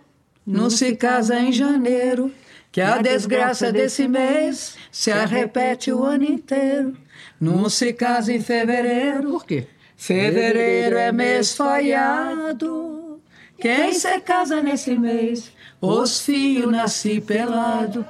não, 0.47 0.63
não 0.63 0.71
se 0.71 0.97
casa 0.97 1.39
em 1.39 1.53
janeiro, 1.53 2.33
que 2.73 2.81
a 2.81 2.97
desgraça 3.03 3.71
desse 3.71 4.09
mês 4.09 4.77
se 4.91 5.13
arrepete 5.13 5.93
o 5.93 6.03
ano 6.03 6.25
inteiro. 6.25 7.04
Não 7.44 7.68
se 7.68 7.92
casa 7.92 8.33
em 8.33 8.40
fevereiro. 8.40 9.33
Por 9.33 9.44
quê? 9.44 9.66
Fevereiro 9.94 10.96
é 10.96 11.12
mês 11.12 11.54
falhado. 11.54 13.20
Quem 13.59 13.92
se 13.92 14.18
casa 14.20 14.62
nesse 14.62 14.96
mês? 14.96 15.52
Os 15.78 16.22
filhos 16.22 16.72
nasci 16.72 17.20
pelado. 17.20 18.07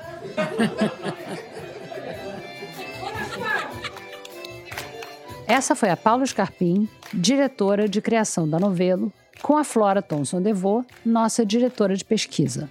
Essa 5.48 5.74
foi 5.74 5.90
a 5.90 5.96
Paula 5.96 6.24
Scarpim, 6.24 6.88
diretora 7.12 7.88
de 7.88 8.00
criação 8.00 8.48
da 8.48 8.60
Novelo, 8.60 9.12
com 9.42 9.56
a 9.56 9.64
Flora 9.64 10.00
Thomson 10.00 10.40
Devô, 10.40 10.84
nossa 11.04 11.44
diretora 11.44 11.96
de 11.96 12.04
pesquisa. 12.04 12.70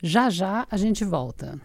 Já 0.00 0.30
já 0.30 0.64
a 0.70 0.76
gente 0.76 1.04
volta. 1.04 1.60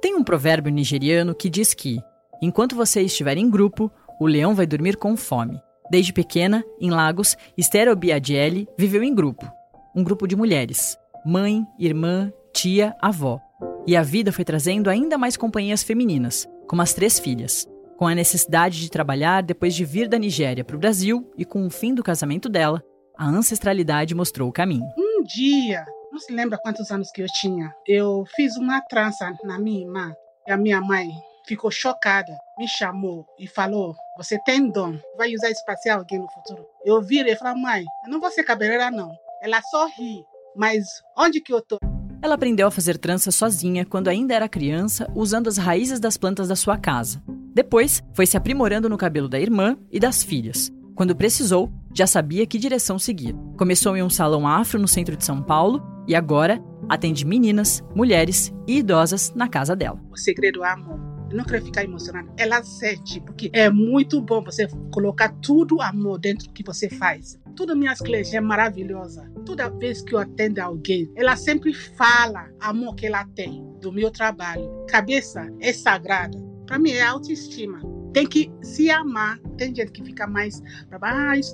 Tem 0.00 0.14
um 0.14 0.22
provérbio 0.22 0.72
nigeriano 0.72 1.34
que 1.34 1.50
diz 1.50 1.74
que, 1.74 1.98
enquanto 2.40 2.76
você 2.76 3.02
estiver 3.02 3.36
em 3.36 3.50
grupo, 3.50 3.90
o 4.20 4.26
leão 4.26 4.54
vai 4.54 4.66
dormir 4.66 4.96
com 4.96 5.16
fome. 5.16 5.60
Desde 5.90 6.12
pequena, 6.12 6.64
em 6.80 6.90
Lagos, 6.90 7.36
Esther 7.56 7.88
Obiadiele 7.88 8.68
viveu 8.78 9.02
em 9.02 9.12
grupo. 9.12 9.50
Um 9.96 10.04
grupo 10.04 10.28
de 10.28 10.36
mulheres. 10.36 10.96
Mãe, 11.26 11.66
irmã, 11.78 12.32
tia, 12.52 12.94
avó. 13.00 13.40
E 13.86 13.96
a 13.96 14.02
vida 14.02 14.30
foi 14.30 14.44
trazendo 14.44 14.88
ainda 14.88 15.18
mais 15.18 15.36
companhias 15.36 15.82
femininas, 15.82 16.46
como 16.68 16.82
as 16.82 16.92
três 16.94 17.18
filhas. 17.18 17.66
Com 17.96 18.06
a 18.06 18.14
necessidade 18.14 18.80
de 18.80 18.90
trabalhar 18.90 19.42
depois 19.42 19.74
de 19.74 19.84
vir 19.84 20.08
da 20.08 20.18
Nigéria 20.18 20.64
para 20.64 20.76
o 20.76 20.78
Brasil 20.78 21.28
e 21.36 21.44
com 21.44 21.66
o 21.66 21.70
fim 21.70 21.92
do 21.92 22.04
casamento 22.04 22.48
dela, 22.48 22.80
a 23.16 23.26
ancestralidade 23.26 24.14
mostrou 24.14 24.48
o 24.48 24.52
caminho. 24.52 24.86
Um 24.96 25.24
dia 25.24 25.84
não 26.10 26.18
se 26.18 26.32
lembra 26.32 26.58
quantos 26.58 26.90
anos 26.90 27.10
que 27.10 27.22
eu 27.22 27.26
tinha. 27.26 27.74
Eu 27.86 28.24
fiz 28.34 28.56
uma 28.56 28.80
trança 28.80 29.34
na 29.44 29.58
minha 29.58 29.82
irmã 29.82 30.14
e 30.46 30.50
a 30.50 30.56
minha 30.56 30.80
mãe 30.80 31.10
ficou 31.46 31.70
chocada, 31.70 32.36
me 32.58 32.66
chamou 32.68 33.26
e 33.38 33.46
falou: 33.46 33.94
Você 34.16 34.38
tem 34.44 34.70
dom, 34.70 34.98
vai 35.16 35.34
usar 35.34 35.50
isso 35.50 35.64
para 35.64 35.76
ser 35.76 35.90
alguém 35.90 36.18
no 36.18 36.30
futuro. 36.30 36.66
Eu 36.84 37.00
virei 37.02 37.32
e 37.32 37.36
falei: 37.36 37.60
Mãe, 37.60 37.84
eu 38.04 38.10
não 38.10 38.20
vou 38.20 38.30
ser 38.30 38.44
cabeleireira, 38.44 38.90
não. 38.90 39.10
Ela 39.42 39.60
só 39.62 39.86
ri, 39.86 40.24
mas 40.56 41.02
onde 41.16 41.40
que 41.40 41.52
eu 41.52 41.60
tô? 41.60 41.78
Ela 42.20 42.34
aprendeu 42.34 42.66
a 42.66 42.70
fazer 42.70 42.98
trança 42.98 43.30
sozinha 43.30 43.86
quando 43.86 44.08
ainda 44.08 44.34
era 44.34 44.48
criança, 44.48 45.10
usando 45.14 45.46
as 45.46 45.56
raízes 45.56 46.00
das 46.00 46.16
plantas 46.16 46.48
da 46.48 46.56
sua 46.56 46.76
casa. 46.76 47.22
Depois, 47.54 48.02
foi 48.12 48.26
se 48.26 48.36
aprimorando 48.36 48.88
no 48.88 48.98
cabelo 48.98 49.28
da 49.28 49.38
irmã 49.38 49.76
e 49.90 50.00
das 50.00 50.22
filhas. 50.22 50.72
Quando 50.96 51.14
precisou, 51.14 51.70
já 51.94 52.08
sabia 52.08 52.44
que 52.44 52.58
direção 52.58 52.98
seguir. 52.98 53.36
Começou 53.56 53.96
em 53.96 54.02
um 54.02 54.10
salão 54.10 54.48
afro 54.48 54.80
no 54.80 54.88
centro 54.88 55.16
de 55.16 55.24
São 55.24 55.40
Paulo 55.40 55.97
e 56.08 56.14
agora 56.14 56.60
atende 56.88 57.26
meninas, 57.26 57.84
mulheres 57.94 58.52
e 58.66 58.78
idosas 58.78 59.32
na 59.34 59.46
casa 59.46 59.76
dela. 59.76 60.00
O 60.10 60.16
segredo 60.16 60.64
é 60.64 60.70
amor. 60.72 60.98
Eu 61.30 61.36
não 61.36 61.44
quero 61.44 61.62
ficar 61.62 61.84
emocionada. 61.84 62.32
Ela 62.38 62.62
sente, 62.62 63.20
porque 63.20 63.50
é 63.52 63.68
muito 63.68 64.18
bom 64.22 64.42
você 64.42 64.66
colocar 64.90 65.28
tudo 65.42 65.82
amor 65.82 66.18
dentro 66.18 66.48
do 66.48 66.54
que 66.54 66.64
você 66.64 66.88
faz. 66.88 67.38
Todas 67.54 67.76
minhas 67.76 68.00
clientes 68.00 68.32
é 68.32 68.40
maravilhosa. 68.40 69.30
Toda 69.44 69.68
vez 69.68 70.00
que 70.00 70.14
eu 70.14 70.18
atendo 70.18 70.62
alguém, 70.62 71.12
ela 71.14 71.36
sempre 71.36 71.74
fala 71.74 72.48
amor 72.58 72.94
que 72.94 73.06
ela 73.06 73.26
tem 73.34 73.62
do 73.78 73.92
meu 73.92 74.10
trabalho. 74.10 74.86
Cabeça 74.88 75.46
é 75.60 75.70
sagrada. 75.70 76.38
Para 76.66 76.78
mim 76.78 76.92
é 76.92 77.02
autoestima. 77.02 77.80
Tem 78.14 78.26
que 78.26 78.50
se 78.62 78.90
amar. 78.90 79.38
Tem 79.58 79.74
gente 79.74 79.92
que 79.92 80.02
fica 80.02 80.26
mais 80.26 80.62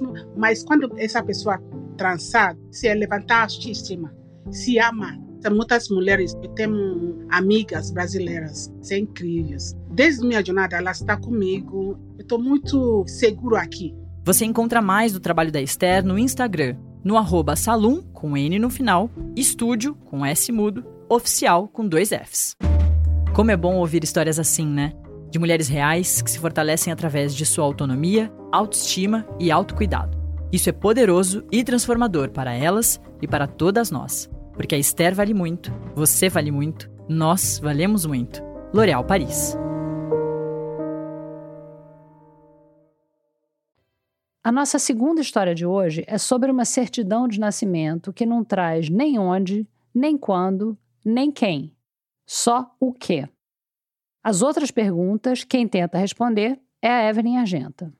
não. 0.00 0.14
Mas 0.36 0.62
quando 0.62 0.92
essa 0.96 1.20
pessoa 1.20 1.60
trançada, 1.96 2.58
se 2.70 2.86
é 2.86 2.94
levantar 2.94 3.38
a 3.38 3.42
autoestima, 3.42 4.14
se 4.50 4.78
ama. 4.78 5.18
Muitas 5.50 5.90
mulheres, 5.90 6.34
eu 6.42 6.48
tenho 6.54 7.26
amigas 7.30 7.90
brasileiras, 7.90 8.72
são 8.80 8.96
incríveis. 8.96 9.76
Desde 9.90 10.26
minha 10.26 10.42
jornada, 10.42 10.76
ela 10.76 10.90
está 10.90 11.18
comigo. 11.18 11.98
Eu 12.16 12.22
estou 12.22 12.42
muito 12.42 13.04
seguro 13.06 13.56
aqui. 13.56 13.94
Você 14.24 14.46
encontra 14.46 14.80
mais 14.80 15.12
do 15.12 15.20
trabalho 15.20 15.52
da 15.52 15.60
Esther 15.60 16.02
no 16.02 16.18
Instagram, 16.18 16.76
no 17.04 17.18
arroba 17.18 17.56
salum, 17.56 18.00
com 18.14 18.38
N 18.38 18.58
no 18.58 18.70
final, 18.70 19.10
estúdio, 19.36 19.94
com 20.06 20.24
S 20.24 20.50
mudo, 20.50 20.82
oficial, 21.10 21.68
com 21.68 21.86
dois 21.86 22.08
Fs. 22.08 22.56
Como 23.34 23.50
é 23.50 23.56
bom 23.56 23.76
ouvir 23.76 24.02
histórias 24.02 24.38
assim, 24.38 24.66
né? 24.66 24.94
De 25.30 25.38
mulheres 25.38 25.68
reais 25.68 26.22
que 26.22 26.30
se 26.30 26.38
fortalecem 26.38 26.90
através 26.90 27.34
de 27.34 27.44
sua 27.44 27.66
autonomia, 27.66 28.32
autoestima 28.50 29.26
e 29.38 29.50
autocuidado. 29.50 30.16
Isso 30.50 30.70
é 30.70 30.72
poderoso 30.72 31.44
e 31.52 31.62
transformador 31.62 32.30
para 32.30 32.54
elas 32.54 32.98
e 33.20 33.28
para 33.28 33.46
todas 33.46 33.90
nós. 33.90 34.30
Porque 34.54 34.74
a 34.74 34.78
Esther 34.78 35.14
vale 35.14 35.34
muito, 35.34 35.72
você 35.94 36.28
vale 36.28 36.50
muito, 36.50 36.90
nós 37.08 37.58
valemos 37.58 38.06
muito. 38.06 38.42
L'Oréal 38.72 39.04
Paris. 39.04 39.56
A 44.42 44.52
nossa 44.52 44.78
segunda 44.78 45.20
história 45.20 45.54
de 45.54 45.64
hoje 45.64 46.04
é 46.06 46.18
sobre 46.18 46.50
uma 46.50 46.64
certidão 46.64 47.26
de 47.26 47.40
nascimento 47.40 48.12
que 48.12 48.26
não 48.26 48.44
traz 48.44 48.90
nem 48.90 49.18
onde, 49.18 49.66
nem 49.94 50.18
quando, 50.18 50.76
nem 51.04 51.32
quem. 51.32 51.74
Só 52.26 52.74
o 52.78 52.92
que. 52.92 53.26
As 54.22 54.42
outras 54.42 54.70
perguntas, 54.70 55.44
quem 55.44 55.66
tenta 55.66 55.98
responder 55.98 56.60
é 56.82 56.88
a 56.88 57.08
Evelyn 57.08 57.38
Argenta. 57.38 57.92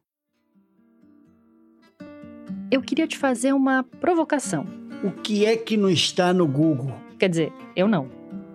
Eu 2.70 2.83
queria 2.83 3.07
te 3.07 3.16
fazer 3.16 3.55
uma 3.55 3.83
provocação. 3.83 4.84
O 5.05 5.11
que 5.11 5.44
é 5.44 5.55
que 5.55 5.76
não 5.76 5.90
está 5.90 6.32
no 6.32 6.46
Google? 6.46 6.90
Quer 7.18 7.28
dizer, 7.28 7.52
eu 7.76 7.86
não. 7.86 8.09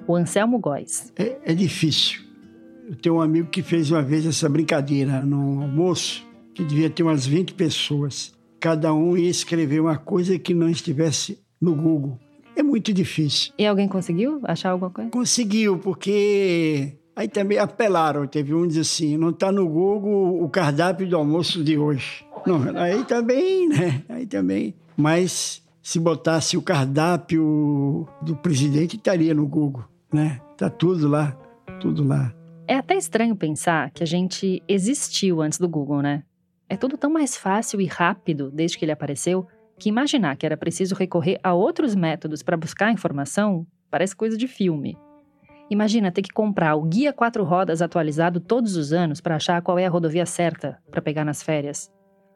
o 0.08 0.16
Anselmo 0.16 0.58
Góes. 0.58 1.14
É, 1.16 1.38
é 1.46 1.54
difícil. 1.54 2.22
Eu 2.90 2.96
tenho 2.96 3.18
um 3.18 3.22
amigo 3.22 3.50
que 3.50 3.62
fez 3.62 3.92
uma 3.92 4.02
vez 4.02 4.26
essa 4.26 4.50
brincadeira 4.50 5.22
num 5.22 5.62
almoço, 5.62 6.28
que 6.56 6.64
devia 6.64 6.90
ter 6.90 7.04
umas 7.04 7.28
20 7.28 7.54
pessoas. 7.54 8.34
Cada 8.60 8.92
um 8.92 9.16
ia 9.16 9.30
escrever 9.30 9.80
uma 9.80 9.96
coisa 9.96 10.40
que 10.40 10.56
não 10.56 10.68
estivesse 10.68 11.40
no 11.62 11.76
Google. 11.76 12.18
É 12.56 12.64
muito 12.64 12.92
difícil. 12.92 13.54
E 13.56 13.68
alguém 13.68 13.88
conseguiu 13.88 14.42
achar 14.44 14.72
alguma 14.72 14.90
coisa? 14.90 15.12
Conseguiu, 15.12 15.78
porque 15.78 16.94
aí 17.16 17.28
também 17.28 17.60
apelaram. 17.60 18.26
Teve 18.26 18.56
um 18.56 18.64
que 18.64 18.70
disse 18.70 18.80
assim: 18.80 19.18
não 19.18 19.30
está 19.30 19.52
no 19.52 19.70
Google 19.70 20.44
o 20.44 20.50
cardápio 20.50 21.08
do 21.08 21.16
almoço 21.16 21.64
de 21.64 21.78
hoje. 21.78 22.26
Não, 22.48 22.76
aí 22.76 23.06
também, 23.06 23.70
né? 23.70 24.04
Aí 24.10 24.26
também. 24.26 24.74
Mas 24.98 25.62
se 25.82 26.00
botasse 26.00 26.58
o 26.58 26.62
cardápio 26.62 28.08
do 28.22 28.36
presidente, 28.36 28.96
estaria 28.96 29.34
no 29.34 29.48
Google, 29.48 29.86
né? 30.12 30.42
Tá 30.58 30.70
tudo 30.70 31.08
lá, 31.08 31.38
tudo 31.80 32.04
lá. 32.04 32.34
É 32.68 32.76
até 32.76 32.96
estranho 32.96 33.36
pensar 33.36 33.90
que 33.92 34.04
a 34.04 34.06
gente 34.06 34.62
existiu 34.68 35.42
antes 35.42 35.58
do 35.58 35.68
Google, 35.68 36.02
né? 36.02 36.24
É 36.70 36.78
tudo 36.78 36.98
tão 36.98 37.10
mais 37.10 37.36
fácil 37.36 37.82
e 37.82 37.86
rápido 37.86 38.52
desde 38.52 38.78
que 38.78 38.86
ele 38.86 38.92
apareceu 38.92 39.48
que 39.80 39.90
imaginar 39.90 40.36
que 40.36 40.46
era 40.46 40.58
preciso 40.58 40.94
recorrer 40.94 41.40
a 41.42 41.54
outros 41.54 41.96
métodos 41.96 42.44
para 42.44 42.58
buscar 42.58 42.92
informação 42.92 43.66
parece 43.90 44.16
coisa 44.16 44.38
de 44.38 44.48
filme. 44.48 44.98
Imagina 45.70 46.12
ter 46.12 46.22
que 46.22 46.34
comprar 46.34 46.76
o 46.76 46.84
guia 46.84 47.14
quatro 47.14 47.44
rodas 47.44 47.82
atualizado 47.82 48.40
todos 48.40 48.76
os 48.76 48.92
anos 48.92 49.22
para 49.22 49.36
achar 49.36 49.62
qual 49.62 49.80
é 49.80 49.86
a 49.86 49.90
rodovia 49.90 50.26
certa 50.26 50.78
para 50.92 51.02
pegar 51.02 51.24
nas 51.24 51.42
férias. 51.42 51.90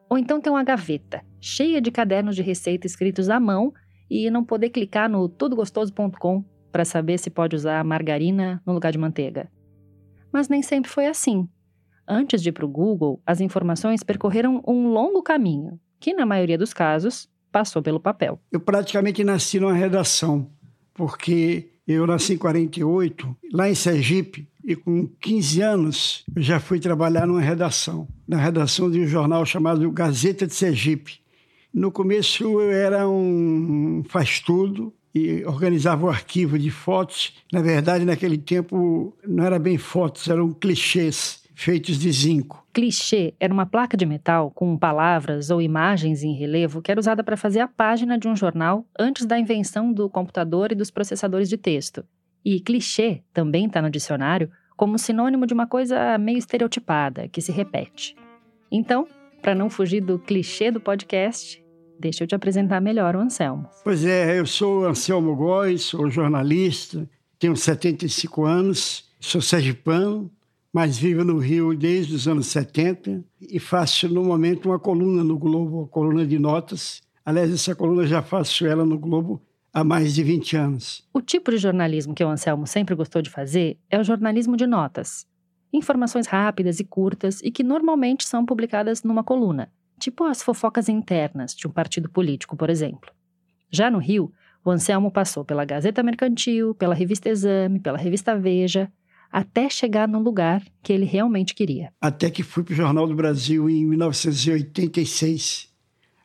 Ou 0.08 0.18
então 0.18 0.40
ter 0.40 0.50
uma 0.50 0.62
gaveta 0.62 1.22
cheia 1.40 1.80
de 1.80 1.90
cadernos 1.90 2.36
de 2.36 2.42
receita 2.42 2.86
escritos 2.86 3.28
à 3.28 3.38
mão 3.40 3.72
e 4.10 4.30
não 4.30 4.44
poder 4.44 4.70
clicar 4.70 5.08
no 5.08 5.28
tudogostoso.com 5.28 6.44
para 6.70 6.84
saber 6.84 7.18
se 7.18 7.30
pode 7.30 7.56
usar 7.56 7.84
margarina 7.84 8.62
no 8.66 8.72
lugar 8.72 8.92
de 8.92 8.98
manteiga. 8.98 9.50
Mas 10.32 10.48
nem 10.48 10.62
sempre 10.62 10.90
foi 10.90 11.06
assim. 11.06 11.48
Antes 12.06 12.42
de 12.42 12.48
ir 12.50 12.52
para 12.52 12.66
o 12.66 12.68
Google, 12.68 13.22
as 13.24 13.40
informações 13.40 14.02
percorreram 14.02 14.62
um 14.66 14.88
longo 14.88 15.22
caminho, 15.22 15.80
que, 15.98 16.12
na 16.12 16.26
maioria 16.26 16.58
dos 16.58 16.74
casos, 16.74 17.30
passou 17.50 17.80
pelo 17.82 18.00
papel. 18.00 18.40
Eu 18.50 18.60
praticamente 18.60 19.22
nasci 19.24 19.60
numa 19.60 19.72
redação, 19.72 20.50
porque 20.92 21.70
eu 21.86 22.06
nasci 22.06 22.34
em 22.34 22.38
48, 22.38 23.36
lá 23.52 23.70
em 23.70 23.74
Sergipe, 23.74 24.48
e 24.64 24.74
com 24.74 25.06
15 25.20 25.60
anos 25.60 26.24
eu 26.34 26.42
já 26.42 26.58
fui 26.58 26.80
trabalhar 26.80 27.26
numa 27.26 27.40
redação, 27.40 28.08
na 28.26 28.38
redação 28.38 28.90
de 28.90 29.00
um 29.00 29.06
jornal 29.06 29.44
chamado 29.44 29.90
Gazeta 29.90 30.46
de 30.46 30.54
Sergipe. 30.54 31.20
No 31.72 31.92
começo 31.92 32.44
eu 32.44 32.70
era 32.70 33.08
um 33.08 34.02
faz-tudo, 34.08 34.92
e 35.14 35.44
organizava 35.44 36.06
o 36.06 36.08
arquivo 36.08 36.58
de 36.58 36.70
fotos. 36.70 37.34
Na 37.52 37.62
verdade, 37.62 38.04
naquele 38.04 38.36
tempo 38.36 39.16
não 39.26 39.44
era 39.44 39.58
bem 39.58 39.78
fotos, 39.78 40.28
eram 40.28 40.52
clichês 40.52 41.44
feitos 41.54 41.98
de 41.98 42.10
zinco. 42.10 42.66
Clichê 42.72 43.32
era 43.38 43.54
uma 43.54 43.64
placa 43.64 43.96
de 43.96 44.04
metal 44.04 44.50
com 44.50 44.76
palavras 44.76 45.50
ou 45.50 45.62
imagens 45.62 46.24
em 46.24 46.34
relevo 46.34 46.82
que 46.82 46.90
era 46.90 46.98
usada 46.98 47.22
para 47.22 47.36
fazer 47.36 47.60
a 47.60 47.68
página 47.68 48.18
de 48.18 48.26
um 48.26 48.34
jornal 48.34 48.84
antes 48.98 49.24
da 49.24 49.38
invenção 49.38 49.92
do 49.92 50.10
computador 50.10 50.72
e 50.72 50.74
dos 50.74 50.90
processadores 50.90 51.48
de 51.48 51.56
texto. 51.56 52.04
E 52.44 52.60
clichê 52.60 53.22
também 53.32 53.66
está 53.66 53.80
no 53.80 53.90
dicionário 53.90 54.50
como 54.76 54.98
sinônimo 54.98 55.46
de 55.46 55.54
uma 55.54 55.66
coisa 55.66 56.18
meio 56.18 56.38
estereotipada, 56.38 57.28
que 57.28 57.40
se 57.40 57.52
repete. 57.52 58.16
Então, 58.70 59.06
para 59.40 59.54
não 59.54 59.70
fugir 59.70 60.00
do 60.00 60.18
clichê 60.18 60.70
do 60.70 60.80
podcast, 60.80 61.64
Deixa 61.98 62.24
eu 62.24 62.28
te 62.28 62.34
apresentar 62.34 62.80
melhor 62.80 63.14
o 63.16 63.20
Anselmo. 63.20 63.68
Pois 63.82 64.04
é, 64.04 64.38
eu 64.38 64.46
sou 64.46 64.84
Anselmo 64.84 65.34
Góes, 65.34 65.82
sou 65.82 66.10
jornalista, 66.10 67.08
tenho 67.38 67.56
75 67.56 68.44
anos, 68.44 69.04
sou 69.20 69.40
sergipano, 69.40 70.30
mas 70.72 70.98
vivo 70.98 71.24
no 71.24 71.38
Rio 71.38 71.74
desde 71.74 72.14
os 72.14 72.26
anos 72.26 72.48
70 72.48 73.24
e 73.40 73.60
faço 73.60 74.08
no 74.08 74.24
momento 74.24 74.66
uma 74.66 74.78
coluna 74.78 75.22
no 75.22 75.38
Globo, 75.38 75.78
uma 75.78 75.86
coluna 75.86 76.26
de 76.26 76.38
notas. 76.38 77.00
Aliás, 77.24 77.52
essa 77.52 77.74
coluna 77.74 78.06
já 78.06 78.22
faço 78.22 78.66
ela 78.66 78.84
no 78.84 78.98
Globo 78.98 79.40
há 79.74 79.84
mais 79.84 80.14
de 80.14 80.22
20 80.22 80.56
anos. 80.56 81.06
O 81.12 81.20
tipo 81.20 81.50
de 81.50 81.58
jornalismo 81.58 82.14
que 82.14 82.24
o 82.24 82.28
Anselmo 82.28 82.66
sempre 82.66 82.94
gostou 82.94 83.20
de 83.20 83.28
fazer 83.28 83.76
é 83.90 84.00
o 84.00 84.04
jornalismo 84.04 84.56
de 84.56 84.66
notas. 84.66 85.26
Informações 85.72 86.26
rápidas 86.26 86.80
e 86.80 86.84
curtas 86.84 87.42
e 87.42 87.50
que 87.50 87.64
normalmente 87.64 88.24
são 88.24 88.46
publicadas 88.46 89.02
numa 89.02 89.24
coluna 89.24 89.70
tipo 89.98 90.24
as 90.24 90.42
fofocas 90.42 90.88
internas 90.88 91.54
de 91.54 91.66
um 91.66 91.70
partido 91.70 92.08
político, 92.10 92.56
por 92.56 92.70
exemplo. 92.70 93.10
Já 93.70 93.90
no 93.90 93.98
Rio, 93.98 94.30
o 94.64 94.70
Anselmo 94.70 95.10
passou 95.10 95.44
pela 95.44 95.64
Gazeta 95.64 96.02
Mercantil, 96.02 96.74
pela 96.74 96.94
Revista 96.94 97.28
Exame, 97.28 97.80
pela 97.80 97.98
Revista 97.98 98.38
Veja, 98.38 98.90
até 99.30 99.68
chegar 99.68 100.06
no 100.06 100.20
lugar 100.20 100.62
que 100.82 100.92
ele 100.92 101.04
realmente 101.04 101.54
queria. 101.54 101.92
Até 102.00 102.30
que 102.30 102.42
fui 102.42 102.62
para 102.62 102.72
o 102.72 102.76
Jornal 102.76 103.06
do 103.06 103.14
Brasil 103.14 103.68
em 103.68 103.84
1986. 103.84 105.72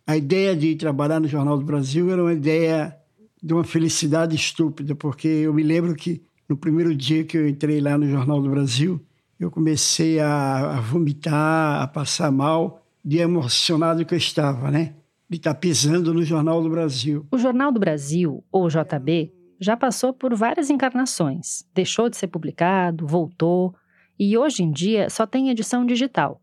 A 0.06 0.18
ideia 0.18 0.56
de 0.56 0.76
trabalhar 0.76 1.20
no 1.20 1.28
Jornal 1.28 1.58
do 1.58 1.66
Brasil 1.66 2.12
era 2.12 2.22
uma 2.22 2.34
ideia 2.34 2.95
de 3.41 3.53
uma 3.53 3.63
felicidade 3.63 4.35
estúpida, 4.35 4.95
porque 4.95 5.27
eu 5.27 5.53
me 5.53 5.63
lembro 5.63 5.95
que 5.95 6.21
no 6.47 6.57
primeiro 6.57 6.95
dia 6.95 7.23
que 7.23 7.37
eu 7.37 7.47
entrei 7.47 7.79
lá 7.79 7.97
no 7.97 8.07
Jornal 8.07 8.41
do 8.41 8.49
Brasil, 8.49 8.99
eu 9.39 9.49
comecei 9.49 10.19
a, 10.19 10.77
a 10.77 10.81
vomitar, 10.81 11.81
a 11.81 11.87
passar 11.87 12.31
mal, 12.31 12.83
de 13.03 13.19
emocionado 13.19 14.05
que 14.05 14.13
eu 14.13 14.17
estava, 14.17 14.69
né? 14.69 14.95
De 15.29 15.37
estar 15.37 15.53
pisando 15.53 16.13
no 16.13 16.23
Jornal 16.23 16.61
do 16.61 16.69
Brasil. 16.69 17.25
O 17.31 17.37
Jornal 17.37 17.71
do 17.71 17.79
Brasil, 17.79 18.43
ou 18.51 18.67
JB, 18.67 19.31
já 19.59 19.77
passou 19.77 20.11
por 20.13 20.35
várias 20.35 20.69
encarnações. 20.69 21.63
Deixou 21.73 22.09
de 22.09 22.17
ser 22.17 22.27
publicado, 22.27 23.07
voltou, 23.07 23.73
e 24.17 24.37
hoje 24.37 24.63
em 24.63 24.71
dia 24.71 25.09
só 25.09 25.25
tem 25.25 25.49
edição 25.49 25.85
digital. 25.85 26.41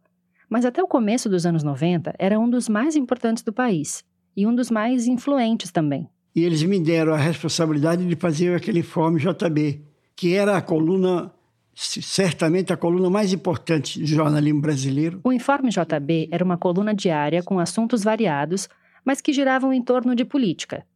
Mas 0.48 0.64
até 0.64 0.82
o 0.82 0.88
começo 0.88 1.28
dos 1.28 1.44
anos 1.44 1.62
90 1.62 2.14
era 2.18 2.38
um 2.38 2.48
dos 2.48 2.68
mais 2.68 2.96
importantes 2.96 3.42
do 3.42 3.52
país 3.52 4.04
e 4.36 4.46
um 4.46 4.54
dos 4.54 4.70
mais 4.70 5.06
influentes 5.06 5.72
também. 5.72 6.08
E 6.36 6.44
eles 6.44 6.62
me 6.62 6.78
deram 6.78 7.14
a 7.14 7.16
responsabilidade 7.16 8.06
de 8.06 8.14
fazer 8.14 8.54
aquele 8.54 8.80
informe 8.80 9.18
JB, 9.18 9.80
que 10.14 10.34
era 10.34 10.54
a 10.54 10.60
coluna 10.60 11.32
certamente 11.74 12.72
a 12.72 12.76
coluna 12.76 13.10
mais 13.10 13.32
importante 13.32 13.98
do 13.98 14.06
jornalismo 14.06 14.60
brasileiro. 14.60 15.20
O 15.24 15.32
Informe 15.32 15.70
JB 15.70 16.28
era 16.30 16.44
uma 16.44 16.56
coluna 16.56 16.94
diária 16.94 17.42
com 17.42 17.58
assuntos 17.58 18.02
variados, 18.02 18.68
mas 19.04 19.20
que 19.20 19.32
giravam 19.32 19.72
em 19.72 19.82
torno 19.82 20.14
de 20.14 20.24
política. 20.24 20.86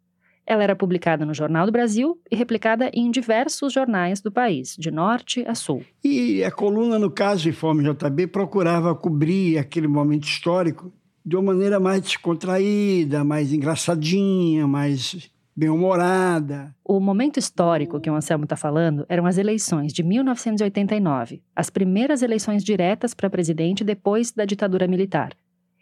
Ela 0.46 0.62
era 0.62 0.76
publicada 0.76 1.24
no 1.24 1.34
Jornal 1.34 1.66
do 1.66 1.72
Brasil 1.72 2.18
e 2.30 2.36
replicada 2.36 2.90
em 2.92 3.10
diversos 3.10 3.72
jornais 3.72 4.20
do 4.20 4.32
país, 4.32 4.74
de 4.78 4.90
norte 4.90 5.44
a 5.46 5.54
sul. 5.54 5.84
E 6.02 6.42
a 6.42 6.50
coluna, 6.50 6.98
no 6.98 7.10
caso, 7.10 7.48
Informe 7.48 7.84
JB, 7.84 8.26
procurava 8.26 8.94
cobrir 8.94 9.58
aquele 9.58 9.86
momento 9.86 10.24
histórico 10.24 10.92
de 11.24 11.36
uma 11.36 11.52
maneira 11.52 11.78
mais 11.78 12.02
descontraída, 12.02 13.24
mais 13.24 13.52
engraçadinha, 13.52 14.66
mais 14.66 15.30
bem-humorada. 15.54 16.74
O 16.84 16.98
momento 16.98 17.38
histórico 17.38 18.00
que 18.00 18.08
o 18.08 18.14
Anselmo 18.14 18.44
está 18.44 18.56
falando 18.56 19.04
eram 19.08 19.26
as 19.26 19.36
eleições 19.36 19.92
de 19.92 20.02
1989, 20.02 21.42
as 21.54 21.68
primeiras 21.68 22.22
eleições 22.22 22.64
diretas 22.64 23.12
para 23.12 23.28
presidente 23.28 23.84
depois 23.84 24.32
da 24.32 24.44
ditadura 24.44 24.86
militar. 24.86 25.32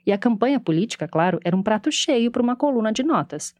E 0.06 0.12
a 0.12 0.18
campanha 0.18 0.58
política, 0.58 1.06
claro, 1.06 1.38
era 1.44 1.56
um 1.56 1.62
prato 1.62 1.92
cheio 1.92 2.30
para 2.30 2.42
uma 2.42 2.56
coluna 2.56 2.92
de 2.92 3.02
notas. 3.02 3.54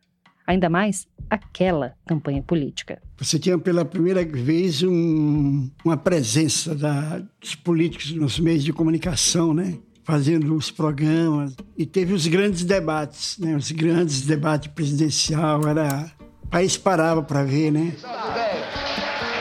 Ainda 0.47 0.70
mais 0.70 1.07
aquela 1.29 1.95
campanha 2.07 2.43
política. 2.43 3.03
Você 3.18 3.39
tinha 3.39 3.59
pela 3.59 3.85
primeira 3.85 4.24
vez 4.24 4.83
um, 4.83 5.68
uma 5.85 5.97
presença 5.97 6.74
da, 6.74 7.18
dos 7.41 7.55
políticos 7.55 8.12
nos 8.12 8.41
meios 8.41 8.64
de 8.64 8.72
comunicação, 8.72 9.53
né? 9.53 9.79
Fazendo 10.09 10.56
os 10.56 10.70
programas 10.70 11.54
e 11.76 11.84
teve 11.84 12.14
os 12.14 12.26
grandes 12.26 12.64
debates, 12.64 13.36
né? 13.36 13.54
Os 13.54 13.70
grandes 13.70 14.22
debates 14.22 14.68
presidencial, 14.68 15.68
era 15.68 16.11
o 16.42 16.48
país 16.48 16.78
parava 16.78 17.22
para 17.22 17.44
ver, 17.44 17.70
né? 17.70 17.94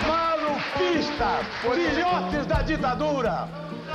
Malufistas, 0.06 1.48
filhotes 1.62 2.46
da 2.46 2.62
ditadura. 2.64 3.48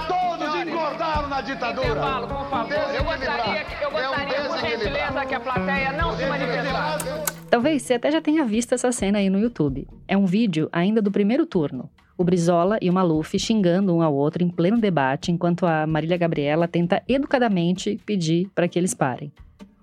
Todos 0.08 0.66
engordaram 0.66 1.28
na 1.28 1.42
ditadura. 1.42 1.88
Intervalo, 1.88 2.26
por 2.26 2.48
favor. 2.48 2.72
Eu 2.72 3.04
gostaria, 3.04 3.66
eu 3.82 3.90
gostaria 3.90 4.48
por 4.48 4.58
gentileza, 4.58 5.26
que 5.26 5.34
a 5.34 5.40
plateia 5.40 5.92
não 5.92 6.16
se 6.16 6.24
manifestasse. 6.24 7.06
Talvez 7.50 7.82
você 7.82 7.94
até 7.94 8.10
já 8.10 8.22
tenha 8.22 8.46
visto 8.46 8.72
essa 8.72 8.90
cena 8.90 9.18
aí 9.18 9.28
no 9.28 9.38
YouTube. 9.38 9.86
É 10.08 10.16
um 10.16 10.24
vídeo 10.24 10.70
ainda 10.72 11.02
do 11.02 11.12
primeiro 11.12 11.44
turno 11.44 11.90
o 12.22 12.24
Brizola 12.24 12.78
e 12.80 12.88
o 12.88 12.92
Maluf 12.92 13.36
xingando 13.36 13.92
um 13.94 14.00
ao 14.00 14.14
outro 14.14 14.44
em 14.44 14.48
pleno 14.48 14.78
debate, 14.78 15.32
enquanto 15.32 15.66
a 15.66 15.86
Marília 15.86 16.16
Gabriela 16.16 16.68
tenta 16.68 17.02
educadamente 17.08 18.00
pedir 18.06 18.48
para 18.54 18.68
que 18.68 18.78
eles 18.78 18.94
parem. 18.94 19.32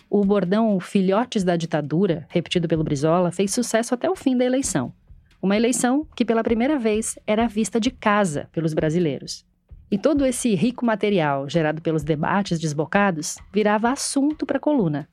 O 0.09 0.23
bordão 0.23 0.79
Filhotes 0.79 1.43
da 1.43 1.57
Ditadura, 1.57 2.25
repetido 2.29 2.67
pelo 2.67 2.83
Brizola, 2.83 3.29
fez 3.29 3.53
sucesso 3.53 3.93
até 3.93 4.09
o 4.09 4.15
fim 4.15 4.37
da 4.37 4.45
eleição. 4.45 4.93
Uma 5.41 5.57
eleição 5.57 6.07
que, 6.15 6.25
pela 6.25 6.43
primeira 6.43 6.79
vez, 6.79 7.19
era 7.27 7.47
vista 7.47 7.79
de 7.79 7.91
casa 7.91 8.47
pelos 8.53 8.73
brasileiros. 8.73 9.45
E 9.91 9.97
todo 9.97 10.25
esse 10.25 10.55
rico 10.55 10.85
material 10.85 11.49
gerado 11.49 11.81
pelos 11.81 12.03
debates 12.03 12.57
desbocados 12.57 13.37
virava 13.53 13.91
assunto 13.91 14.45
para 14.45 14.57
a 14.57 14.61
coluna. 14.61 15.09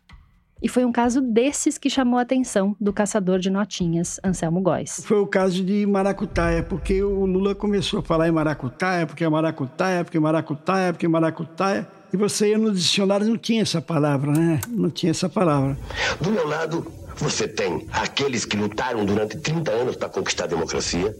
E 0.62 0.68
foi 0.68 0.84
um 0.86 0.92
caso 0.92 1.20
desses 1.20 1.76
que 1.76 1.90
chamou 1.90 2.18
a 2.18 2.22
atenção 2.22 2.74
do 2.80 2.92
caçador 2.92 3.38
de 3.38 3.50
notinhas, 3.50 4.18
Anselmo 4.24 4.60
Góes. 4.62 5.02
Foi 5.04 5.18
o 5.18 5.26
caso 5.26 5.62
de 5.62 5.84
maracutaia, 5.84 6.62
porque 6.62 7.02
o 7.02 7.26
Lula 7.26 7.54
começou 7.54 8.00
a 8.00 8.02
falar 8.02 8.26
em 8.26 8.32
maracutaia, 8.32 9.06
porque 9.06 9.22
é 9.22 9.28
maracutaia, 9.28 10.02
porque 10.02 10.16
é 10.16 10.20
maracutaia, 10.20 10.92
porque 10.92 11.06
é 11.06 11.08
maracutaia. 11.08 11.86
E 12.10 12.16
você 12.16 12.50
ia 12.50 12.58
no 12.58 12.72
dicionário 12.72 13.26
não 13.26 13.36
tinha 13.36 13.60
essa 13.60 13.82
palavra, 13.82 14.32
né? 14.32 14.60
Não 14.68 14.88
tinha 14.88 15.10
essa 15.10 15.28
palavra. 15.28 15.76
Do 16.20 16.30
meu 16.30 16.48
lado, 16.48 16.90
você 17.16 17.46
tem 17.46 17.86
aqueles 17.92 18.46
que 18.46 18.56
lutaram 18.56 19.04
durante 19.04 19.36
30 19.36 19.70
anos 19.70 19.96
para 19.96 20.08
conquistar 20.08 20.44
a 20.44 20.48
democracia. 20.48 21.14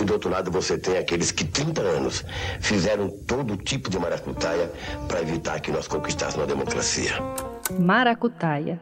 E 0.00 0.04
do 0.04 0.12
outro 0.12 0.30
lado 0.30 0.50
você 0.50 0.76
tem 0.76 0.96
aqueles 0.96 1.30
que 1.30 1.44
30 1.44 1.80
anos 1.82 2.24
fizeram 2.60 3.08
todo 3.26 3.56
tipo 3.56 3.90
de 3.90 3.98
maracutaia 3.98 4.72
para 5.06 5.20
evitar 5.20 5.60
que 5.60 5.70
nós 5.70 5.86
conquistássemos 5.86 6.44
a 6.44 6.46
democracia. 6.48 7.12
Maracutaia. 7.80 8.80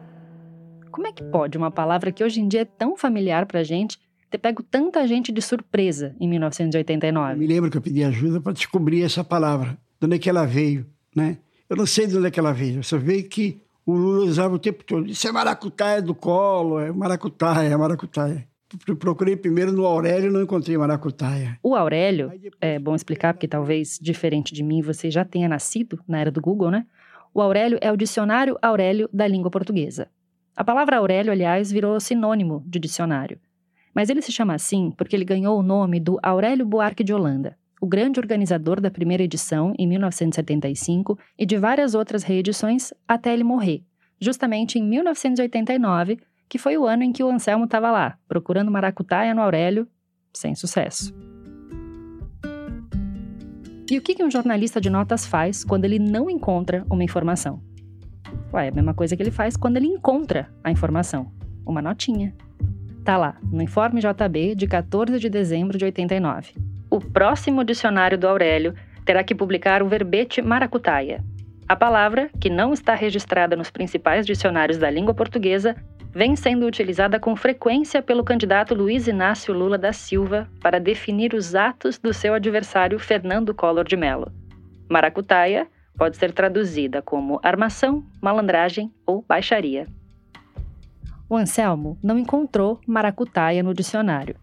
Como 0.90 1.06
é 1.06 1.12
que 1.12 1.22
pode 1.22 1.56
uma 1.56 1.70
palavra 1.70 2.12
que 2.12 2.22
hoje 2.22 2.40
em 2.40 2.48
dia 2.48 2.62
é 2.62 2.64
tão 2.64 2.96
familiar 2.96 3.46
pra 3.46 3.62
gente 3.62 3.98
ter 4.30 4.38
pego 4.38 4.62
tanta 4.62 5.06
gente 5.06 5.32
de 5.32 5.40
surpresa 5.42 6.14
em 6.20 6.28
1989? 6.28 7.34
Eu 7.34 7.38
me 7.38 7.46
lembro 7.46 7.70
que 7.70 7.76
eu 7.76 7.82
pedi 7.82 8.04
ajuda 8.04 8.40
para 8.40 8.52
descobrir 8.52 9.02
essa 9.02 9.24
palavra, 9.24 9.78
de 10.00 10.06
onde 10.06 10.16
é 10.16 10.18
que 10.18 10.28
ela 10.28 10.46
veio, 10.46 10.86
né? 11.14 11.38
Eu 11.68 11.76
não 11.76 11.86
sei 11.86 12.06
de 12.06 12.16
onde 12.16 12.26
é 12.26 12.30
que 12.30 12.40
ela 12.40 12.52
veio, 12.52 12.78
eu 12.78 12.82
só 12.82 12.98
veio 12.98 13.28
que 13.28 13.60
o 13.86 13.92
Lula 13.92 14.24
usava 14.24 14.54
o 14.54 14.58
tempo 14.58 14.84
todo. 14.84 15.08
Isso 15.08 15.26
é 15.26 15.32
maracutaia 15.32 16.00
do 16.00 16.14
colo, 16.14 16.78
é 16.78 16.92
maracutaia, 16.92 17.68
é 17.68 17.76
maracutaia. 17.76 18.46
Procurei 18.98 19.34
primeiro 19.34 19.72
no 19.72 19.84
Aurélio 19.84 20.30
e 20.30 20.32
não 20.32 20.42
encontrei 20.42 20.78
maracutaia. 20.78 21.58
O 21.60 21.74
Aurélio, 21.74 22.32
é 22.60 22.78
bom 22.78 22.94
explicar 22.94 23.34
porque 23.34 23.48
talvez, 23.48 23.98
diferente 24.00 24.54
de 24.54 24.62
mim, 24.62 24.80
você 24.80 25.10
já 25.10 25.24
tenha 25.24 25.48
nascido 25.48 25.98
na 26.06 26.20
era 26.20 26.30
do 26.30 26.40
Google, 26.40 26.70
né? 26.70 26.86
O 27.32 27.40
Aurélio 27.40 27.78
é 27.80 27.92
o 27.92 27.96
dicionário 27.96 28.58
Aurélio 28.60 29.08
da 29.12 29.26
língua 29.26 29.50
portuguesa. 29.50 30.08
A 30.56 30.64
palavra 30.64 30.98
Aurélio, 30.98 31.32
aliás, 31.32 31.70
virou 31.70 31.98
sinônimo 32.00 32.62
de 32.66 32.78
dicionário. 32.78 33.38
Mas 33.94 34.10
ele 34.10 34.22
se 34.22 34.32
chama 34.32 34.54
assim 34.54 34.90
porque 34.90 35.14
ele 35.14 35.24
ganhou 35.24 35.58
o 35.58 35.62
nome 35.62 36.00
do 36.00 36.18
Aurélio 36.22 36.66
Buarque 36.66 37.04
de 37.04 37.14
Holanda, 37.14 37.56
o 37.80 37.86
grande 37.86 38.20
organizador 38.20 38.80
da 38.80 38.90
primeira 38.90 39.22
edição, 39.22 39.74
em 39.78 39.86
1975, 39.86 41.18
e 41.38 41.46
de 41.46 41.56
várias 41.56 41.94
outras 41.94 42.22
reedições 42.22 42.92
até 43.08 43.32
ele 43.32 43.44
morrer, 43.44 43.82
justamente 44.20 44.78
em 44.78 44.82
1989, 44.82 46.18
que 46.48 46.58
foi 46.58 46.76
o 46.76 46.86
ano 46.86 47.04
em 47.04 47.12
que 47.12 47.24
o 47.24 47.30
Anselmo 47.30 47.64
estava 47.64 47.90
lá, 47.90 48.18
procurando 48.28 48.70
maracutaia 48.70 49.34
no 49.34 49.40
Aurélio, 49.40 49.88
sem 50.32 50.54
sucesso. 50.54 51.14
E 53.90 53.98
o 53.98 54.00
que 54.00 54.22
um 54.22 54.30
jornalista 54.30 54.80
de 54.80 54.88
notas 54.88 55.26
faz 55.26 55.64
quando 55.64 55.84
ele 55.84 55.98
não 55.98 56.30
encontra 56.30 56.86
uma 56.88 57.02
informação? 57.02 57.60
Ué, 58.52 58.66
é 58.66 58.68
a 58.68 58.72
mesma 58.72 58.94
coisa 58.94 59.16
que 59.16 59.22
ele 59.22 59.32
faz 59.32 59.56
quando 59.56 59.78
ele 59.78 59.88
encontra 59.88 60.48
a 60.62 60.70
informação. 60.70 61.32
Uma 61.66 61.82
notinha. 61.82 62.32
Tá 63.04 63.16
lá, 63.16 63.36
no 63.50 63.60
informe 63.60 64.00
JB 64.00 64.54
de 64.54 64.68
14 64.68 65.18
de 65.18 65.28
dezembro 65.28 65.76
de 65.76 65.84
89. 65.84 66.54
O 66.88 67.00
próximo 67.00 67.64
dicionário 67.64 68.16
do 68.16 68.28
Aurélio 68.28 68.76
terá 69.04 69.24
que 69.24 69.34
publicar 69.34 69.82
o 69.82 69.88
verbete 69.88 70.40
maracutaia. 70.40 71.24
A 71.68 71.74
palavra, 71.74 72.30
que 72.40 72.48
não 72.48 72.72
está 72.72 72.94
registrada 72.94 73.56
nos 73.56 73.72
principais 73.72 74.24
dicionários 74.24 74.78
da 74.78 74.88
língua 74.88 75.14
portuguesa, 75.14 75.74
vem 76.12 76.34
sendo 76.34 76.66
utilizada 76.66 77.20
com 77.20 77.36
frequência 77.36 78.02
pelo 78.02 78.24
candidato 78.24 78.74
Luiz 78.74 79.06
Inácio 79.06 79.54
Lula 79.54 79.78
da 79.78 79.92
Silva 79.92 80.48
para 80.60 80.80
definir 80.80 81.34
os 81.34 81.54
atos 81.54 81.98
do 81.98 82.12
seu 82.12 82.34
adversário 82.34 82.98
Fernando 82.98 83.54
Collor 83.54 83.84
de 83.84 83.96
Mello. 83.96 84.32
Maracutaia 84.88 85.68
pode 85.96 86.16
ser 86.16 86.32
traduzida 86.32 87.00
como 87.00 87.38
armação, 87.42 88.04
malandragem 88.20 88.92
ou 89.06 89.24
baixaria. 89.26 89.86
O 91.28 91.36
Anselmo 91.36 91.96
não 92.02 92.18
encontrou 92.18 92.80
maracutaia 92.86 93.62
no 93.62 93.72
dicionário, 93.72 94.34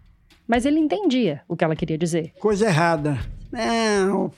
mas 0.46 0.64
ele 0.64 0.78
entendia 0.78 1.42
o 1.46 1.54
que 1.54 1.64
ela 1.64 1.76
queria 1.76 1.98
dizer. 1.98 2.32
Coisa 2.40 2.66
errada. 2.66 3.18
Não, 3.52 4.30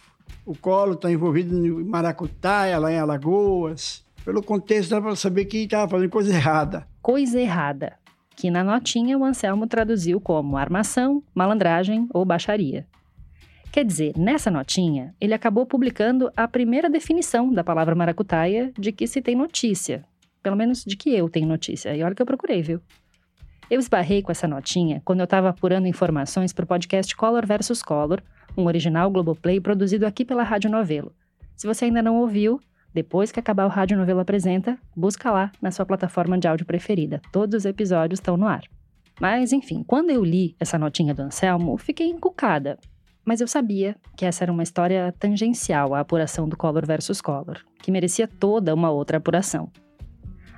o 0.44 0.56
Collor 0.56 0.94
está 0.94 1.10
envolvido 1.10 1.54
em 1.54 1.84
maracutaia 1.84 2.76
lá 2.78 2.90
em 2.90 2.98
Alagoas. 2.98 4.04
Pelo 4.24 4.42
contexto, 4.42 4.90
dá 4.90 5.00
para 5.00 5.14
saber 5.14 5.44
que 5.44 5.58
estava 5.58 5.88
fazendo 5.88 6.10
coisa 6.10 6.34
errada 6.34 6.89
coisa 7.02 7.40
errada, 7.40 7.94
que 8.36 8.50
na 8.50 8.64
notinha 8.64 9.18
o 9.18 9.24
Anselmo 9.24 9.66
traduziu 9.66 10.20
como 10.20 10.56
armação, 10.56 11.22
malandragem 11.34 12.08
ou 12.12 12.24
baixaria. 12.24 12.86
Quer 13.72 13.84
dizer, 13.84 14.16
nessa 14.16 14.50
notinha, 14.50 15.14
ele 15.20 15.32
acabou 15.32 15.64
publicando 15.64 16.30
a 16.36 16.48
primeira 16.48 16.90
definição 16.90 17.52
da 17.52 17.62
palavra 17.62 17.94
maracutaia 17.94 18.72
de 18.76 18.90
que 18.90 19.06
se 19.06 19.22
tem 19.22 19.36
notícia. 19.36 20.04
Pelo 20.42 20.56
menos 20.56 20.84
de 20.84 20.96
que 20.96 21.14
eu 21.14 21.28
tenho 21.28 21.46
notícia. 21.46 21.94
E 21.94 22.02
olha 22.02 22.14
que 22.14 22.22
eu 22.22 22.26
procurei, 22.26 22.62
viu? 22.62 22.80
Eu 23.70 23.78
esbarrei 23.78 24.22
com 24.22 24.32
essa 24.32 24.48
notinha 24.48 25.00
quando 25.04 25.20
eu 25.20 25.24
estava 25.24 25.48
apurando 25.48 25.86
informações 25.86 26.52
para 26.52 26.64
o 26.64 26.66
podcast 26.66 27.14
Color 27.14 27.46
vs 27.46 27.82
Color, 27.82 28.20
um 28.56 28.66
original 28.66 29.08
Globoplay 29.08 29.60
produzido 29.60 30.04
aqui 30.04 30.24
pela 30.24 30.42
Rádio 30.42 30.68
Novelo. 30.68 31.12
Se 31.56 31.68
você 31.68 31.84
ainda 31.84 32.02
não 32.02 32.16
ouviu, 32.16 32.60
depois 32.92 33.30
que 33.30 33.38
acabar 33.38 33.66
o 33.66 33.68
Rádio 33.68 33.96
Novela 33.96 34.22
Apresenta, 34.22 34.78
busca 34.96 35.30
lá 35.30 35.52
na 35.62 35.70
sua 35.70 35.86
plataforma 35.86 36.38
de 36.38 36.48
áudio 36.48 36.66
preferida. 36.66 37.20
Todos 37.32 37.58
os 37.58 37.64
episódios 37.64 38.18
estão 38.18 38.36
no 38.36 38.46
ar. 38.46 38.62
Mas, 39.20 39.52
enfim, 39.52 39.84
quando 39.86 40.10
eu 40.10 40.24
li 40.24 40.56
essa 40.58 40.78
notinha 40.78 41.14
do 41.14 41.22
Anselmo, 41.22 41.76
fiquei 41.76 42.08
encucada. 42.08 42.78
Mas 43.24 43.40
eu 43.40 43.46
sabia 43.46 43.94
que 44.16 44.24
essa 44.24 44.44
era 44.44 44.52
uma 44.52 44.62
história 44.62 45.14
tangencial 45.18 45.94
à 45.94 46.00
apuração 46.00 46.48
do 46.48 46.56
Collor 46.56 46.86
versus 46.86 47.20
Collor, 47.20 47.58
que 47.82 47.90
merecia 47.90 48.26
toda 48.26 48.74
uma 48.74 48.90
outra 48.90 49.18
apuração. 49.18 49.70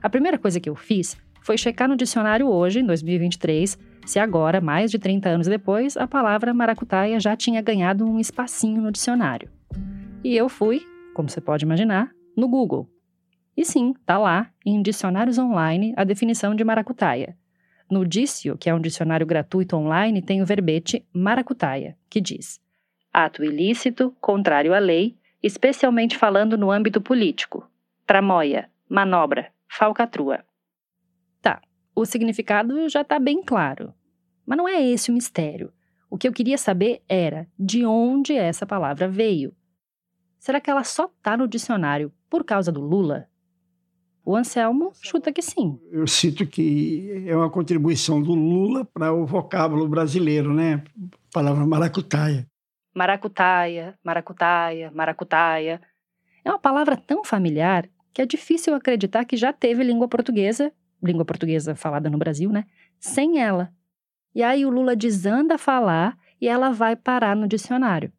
A 0.00 0.08
primeira 0.08 0.38
coisa 0.38 0.60
que 0.60 0.70
eu 0.70 0.76
fiz 0.76 1.16
foi 1.42 1.58
checar 1.58 1.88
no 1.88 1.96
dicionário 1.96 2.48
hoje, 2.48 2.80
em 2.80 2.86
2023, 2.86 3.76
se 4.06 4.18
agora, 4.18 4.60
mais 4.60 4.90
de 4.90 4.98
30 4.98 5.28
anos 5.28 5.46
depois, 5.46 5.96
a 5.96 6.06
palavra 6.06 6.54
maracutaia 6.54 7.20
já 7.20 7.36
tinha 7.36 7.60
ganhado 7.60 8.04
um 8.04 8.18
espacinho 8.18 8.80
no 8.80 8.92
dicionário. 8.92 9.50
E 10.24 10.36
eu 10.36 10.48
fui, 10.48 10.82
como 11.14 11.28
você 11.28 11.40
pode 11.40 11.64
imaginar, 11.64 12.10
no 12.36 12.48
Google. 12.48 12.90
E 13.56 13.64
sim, 13.64 13.94
tá 14.06 14.18
lá, 14.18 14.50
em 14.64 14.80
dicionários 14.80 15.38
online, 15.38 15.92
a 15.96 16.04
definição 16.04 16.54
de 16.54 16.64
maracutaia. 16.64 17.36
No 17.90 18.06
Dício, 18.06 18.56
que 18.56 18.70
é 18.70 18.74
um 18.74 18.80
dicionário 18.80 19.26
gratuito 19.26 19.76
online, 19.76 20.22
tem 20.22 20.40
o 20.40 20.46
verbete 20.46 21.06
maracutaia, 21.12 21.96
que 22.08 22.20
diz: 22.20 22.58
ato 23.12 23.44
ilícito, 23.44 24.16
contrário 24.20 24.72
à 24.72 24.78
lei, 24.78 25.18
especialmente 25.42 26.16
falando 26.16 26.56
no 26.56 26.70
âmbito 26.70 27.00
político. 27.00 27.68
Tramóia, 28.06 28.70
manobra, 28.88 29.52
falcatrua. 29.68 30.42
Tá, 31.42 31.60
o 31.94 32.06
significado 32.06 32.88
já 32.88 33.02
está 33.02 33.18
bem 33.18 33.42
claro. 33.42 33.92
Mas 34.46 34.56
não 34.56 34.66
é 34.66 34.82
esse 34.82 35.10
o 35.10 35.14
mistério. 35.14 35.72
O 36.10 36.16
que 36.16 36.26
eu 36.26 36.32
queria 36.32 36.58
saber 36.58 37.02
era 37.08 37.46
de 37.58 37.84
onde 37.84 38.32
essa 38.32 38.66
palavra 38.66 39.08
veio. 39.08 39.54
Será 40.38 40.60
que 40.60 40.70
ela 40.70 40.84
só 40.84 41.04
está 41.04 41.36
no 41.36 41.46
dicionário 41.46 42.12
por 42.32 42.44
causa 42.44 42.72
do 42.72 42.80
Lula? 42.80 43.28
O 44.24 44.34
Anselmo 44.34 44.92
chuta 45.02 45.30
que 45.30 45.42
sim. 45.42 45.78
Eu 45.90 46.06
cito 46.06 46.46
que 46.46 47.26
é 47.26 47.36
uma 47.36 47.50
contribuição 47.50 48.22
do 48.22 48.32
Lula 48.32 48.86
para 48.86 49.12
o 49.12 49.26
vocábulo 49.26 49.86
brasileiro, 49.86 50.54
né? 50.54 50.82
A 50.96 51.30
palavra 51.30 51.66
maracutaia. 51.66 52.46
Maracutaia, 52.94 53.98
maracutaia, 54.02 54.90
maracutaia. 54.94 55.78
É 56.42 56.48
uma 56.48 56.58
palavra 56.58 56.96
tão 56.96 57.22
familiar 57.22 57.86
que 58.14 58.22
é 58.22 58.24
difícil 58.24 58.74
acreditar 58.74 59.26
que 59.26 59.36
já 59.36 59.52
teve 59.52 59.84
língua 59.84 60.08
portuguesa, 60.08 60.72
língua 61.02 61.26
portuguesa 61.26 61.74
falada 61.74 62.08
no 62.08 62.16
Brasil, 62.16 62.50
né? 62.50 62.64
Sem 62.98 63.42
ela. 63.42 63.70
E 64.34 64.42
aí 64.42 64.64
o 64.64 64.70
Lula 64.70 64.96
desanda 64.96 65.56
a 65.56 65.58
falar 65.58 66.16
e 66.40 66.48
ela 66.48 66.70
vai 66.70 66.96
parar 66.96 67.36
no 67.36 67.46
dicionário. 67.46 68.10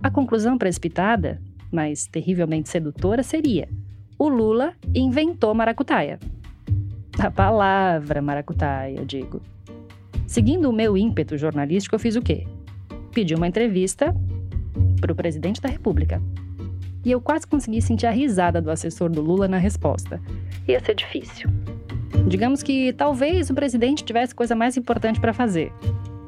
A 0.00 0.08
conclusão 0.08 0.56
precipitada, 0.56 1.42
mas 1.70 2.06
terrivelmente 2.06 2.68
sedutora, 2.68 3.22
seria: 3.22 3.68
o 4.18 4.28
Lula 4.28 4.74
inventou 4.94 5.54
maracutaia. 5.54 6.18
A 7.18 7.30
palavra 7.30 8.22
maracutaia, 8.22 9.04
digo. 9.04 9.40
Seguindo 10.26 10.68
o 10.68 10.72
meu 10.72 10.96
ímpeto 10.96 11.38
jornalístico, 11.38 11.94
eu 11.94 11.98
fiz 11.98 12.16
o 12.16 12.22
quê? 12.22 12.46
Pedi 13.12 13.34
uma 13.34 13.48
entrevista 13.48 14.14
para 15.00 15.12
o 15.12 15.16
presidente 15.16 15.60
da 15.60 15.68
República. 15.68 16.20
E 17.04 17.10
eu 17.10 17.20
quase 17.20 17.46
consegui 17.46 17.80
sentir 17.80 18.06
a 18.06 18.10
risada 18.10 18.60
do 18.60 18.70
assessor 18.70 19.08
do 19.08 19.22
Lula 19.22 19.48
na 19.48 19.56
resposta. 19.56 20.20
Ia 20.66 20.80
ser 20.80 20.94
difícil. 20.94 21.48
Digamos 22.26 22.62
que 22.62 22.92
talvez 22.92 23.48
o 23.50 23.54
presidente 23.54 24.04
tivesse 24.04 24.34
coisa 24.34 24.54
mais 24.54 24.76
importante 24.76 25.20
para 25.20 25.32
fazer. 25.32 25.72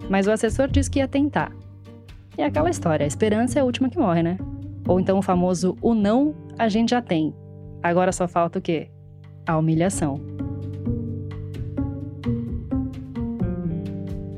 Mas 0.08 0.26
o 0.26 0.30
assessor 0.30 0.68
disse 0.68 0.90
que 0.90 0.98
ia 0.98 1.08
tentar. 1.08 1.52
E 2.38 2.42
é 2.42 2.46
aquela 2.46 2.70
história, 2.70 3.04
a 3.04 3.06
esperança 3.06 3.58
é 3.58 3.62
a 3.62 3.64
última 3.64 3.90
que 3.90 3.98
morre, 3.98 4.22
né? 4.22 4.38
Ou 4.90 4.98
então 4.98 5.20
o 5.20 5.22
famoso 5.22 5.76
o 5.80 5.94
não 5.94 6.34
a 6.58 6.68
gente 6.68 6.90
já 6.90 7.00
tem. 7.00 7.32
Agora 7.80 8.10
só 8.10 8.26
falta 8.26 8.58
o 8.58 8.62
quê? 8.62 8.90
A 9.46 9.56
humilhação. 9.56 10.20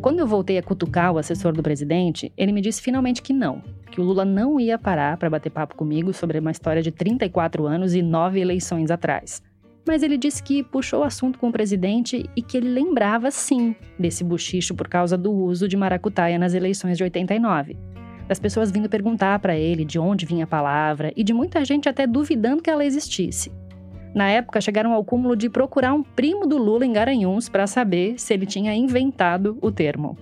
Quando 0.03 0.18
eu 0.18 0.26
voltei 0.26 0.59
a 0.59 0.62
cutucar 0.62 1.11
o 1.11 1.16
assessor 1.16 1.55
do 1.55 1.62
presidente, 1.62 2.30
ele 2.36 2.53
me 2.53 2.61
disse 2.61 2.82
finalmente 2.82 3.22
que 3.22 3.32
não, 3.32 3.62
que 3.90 3.98
o 3.98 4.05
Lula 4.05 4.26
não 4.26 4.61
ia 4.61 4.78
parar 4.78 5.16
para 5.16 5.30
bater 5.30 5.48
papo 5.48 5.74
comigo 5.74 6.12
sobre 6.12 6.38
uma 6.38 6.50
história 6.50 6.82
de 6.82 6.90
34 6.90 7.66
anos 7.66 7.94
e 7.94 8.03
nove 8.03 8.38
eleições 8.38 8.90
atrás. 8.90 9.42
Mas 9.88 10.03
ele 10.03 10.18
disse 10.18 10.42
que 10.42 10.62
puxou 10.62 11.00
o 11.00 11.05
assunto 11.05 11.38
com 11.38 11.48
o 11.48 11.53
presidente 11.53 12.28
e 12.36 12.42
que 12.42 12.59
ele 12.59 12.68
lembrava 12.68 13.30
sim 13.30 13.74
desse 13.98 14.22
buchicho 14.22 14.74
por 14.74 14.86
causa 14.86 15.16
do 15.16 15.32
uso 15.32 15.66
de 15.66 15.78
maracutaia 15.78 16.38
nas 16.38 16.53
eleições 16.53 16.98
de 16.98 17.05
89. 17.05 17.91
Das 18.29 18.39
pessoas 18.39 18.70
vindo 18.70 18.89
perguntar 18.89 19.39
para 19.39 19.57
ele 19.57 19.85
de 19.85 19.99
onde 19.99 20.27
vinha 20.27 20.45
a 20.45 20.47
palavra 20.47 21.12
e 21.16 21.23
de 21.23 21.33
muita 21.33 21.64
gente 21.64 21.89
até 21.89 22.07
duvidando 22.07 22.62
que 22.62 22.70
ela 22.70 22.85
existisse. 22.85 23.53
Na 24.14 24.29
época, 24.29 24.61
chegaram 24.61 24.93
ao 24.93 25.05
cúmulo 25.05 25.35
de 25.35 25.49
procurar 25.49 25.95
um 25.95 26.03
primo 26.03 26.47
do 26.47 26.59
Lula 26.59 26.85
em 26.85 26.93
Garanhuns 26.93 27.49
para 27.49 27.66
saber 27.66 28.18
se 28.18 28.35
ele 28.35 28.45
tinha 28.45 28.75
inventado 28.75 29.59
o 29.61 29.73
termo. 29.73 30.18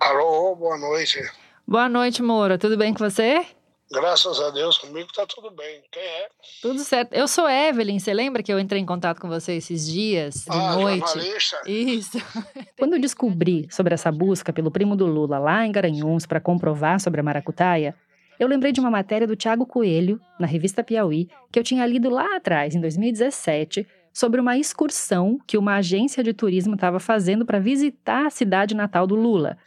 Alô, 0.00 0.56
boa 0.56 0.78
noite. 0.78 1.20
Boa 1.66 1.88
noite, 1.88 2.22
Moura. 2.22 2.58
Tudo 2.58 2.76
bem 2.76 2.92
com 2.92 3.08
você? 3.08 3.46
Graças 3.92 4.40
a 4.40 4.48
Deus, 4.48 4.78
comigo 4.78 5.12
tá 5.12 5.26
tudo 5.26 5.50
bem. 5.50 5.82
Quem 5.90 6.02
é? 6.02 6.28
Tudo 6.62 6.78
certo. 6.80 7.12
Eu 7.12 7.28
sou 7.28 7.48
Evelyn. 7.48 7.98
Você 7.98 8.14
lembra 8.14 8.42
que 8.42 8.50
eu 8.50 8.58
entrei 8.58 8.80
em 8.80 8.86
contato 8.86 9.20
com 9.20 9.28
você 9.28 9.52
esses 9.52 9.86
dias, 9.86 10.46
de 10.46 10.56
ah, 10.56 10.76
noite? 10.76 11.06
Jornalista. 11.06 11.60
Isso. 11.66 12.18
Quando 12.78 12.94
eu 12.94 13.00
descobri 13.00 13.68
sobre 13.70 13.92
essa 13.92 14.10
busca 14.10 14.50
pelo 14.50 14.70
primo 14.70 14.96
do 14.96 15.04
Lula 15.04 15.38
lá 15.38 15.66
em 15.66 15.70
Garanhuns 15.70 16.24
para 16.24 16.40
comprovar 16.40 17.00
sobre 17.00 17.20
a 17.20 17.22
maracutaia, 17.22 17.94
eu 18.40 18.48
lembrei 18.48 18.72
de 18.72 18.80
uma 18.80 18.90
matéria 18.90 19.26
do 19.26 19.36
Tiago 19.36 19.66
Coelho, 19.66 20.18
na 20.40 20.46
revista 20.46 20.82
Piauí, 20.82 21.28
que 21.50 21.58
eu 21.58 21.62
tinha 21.62 21.86
lido 21.86 22.08
lá 22.08 22.36
atrás, 22.36 22.74
em 22.74 22.80
2017, 22.80 23.86
sobre 24.10 24.40
uma 24.40 24.56
excursão 24.56 25.38
que 25.46 25.58
uma 25.58 25.76
agência 25.76 26.24
de 26.24 26.32
turismo 26.32 26.74
estava 26.74 26.98
fazendo 26.98 27.44
para 27.44 27.58
visitar 27.58 28.26
a 28.26 28.30
cidade 28.30 28.74
natal 28.74 29.06
do 29.06 29.14
Lula. 29.14 29.58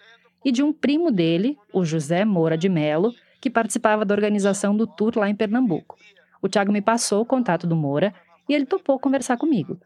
E 0.44 0.52
de 0.52 0.64
um 0.64 0.74
primo 0.74 1.12
dele, 1.12 1.58
o 1.72 1.86
José 1.86 2.26
Moura 2.26 2.58
de 2.58 2.70
Melo, 2.70 3.14
que 3.46 3.50
participava 3.52 4.04
da 4.04 4.16
organização 4.16 4.76
do 4.76 4.88
tour 4.88 5.20
lá 5.20 5.30
em 5.30 5.36
Pernambuco. 5.36 6.00
O 6.42 6.50
Tiago 6.50 6.72
me 6.72 6.82
passou 6.82 7.22
o 7.22 7.26
contato 7.28 7.68
do 7.68 7.76
Moura 7.76 8.12
e 8.50 8.56
ele 8.56 8.66
topou 8.66 8.98
conversar 8.98 9.38
comigo. 9.38 9.80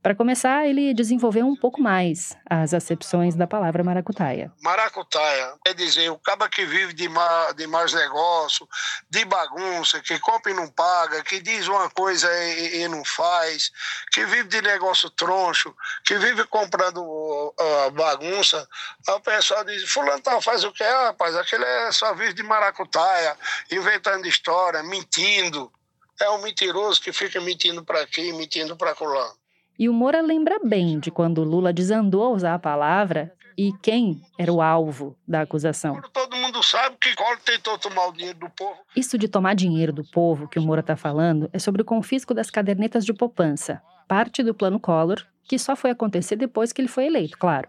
Para 0.00 0.14
começar, 0.14 0.64
ele 0.64 0.94
desenvolveu 0.94 1.44
um 1.44 1.56
pouco 1.56 1.82
mais 1.82 2.36
as 2.48 2.72
acepções 2.72 3.34
da 3.34 3.48
palavra 3.48 3.82
maracutaia. 3.82 4.52
Maracutaia 4.62 5.54
quer 5.64 5.74
dizer 5.74 6.08
o 6.10 6.18
caba 6.18 6.48
que 6.48 6.64
vive 6.64 6.92
de, 6.92 7.08
ma, 7.08 7.52
de 7.56 7.66
mais 7.66 7.92
negócio, 7.92 8.68
de 9.10 9.24
bagunça, 9.24 10.00
que 10.00 10.16
compra 10.20 10.52
e 10.52 10.54
não 10.54 10.68
paga, 10.68 11.24
que 11.24 11.40
diz 11.40 11.66
uma 11.66 11.90
coisa 11.90 12.28
e, 12.44 12.82
e 12.82 12.88
não 12.88 13.04
faz, 13.04 13.72
que 14.12 14.24
vive 14.24 14.48
de 14.48 14.62
negócio 14.62 15.10
troncho, 15.10 15.74
que 16.04 16.16
vive 16.16 16.44
comprando 16.44 17.02
uh, 17.02 17.90
bagunça. 17.90 18.68
O 19.08 19.20
pessoal 19.20 19.64
diz: 19.64 19.90
Fulano 19.90 20.22
tá, 20.22 20.40
faz 20.40 20.62
o 20.62 20.70
que? 20.70 20.84
Ah, 20.84 21.06
rapaz, 21.06 21.34
aquele 21.34 21.64
é 21.64 21.90
só 21.90 22.14
vive 22.14 22.34
de 22.34 22.44
maracutaia, 22.44 23.36
inventando 23.72 24.28
história, 24.28 24.80
mentindo. 24.84 25.72
É 26.20 26.30
um 26.30 26.38
mentiroso 26.38 27.00
que 27.00 27.12
fica 27.12 27.40
mentindo 27.40 27.84
para 27.84 28.00
aqui, 28.00 28.32
mentindo 28.32 28.76
para 28.76 28.94
lá. 29.00 29.32
E 29.78 29.88
o 29.88 29.92
Moura 29.92 30.20
lembra 30.20 30.58
bem 30.64 30.98
de 30.98 31.08
quando 31.08 31.44
Lula 31.44 31.72
desandou 31.72 32.24
a 32.24 32.30
usar 32.30 32.54
a 32.54 32.58
palavra 32.58 33.32
e 33.56 33.72
quem 33.80 34.20
era 34.36 34.52
o 34.52 34.60
alvo 34.60 35.16
da 35.26 35.42
acusação. 35.42 36.00
Todo 36.12 36.36
mundo 36.36 36.60
sabe 36.64 36.96
que 37.00 37.14
Collor 37.14 37.38
tentou 37.44 37.78
tomar 37.78 38.08
o 38.08 38.12
dinheiro 38.12 38.38
do 38.40 38.50
povo. 38.50 38.76
Isso 38.96 39.16
de 39.16 39.28
tomar 39.28 39.54
dinheiro 39.54 39.92
do 39.92 40.02
povo 40.02 40.48
que 40.48 40.58
o 40.58 40.62
Moura 40.62 40.80
está 40.80 40.96
falando 40.96 41.48
é 41.52 41.60
sobre 41.60 41.82
o 41.82 41.84
confisco 41.84 42.34
das 42.34 42.50
cadernetas 42.50 43.04
de 43.04 43.12
poupança, 43.12 43.80
parte 44.08 44.42
do 44.42 44.52
plano 44.52 44.80
Collor, 44.80 45.24
que 45.44 45.58
só 45.58 45.76
foi 45.76 45.90
acontecer 45.90 46.34
depois 46.34 46.72
que 46.72 46.80
ele 46.80 46.88
foi 46.88 47.06
eleito, 47.06 47.38
claro. 47.38 47.68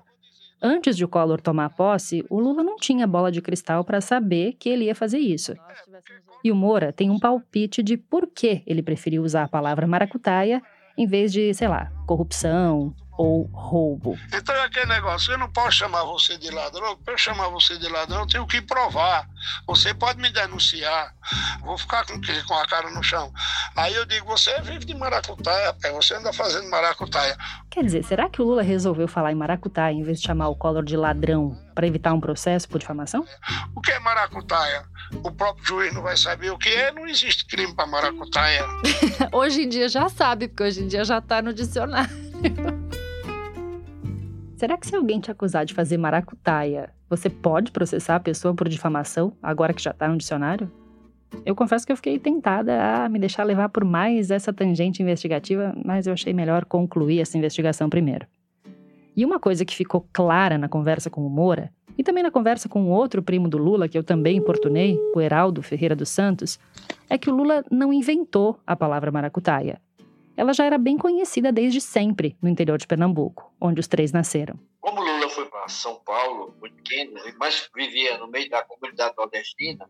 Antes 0.62 0.98
de 0.98 1.06
o 1.06 1.08
Collor 1.08 1.40
tomar 1.40 1.70
posse, 1.70 2.26
o 2.30 2.40
Lula 2.40 2.64
não 2.64 2.76
tinha 2.76 3.08
bola 3.08 3.32
de 3.32 3.42
cristal 3.42 3.84
para 3.84 4.02
saber 4.02 4.54
que 4.54 4.68
ele 4.68 4.86
ia 4.86 4.96
fazer 4.96 5.20
isso. 5.20 5.54
E 6.44 6.52
o 6.52 6.56
Moura 6.56 6.92
tem 6.92 7.10
um 7.10 7.20
palpite 7.20 7.82
de 7.82 7.98
por 7.98 8.28
que 8.28 8.64
ele 8.66 8.82
preferiu 8.82 9.24
usar 9.24 9.44
a 9.44 9.48
palavra 9.48 9.88
maracutaia 9.88 10.62
em 11.00 11.08
vez 11.08 11.32
de, 11.32 11.54
sei 11.54 11.70
lá, 11.70 11.90
corrupção 12.06 12.94
ou 13.20 13.44
roubo. 13.52 14.18
Então 14.34 14.56
é 14.56 14.64
aquele 14.64 14.86
negócio, 14.86 15.34
eu 15.34 15.38
não 15.38 15.52
posso 15.52 15.74
chamar 15.74 16.06
você 16.06 16.38
de 16.38 16.50
ladrão, 16.50 16.96
para 17.04 17.16
eu 17.16 17.18
chamar 17.18 17.50
você 17.50 17.78
de 17.78 17.90
ladrão 17.90 18.22
eu 18.22 18.28
tenho 18.28 18.48
que 18.48 18.62
provar. 18.62 19.28
Você 19.68 19.94
pode 19.94 20.22
me 20.22 20.32
denunciar, 20.32 21.14
vou 21.60 21.78
ficar 21.78 22.06
com, 22.06 22.14
com 22.48 22.54
a 22.54 22.66
cara 22.66 22.90
no 22.90 23.04
chão. 23.04 23.30
Aí 23.76 23.94
eu 23.94 24.06
digo, 24.06 24.26
você 24.26 24.62
vive 24.62 24.86
de 24.86 24.96
maracutaia, 24.96 25.76
você 25.92 26.16
anda 26.16 26.32
fazendo 26.32 26.70
maracutaia. 26.70 27.38
Quer 27.70 27.84
dizer, 27.84 28.06
será 28.06 28.30
que 28.30 28.42
o 28.42 28.46
Lula 28.46 28.62
resolveu 28.62 29.06
falar 29.06 29.34
em 29.34 29.36
maracutaia 29.36 29.94
em 29.94 30.02
vez 30.02 30.22
de 30.22 30.28
chamar 30.28 30.48
o 30.48 30.56
Collor 30.56 30.86
de 30.86 30.96
ladrão 30.96 31.58
para 31.76 31.86
evitar 31.86 32.14
um 32.14 32.22
processo 32.22 32.70
por 32.70 32.80
difamação? 32.80 33.26
O 33.76 33.82
que 33.82 33.92
é 33.92 34.00
maracutaia? 34.00 34.86
O 35.26 35.32
próprio 35.32 35.66
juiz 35.66 35.94
não 35.94 36.04
vai 36.04 36.16
saber 36.16 36.52
o 36.52 36.58
que 36.58 36.70
é, 36.70 36.94
não 36.94 37.06
existe 37.06 37.46
crime 37.46 37.76
para 37.76 37.86
maracutaia. 37.86 38.66
hoje 39.34 39.64
em 39.64 39.68
dia 39.70 39.90
já 39.90 40.08
sabe, 40.08 40.48
porque 40.48 40.64
hoje 40.64 40.84
em 40.84 40.88
dia 40.88 41.04
já 41.04 41.18
está 41.18 41.42
no 41.42 41.54
dicionário. 41.54 42.30
Será 44.60 44.76
que 44.76 44.86
se 44.86 44.94
alguém 44.94 45.22
te 45.22 45.32
acusar 45.32 45.64
de 45.64 45.74
fazer 45.74 45.96
maracutaia, 45.96 46.90
você 47.10 47.30
pode 47.30 47.72
processar 47.72 48.18
a 48.18 48.20
pessoa 48.20 48.54
por 48.54 48.68
difamação, 48.68 49.32
agora 49.42 49.74
que 49.74 49.82
já 49.82 49.92
está 49.92 50.06
no 50.06 50.18
dicionário? 50.18 50.70
Eu 51.46 51.56
confesso 51.56 51.86
que 51.86 51.94
eu 51.94 51.96
fiquei 51.96 52.20
tentada 52.20 53.06
a 53.06 53.08
me 53.08 53.18
deixar 53.18 53.46
levar 53.46 53.70
por 53.70 53.86
mais 53.86 54.30
essa 54.30 54.52
tangente 54.52 55.02
investigativa, 55.02 55.74
mas 55.86 56.08
eu 56.08 56.12
achei 56.12 56.34
melhor 56.34 56.66
concluir 56.66 57.22
essa 57.22 57.38
investigação 57.38 57.90
primeiro. 57.90 58.28
E 59.16 59.24
uma 59.24 59.40
coisa 59.40 59.64
que 59.64 59.74
ficou 59.74 60.06
clara 60.12 60.58
na 60.58 60.68
conversa 60.68 61.10
com 61.10 61.26
o 61.26 61.30
Moura, 61.30 61.72
e 61.98 62.04
também 62.04 62.22
na 62.22 62.30
conversa 62.30 62.68
com 62.68 62.90
outro 62.90 63.24
primo 63.24 63.48
do 63.48 63.58
Lula, 63.58 63.88
que 63.88 63.98
eu 63.98 64.04
também 64.04 64.36
importunei, 64.36 65.00
o 65.16 65.22
Heraldo 65.22 65.64
Ferreira 65.64 65.96
dos 65.96 66.10
Santos, 66.10 66.60
é 67.10 67.18
que 67.18 67.30
o 67.30 67.34
Lula 67.34 67.64
não 67.72 67.94
inventou 67.94 68.60
a 68.68 68.76
palavra 68.76 69.10
maracutaia 69.10 69.80
ela 70.40 70.54
já 70.54 70.64
era 70.64 70.78
bem 70.78 70.98
conhecida 70.98 71.52
desde 71.52 71.82
sempre 71.82 72.38
no 72.42 72.48
interior 72.48 72.78
de 72.78 72.88
Pernambuco, 72.88 73.54
onde 73.60 73.82
os 73.82 73.90
três 73.90 74.14
nasceram. 74.14 74.58
Como 74.80 75.02
Lula 75.02 75.30
foi 75.30 75.46
para 75.50 75.68
São 75.68 75.96
Paulo, 75.96 76.56
muito 76.62 76.78
pequeno, 76.78 77.20
mas 77.38 77.70
vivia 77.76 78.18
no 78.18 78.26
meio 78.26 78.50
da 78.50 78.64
comunidade 78.64 79.16
nordestina, 79.18 79.86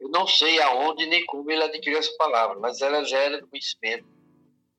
eu 0.00 0.08
não 0.08 0.26
sei 0.26 0.60
aonde 0.60 1.06
nem 1.06 1.24
como 1.26 1.48
ele 1.52 1.62
adquiriu 1.62 2.00
essa 2.00 2.10
palavra, 2.18 2.58
mas 2.58 2.80
ela 2.82 3.04
já 3.04 3.16
era 3.16 3.40
do 3.40 3.46
conhecimento 3.46 4.04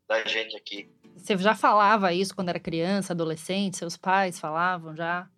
da 0.09 0.25
gente 0.25 0.57
aqui. 0.57 0.91
Você 1.15 1.37
já 1.37 1.55
falava 1.55 2.11
isso 2.11 2.35
quando 2.35 2.49
era 2.49 2.59
criança, 2.59 3.13
adolescente? 3.13 3.77
Seus 3.77 3.95
pais 3.95 4.37
falavam 4.37 4.93
já? 4.93 5.29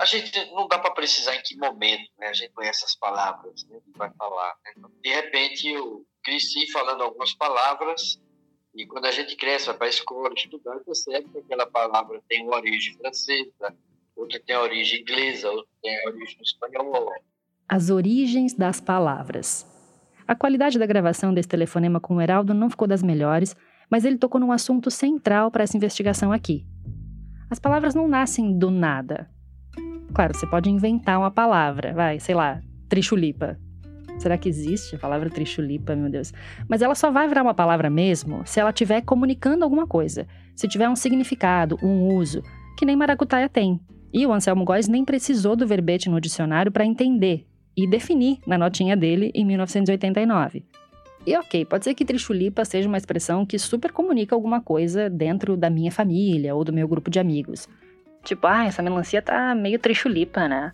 A 0.00 0.04
gente 0.04 0.36
não 0.46 0.66
dá 0.66 0.80
para 0.80 0.90
precisar 0.90 1.36
em 1.36 1.42
que 1.42 1.56
momento 1.56 2.10
né, 2.18 2.26
a 2.26 2.32
gente 2.32 2.50
conhece 2.50 2.84
as 2.84 2.96
palavras, 2.96 3.64
né, 3.68 3.78
vai 3.94 4.10
falar. 4.14 4.56
Né? 4.64 4.82
De 5.00 5.10
repente 5.14 5.68
eu 5.68 6.04
cresci 6.24 6.68
falando 6.72 7.04
algumas 7.04 7.32
palavras 7.34 8.20
e 8.74 8.86
quando 8.86 9.04
a 9.04 9.10
gente 9.10 9.36
cresce, 9.36 9.66
vai 9.66 9.76
para 9.76 9.86
a 9.86 9.90
escola, 9.90 10.32
estudar, 10.34 10.78
percebe 10.80 11.28
que 11.28 11.38
aquela 11.38 11.66
palavra 11.66 12.22
tem 12.28 12.42
uma 12.42 12.56
origem 12.56 12.94
francesa, 12.96 13.76
outra 14.16 14.40
tem 14.40 14.56
origem 14.56 15.00
inglesa, 15.00 15.50
outra 15.50 15.70
tem 15.82 16.08
origem 16.08 16.38
espanhola. 16.42 17.12
As 17.68 17.90
origens 17.90 18.54
das 18.54 18.80
palavras. 18.80 19.66
A 20.26 20.34
qualidade 20.34 20.78
da 20.78 20.86
gravação 20.86 21.34
desse 21.34 21.48
telefonema 21.48 22.00
com 22.00 22.16
o 22.16 22.20
Heraldo 22.20 22.54
não 22.54 22.70
ficou 22.70 22.88
das 22.88 23.02
melhores, 23.02 23.54
mas 23.90 24.06
ele 24.06 24.16
tocou 24.16 24.40
num 24.40 24.52
assunto 24.52 24.90
central 24.90 25.50
para 25.50 25.64
essa 25.64 25.76
investigação 25.76 26.32
aqui. 26.32 26.64
As 27.50 27.58
palavras 27.58 27.94
não 27.94 28.08
nascem 28.08 28.56
do 28.58 28.70
nada. 28.70 29.30
Claro, 30.14 30.34
você 30.34 30.46
pode 30.46 30.70
inventar 30.70 31.18
uma 31.18 31.30
palavra, 31.30 31.92
vai, 31.92 32.18
sei 32.18 32.34
lá, 32.34 32.62
trichulipa. 32.88 33.58
Será 34.22 34.38
que 34.38 34.48
existe 34.48 34.94
a 34.94 34.98
palavra 35.00 35.28
trichulipa, 35.28 35.96
meu 35.96 36.08
Deus? 36.08 36.32
Mas 36.68 36.80
ela 36.80 36.94
só 36.94 37.10
vai 37.10 37.26
virar 37.26 37.42
uma 37.42 37.52
palavra 37.52 37.90
mesmo 37.90 38.46
se 38.46 38.60
ela 38.60 38.70
estiver 38.70 39.00
comunicando 39.00 39.64
alguma 39.64 39.84
coisa, 39.84 40.28
se 40.54 40.68
tiver 40.68 40.88
um 40.88 40.94
significado, 40.94 41.76
um 41.82 42.06
uso, 42.14 42.40
que 42.78 42.86
nem 42.86 42.94
maracutaia 42.94 43.48
tem. 43.48 43.80
E 44.12 44.24
o 44.24 44.32
Anselmo 44.32 44.64
Góes 44.64 44.86
nem 44.86 45.04
precisou 45.04 45.56
do 45.56 45.66
verbete 45.66 46.08
no 46.08 46.20
dicionário 46.20 46.70
para 46.70 46.84
entender 46.84 47.48
e 47.76 47.84
definir 47.84 48.38
na 48.46 48.56
notinha 48.56 48.96
dele 48.96 49.32
em 49.34 49.44
1989. 49.44 50.64
E 51.26 51.36
ok, 51.36 51.64
pode 51.64 51.82
ser 51.82 51.92
que 51.92 52.04
trichulipa 52.04 52.64
seja 52.64 52.86
uma 52.86 52.98
expressão 52.98 53.44
que 53.44 53.58
super 53.58 53.90
comunica 53.90 54.36
alguma 54.36 54.60
coisa 54.60 55.10
dentro 55.10 55.56
da 55.56 55.68
minha 55.68 55.90
família 55.90 56.54
ou 56.54 56.62
do 56.62 56.72
meu 56.72 56.86
grupo 56.86 57.10
de 57.10 57.18
amigos. 57.18 57.68
Tipo, 58.22 58.46
ah, 58.46 58.66
essa 58.66 58.84
melancia 58.84 59.20
tá 59.20 59.52
meio 59.52 59.80
trichulipa, 59.80 60.46
né? 60.46 60.72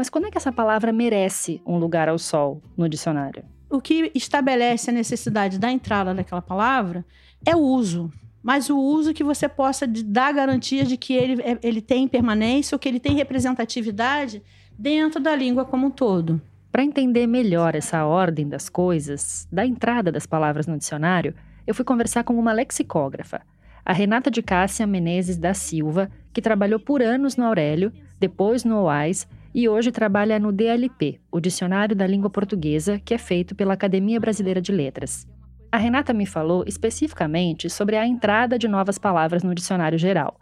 Mas 0.00 0.08
quando 0.08 0.28
é 0.28 0.30
que 0.30 0.38
essa 0.38 0.50
palavra 0.50 0.94
merece 0.94 1.60
um 1.66 1.76
lugar 1.76 2.08
ao 2.08 2.18
sol 2.18 2.62
no 2.74 2.88
dicionário? 2.88 3.44
O 3.68 3.82
que 3.82 4.10
estabelece 4.14 4.88
a 4.88 4.94
necessidade 4.94 5.58
da 5.58 5.70
entrada 5.70 6.14
daquela 6.14 6.40
palavra 6.40 7.04
é 7.44 7.54
o 7.54 7.58
uso. 7.58 8.10
Mas 8.42 8.70
o 8.70 8.78
uso 8.78 9.12
que 9.12 9.22
você 9.22 9.46
possa 9.46 9.86
dar 9.86 10.32
garantia 10.32 10.84
de 10.84 10.96
que 10.96 11.12
ele, 11.12 11.42
é, 11.42 11.58
ele 11.62 11.82
tem 11.82 12.08
permanência 12.08 12.74
ou 12.74 12.78
que 12.78 12.88
ele 12.88 12.98
tem 12.98 13.14
representatividade 13.14 14.42
dentro 14.78 15.20
da 15.20 15.36
língua 15.36 15.66
como 15.66 15.88
um 15.88 15.90
todo. 15.90 16.40
Para 16.72 16.82
entender 16.82 17.26
melhor 17.26 17.74
essa 17.74 18.06
ordem 18.06 18.48
das 18.48 18.70
coisas, 18.70 19.46
da 19.52 19.66
entrada 19.66 20.10
das 20.10 20.24
palavras 20.24 20.66
no 20.66 20.78
dicionário, 20.78 21.34
eu 21.66 21.74
fui 21.74 21.84
conversar 21.84 22.24
com 22.24 22.38
uma 22.38 22.54
lexicógrafa, 22.54 23.42
a 23.84 23.92
Renata 23.92 24.30
de 24.30 24.40
Cássia 24.40 24.86
Menezes 24.86 25.36
da 25.36 25.52
Silva, 25.52 26.10
que 26.32 26.40
trabalhou 26.40 26.80
por 26.80 27.02
anos 27.02 27.36
no 27.36 27.44
Aurélio, 27.44 27.92
depois 28.18 28.64
no 28.64 28.84
OAS 28.84 29.28
e 29.54 29.68
hoje 29.68 29.90
trabalha 29.90 30.38
no 30.38 30.52
DLP, 30.52 31.20
o 31.30 31.40
Dicionário 31.40 31.94
da 31.96 32.06
Língua 32.06 32.30
Portuguesa, 32.30 33.00
que 33.04 33.12
é 33.12 33.18
feito 33.18 33.54
pela 33.54 33.74
Academia 33.74 34.20
Brasileira 34.20 34.60
de 34.60 34.72
Letras. 34.72 35.26
A 35.72 35.76
Renata 35.76 36.12
me 36.12 36.26
falou 36.26 36.64
especificamente 36.66 37.68
sobre 37.68 37.96
a 37.96 38.06
entrada 38.06 38.58
de 38.58 38.68
novas 38.68 38.98
palavras 38.98 39.42
no 39.42 39.54
dicionário 39.54 39.98
geral. 39.98 40.38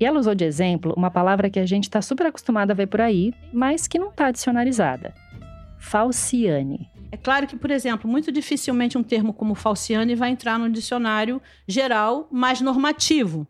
E 0.00 0.06
ela 0.06 0.20
usou 0.20 0.34
de 0.34 0.44
exemplo 0.44 0.94
uma 0.96 1.10
palavra 1.10 1.50
que 1.50 1.58
a 1.58 1.66
gente 1.66 1.84
está 1.84 2.00
super 2.00 2.26
acostumado 2.26 2.70
a 2.70 2.74
ver 2.74 2.86
por 2.86 3.00
aí, 3.00 3.32
mas 3.52 3.88
que 3.88 3.98
não 3.98 4.10
está 4.10 4.30
dicionarizada: 4.30 5.12
falciane. 5.78 6.88
É 7.10 7.16
claro 7.16 7.46
que, 7.46 7.56
por 7.56 7.70
exemplo, 7.70 8.08
muito 8.08 8.30
dificilmente 8.30 8.98
um 8.98 9.02
termo 9.02 9.32
como 9.32 9.54
falciane 9.54 10.14
vai 10.14 10.30
entrar 10.30 10.58
no 10.58 10.70
dicionário 10.70 11.40
geral 11.66 12.28
mais 12.30 12.60
normativo. 12.60 13.46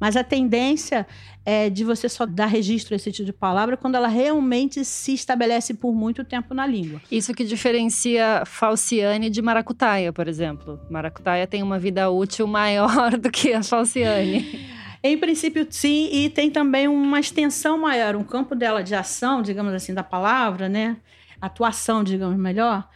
Mas 0.00 0.16
a 0.16 0.24
tendência 0.24 1.06
é 1.44 1.68
de 1.68 1.84
você 1.84 2.08
só 2.08 2.24
dar 2.24 2.46
registro 2.46 2.94
a 2.94 2.96
esse 2.96 3.10
tipo 3.10 3.26
de 3.26 3.32
palavra 3.32 3.76
quando 3.76 3.96
ela 3.96 4.08
realmente 4.08 4.84
se 4.84 5.12
estabelece 5.14 5.74
por 5.74 5.94
muito 5.94 6.24
tempo 6.24 6.54
na 6.54 6.66
língua. 6.66 7.00
Isso 7.10 7.34
que 7.34 7.44
diferencia 7.44 8.44
falciane 8.46 9.28
de 9.28 9.42
maracutaia, 9.42 10.12
por 10.12 10.28
exemplo. 10.28 10.80
Maracutaia 10.88 11.46
tem 11.46 11.62
uma 11.62 11.78
vida 11.78 12.08
útil 12.10 12.46
maior 12.46 13.16
do 13.18 13.30
que 13.30 13.52
a 13.52 13.62
falciane. 13.62 14.70
Em 15.02 15.18
princípio, 15.18 15.66
sim, 15.68 16.08
e 16.12 16.30
tem 16.30 16.48
também 16.48 16.86
uma 16.86 17.18
extensão 17.18 17.76
maior, 17.76 18.14
um 18.14 18.22
campo 18.22 18.54
dela 18.54 18.84
de 18.84 18.94
ação, 18.94 19.42
digamos 19.42 19.74
assim, 19.74 19.92
da 19.92 20.04
palavra, 20.04 20.68
né? 20.68 20.96
Atuação, 21.40 22.04
digamos 22.04 22.38
melhor, 22.38 22.88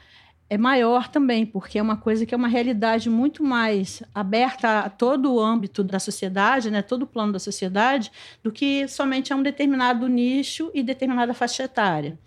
é 0.49 0.57
maior 0.57 1.09
também, 1.09 1.44
porque 1.44 1.78
é 1.78 1.82
uma 1.82 1.97
coisa 1.97 2.24
que 2.24 2.34
é 2.34 2.36
uma 2.36 2.47
realidade 2.49 3.11
muito 3.11 3.42
mais 3.42 4.03
aberta 4.14 4.80
a 4.80 4.88
todo 4.88 5.34
o 5.34 5.40
âmbito 5.40 5.82
da 5.82 5.99
sociedade, 5.99 6.70
né, 6.70 6.82
todo 6.82 7.03
o 7.03 7.07
plano 7.07 7.32
da 7.32 7.38
sociedade, 7.38 8.12
do 8.42 8.53
que 8.53 8.86
somente 8.86 9.32
a 9.32 9.36
um 9.36 9.42
determinado 9.42 10.07
nicho 10.09 10.70
e 10.72 10.82
determinada 10.82 11.34
faixa 11.34 11.64
etária. 11.64 12.18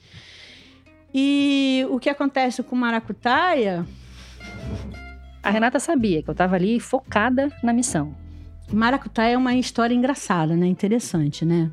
E 1.14 1.86
o 1.90 1.98
que 2.00 2.10
acontece 2.10 2.62
com 2.62 2.76
Maracutaia? 2.76 3.86
A 5.42 5.50
Renata 5.50 5.80
sabia 5.80 6.22
que 6.22 6.30
eu 6.30 6.34
estava 6.34 6.56
ali 6.56 6.80
focada 6.80 7.50
na 7.64 7.72
missão. 7.72 8.16
Maracutaia 8.72 9.34
é 9.34 9.38
uma 9.38 9.56
história 9.56 9.96
engraçada, 9.96 10.56
né? 10.56 10.68
Interessante, 10.68 11.44
né? 11.46 11.72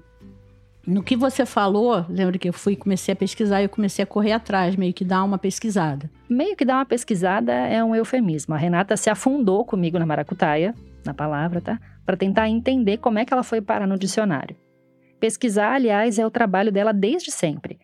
No 0.86 1.02
que 1.02 1.16
você 1.16 1.44
falou, 1.44 2.06
lembra 2.08 2.38
que 2.38 2.48
eu 2.48 2.52
fui 2.52 2.76
comecei 2.76 3.12
a 3.12 3.16
pesquisar 3.16 3.60
e 3.60 3.64
eu 3.64 3.68
comecei 3.68 4.04
a 4.04 4.06
correr 4.06 4.30
atrás, 4.30 4.76
meio 4.76 4.94
que 4.94 5.04
dar 5.04 5.24
uma 5.24 5.36
pesquisada. 5.36 6.08
Meio 6.28 6.54
que 6.54 6.64
dar 6.64 6.76
uma 6.76 6.86
pesquisada 6.86 7.52
é 7.52 7.82
um 7.82 7.92
eufemismo. 7.92 8.54
A 8.54 8.56
Renata 8.56 8.96
se 8.96 9.10
afundou 9.10 9.64
comigo 9.64 9.98
na 9.98 10.06
maracutaia, 10.06 10.72
na 11.04 11.12
palavra, 11.12 11.60
tá? 11.60 11.80
Para 12.04 12.16
tentar 12.16 12.48
entender 12.48 12.98
como 12.98 13.18
é 13.18 13.24
que 13.24 13.32
ela 13.32 13.42
foi 13.42 13.60
parar 13.60 13.88
no 13.88 13.98
dicionário. 13.98 14.54
Pesquisar, 15.18 15.72
aliás, 15.72 16.20
é 16.20 16.24
o 16.24 16.30
trabalho 16.30 16.70
dela 16.70 16.92
desde 16.92 17.32
sempre. 17.32 17.80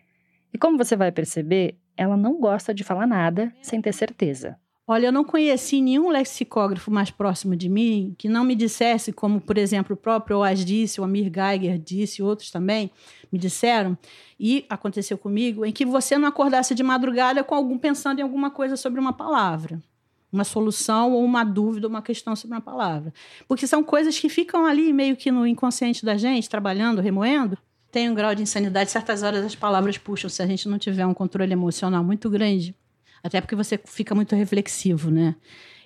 E 0.53 0.57
como 0.57 0.77
você 0.77 0.95
vai 0.95 1.11
perceber, 1.11 1.75
ela 1.97 2.15
não 2.15 2.39
gosta 2.39 2.73
de 2.73 2.85
falar 2.85 3.05
nada 3.05 3.51
sem 3.61 3.81
ter 3.81 3.93
certeza. 3.93 4.55
Olha, 4.85 5.07
eu 5.07 5.11
não 5.13 5.23
conheci 5.23 5.81
nenhum 5.81 6.09
lexicógrafo 6.09 6.91
mais 6.91 7.09
próximo 7.09 7.55
de 7.55 7.69
mim 7.69 8.13
que 8.17 8.27
não 8.27 8.43
me 8.43 8.53
dissesse, 8.53 9.13
como, 9.13 9.39
por 9.39 9.57
exemplo, 9.57 9.93
o 9.93 9.97
próprio 9.97 10.39
Oaz 10.39 10.65
disse, 10.65 10.99
o 10.99 11.05
Amir 11.05 11.31
Geiger 11.33 11.79
disse, 11.79 12.21
outros 12.21 12.51
também 12.51 12.91
me 13.31 13.39
disseram, 13.39 13.97
e 14.37 14.65
aconteceu 14.69 15.17
comigo, 15.17 15.65
em 15.65 15.71
que 15.71 15.85
você 15.85 16.17
não 16.17 16.27
acordasse 16.27 16.75
de 16.75 16.83
madrugada 16.83 17.45
com 17.45 17.55
algum 17.55 17.77
pensando 17.77 18.19
em 18.19 18.23
alguma 18.23 18.51
coisa 18.51 18.75
sobre 18.75 18.99
uma 18.99 19.13
palavra, 19.13 19.81
uma 20.29 20.43
solução 20.43 21.13
ou 21.13 21.23
uma 21.23 21.45
dúvida, 21.45 21.87
uma 21.87 22.01
questão 22.01 22.35
sobre 22.35 22.57
uma 22.57 22.61
palavra. 22.61 23.13
Porque 23.47 23.65
são 23.65 23.85
coisas 23.85 24.19
que 24.19 24.27
ficam 24.27 24.65
ali 24.65 24.91
meio 24.91 25.15
que 25.15 25.31
no 25.31 25.47
inconsciente 25.47 26.03
da 26.03 26.17
gente, 26.17 26.49
trabalhando, 26.49 26.99
remoendo. 26.99 27.57
Tem 27.89 28.09
um 28.09 28.13
grau 28.13 28.35
de 28.35 28.41
insanidade, 28.41 28.91
certas 28.91 29.23
horas 29.23 29.45
as 29.45 29.55
palavras 29.55 29.97
puxam, 29.97 30.29
se 30.29 30.41
a 30.41 30.45
gente 30.47 30.67
não 30.67 30.77
tiver 30.77 31.05
um 31.05 31.13
controle 31.13 31.53
emocional 31.53 32.03
muito 32.03 32.29
grande 32.29 32.75
até 33.23 33.39
porque 33.39 33.55
você 33.55 33.79
fica 33.85 34.13
muito 34.13 34.35
reflexivo, 34.35 35.09
né? 35.09 35.35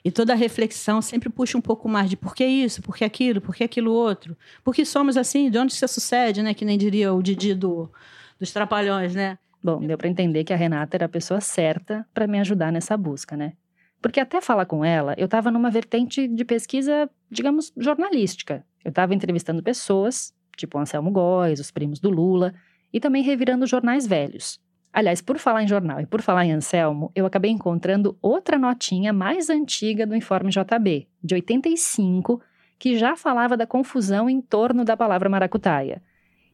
E 0.03 0.11
toda 0.11 0.33
reflexão 0.33 1.01
sempre 1.01 1.29
puxa 1.29 1.57
um 1.57 1.61
pouco 1.61 1.87
mais 1.87 2.09
de 2.09 2.17
por 2.17 2.33
que 2.33 2.45
isso, 2.45 2.81
por 2.81 2.95
que 2.95 3.03
aquilo, 3.03 3.41
por 3.41 3.55
que 3.55 3.63
aquilo 3.63 3.91
outro. 3.91 4.37
Por 4.63 4.73
que 4.73 4.85
somos 4.85 5.17
assim? 5.17 5.49
De 5.49 5.57
onde 5.57 5.73
isso 5.73 5.87
sucede, 5.87 6.41
né? 6.41 6.53
Que 6.53 6.65
nem 6.65 6.77
diria 6.77 7.13
o 7.13 7.21
Didi 7.21 7.53
do, 7.53 7.91
dos 8.39 8.51
Trapalhões, 8.51 9.13
né? 9.13 9.37
Bom, 9.63 9.79
deu 9.85 9.97
para 9.97 10.07
entender 10.07 10.43
que 10.43 10.53
a 10.53 10.55
Renata 10.55 10.97
era 10.97 11.05
a 11.05 11.09
pessoa 11.09 11.41
certa 11.41 12.07
para 12.13 12.25
me 12.25 12.39
ajudar 12.39 12.71
nessa 12.71 12.95
busca, 12.95 13.35
né? 13.35 13.53
Porque 14.01 14.19
até 14.19 14.39
falar 14.39 14.65
com 14.65 14.85
ela, 14.85 15.13
eu 15.17 15.25
estava 15.25 15.51
numa 15.51 15.69
vertente 15.69 16.27
de 16.27 16.45
pesquisa, 16.45 17.09
digamos, 17.29 17.73
jornalística. 17.75 18.63
Eu 18.85 18.89
estava 18.89 19.13
entrevistando 19.13 19.61
pessoas, 19.61 20.33
tipo 20.55 20.77
o 20.77 20.81
Anselmo 20.81 21.11
Góes, 21.11 21.59
os 21.59 21.71
primos 21.71 21.99
do 21.99 22.09
Lula, 22.09 22.53
e 22.93 22.99
também 22.99 23.23
revirando 23.23 23.67
jornais 23.67 24.07
velhos. 24.07 24.59
Aliás, 24.97 25.21
por 25.21 25.37
falar 25.37 25.61
em 25.61 25.67
jornal 25.67 26.01
e 26.01 26.07
por 26.07 26.23
falar 26.23 26.43
em 26.43 26.51
Anselmo, 26.51 27.11
eu 27.13 27.23
acabei 27.23 27.51
encontrando 27.51 28.17
outra 28.19 28.57
notinha 28.57 29.13
mais 29.13 29.47
antiga 29.47 30.07
do 30.07 30.15
Informe 30.15 30.49
JB, 30.49 31.07
de 31.23 31.35
85, 31.35 32.41
que 32.79 32.97
já 32.97 33.15
falava 33.15 33.55
da 33.55 33.67
confusão 33.67 34.27
em 34.27 34.41
torno 34.41 34.83
da 34.83 34.97
palavra 34.97 35.29
maracutaia. 35.29 36.01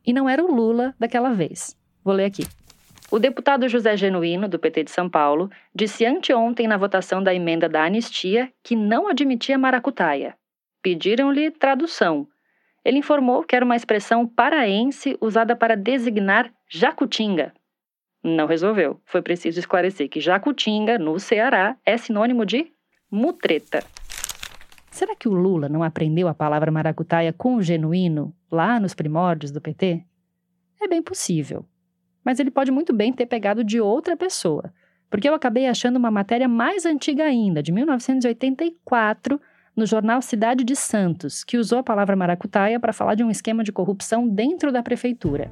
E 0.06 0.12
não 0.12 0.28
era 0.28 0.44
o 0.44 0.54
Lula 0.54 0.94
daquela 1.00 1.32
vez. 1.32 1.74
Vou 2.04 2.14
ler 2.14 2.26
aqui. 2.26 2.44
O 3.10 3.18
deputado 3.18 3.66
José 3.70 3.96
Genuíno, 3.96 4.50
do 4.50 4.60
PT 4.60 4.84
de 4.84 4.91
São 4.91 5.10
Paulo, 5.10 5.50
disse 5.74 6.06
anteontem 6.06 6.68
na 6.68 6.76
votação 6.76 7.24
da 7.24 7.34
emenda 7.34 7.70
da 7.70 7.86
anistia 7.86 8.52
que 8.62 8.76
não 8.76 9.08
admitia 9.08 9.58
maracutaia. 9.58 10.36
Pediram-lhe 10.82 11.50
tradução. 11.50 12.28
Ele 12.84 12.98
informou 12.98 13.41
que 13.41 13.56
era 13.56 13.64
uma 13.64 13.78
expressão 13.78 14.28
paraense 14.28 15.18
usada 15.22 15.56
para 15.56 15.78
designar 15.78 16.52
jacutinga, 16.70 17.54
não 18.24 18.47
resolveu. 18.47 19.01
Foi 19.05 19.21
preciso 19.21 19.59
esclarecer 19.59 20.09
que 20.09 20.21
Jacutinga, 20.21 20.97
no 20.97 21.19
Ceará, 21.19 21.76
é 21.86 21.97
sinônimo 21.97 22.45
de 22.45 22.71
mutreta. 23.11 23.84
Será 24.89 25.15
que 25.15 25.28
o 25.28 25.34
Lula 25.34 25.67
não 25.67 25.84
aprendeu 25.84 26.28
a 26.28 26.34
palavra 26.34 26.71
maracutaia 26.71 27.34
com 27.34 27.55
o 27.55 27.61
genuíno 27.61 28.34
lá 28.51 28.80
nos 28.80 28.93
primórdios 28.93 29.51
do 29.51 29.59
PT? 29.59 30.03
É 30.82 30.88
bem 30.88 31.01
possível. 31.01 31.65
Mas 32.24 32.39
ele 32.39 32.51
pode 32.51 32.71
muito 32.71 32.93
bem 32.93 33.11
ter 33.11 33.26
pegado 33.26 33.63
de 33.63 33.82
outra 33.82 34.15
pessoa, 34.15 34.74
porque 35.09 35.28
eu 35.28 35.34
acabei 35.34 35.67
achando 35.67 35.97
uma 35.97 36.11
matéria 36.11 36.47
mais 36.47 36.86
antiga 36.86 37.24
ainda, 37.26 37.61
de 37.61 37.71
1984, 37.71 39.41
no 39.76 39.86
jornal 39.86 40.21
Cidade 40.21 40.63
de 40.63 40.76
Santos, 40.76 41.43
que 41.43 41.57
usou 41.57 41.80
a 41.80 41.84
palavra 41.84 42.15
maracutaia 42.15 42.80
para 42.80 42.93
falar 42.93 43.15
de 43.15 43.24
um 43.24 43.32
esquema 43.32 43.63
de 43.63 43.71
corrupção 43.71 44.28
dentro 44.28 44.71
da 44.71 44.84
prefeitura. 44.84 45.51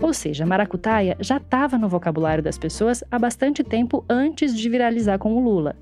Ou 0.00 0.12
seja, 0.12 0.44
maracutaia 0.44 1.16
já 1.20 1.38
estava 1.38 1.78
no 1.78 1.88
vocabulário 1.88 2.42
das 2.42 2.58
pessoas 2.58 3.02
há 3.10 3.18
bastante 3.18 3.64
tempo 3.64 4.04
antes 4.08 4.56
de 4.56 4.68
viralizar 4.68 5.18
com 5.18 5.34
o 5.34 5.40
Lula. 5.42 5.74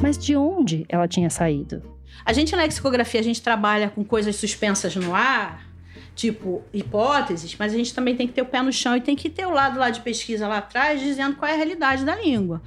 Mas 0.00 0.18
de 0.18 0.36
onde 0.36 0.84
ela 0.88 1.08
tinha 1.08 1.30
saído? 1.30 1.82
A 2.24 2.32
gente 2.32 2.54
na 2.54 2.62
lexicografia 2.62 3.20
a 3.20 3.24
gente 3.24 3.40
trabalha 3.40 3.88
com 3.88 4.04
coisas 4.04 4.36
suspensas 4.36 4.94
no 4.94 5.14
ar, 5.14 5.66
tipo 6.14 6.62
hipóteses, 6.72 7.56
mas 7.58 7.72
a 7.72 7.76
gente 7.76 7.94
também 7.94 8.14
tem 8.14 8.26
que 8.26 8.34
ter 8.34 8.42
o 8.42 8.46
pé 8.46 8.60
no 8.60 8.72
chão 8.72 8.96
e 8.96 9.00
tem 9.00 9.16
que 9.16 9.30
ter 9.30 9.46
o 9.46 9.50
lado 9.50 9.78
lá 9.78 9.88
de 9.90 10.00
pesquisa 10.00 10.46
lá 10.46 10.58
atrás 10.58 11.00
dizendo 11.00 11.36
qual 11.36 11.50
é 11.50 11.54
a 11.54 11.56
realidade 11.56 12.04
da 12.04 12.14
língua. 12.14 12.62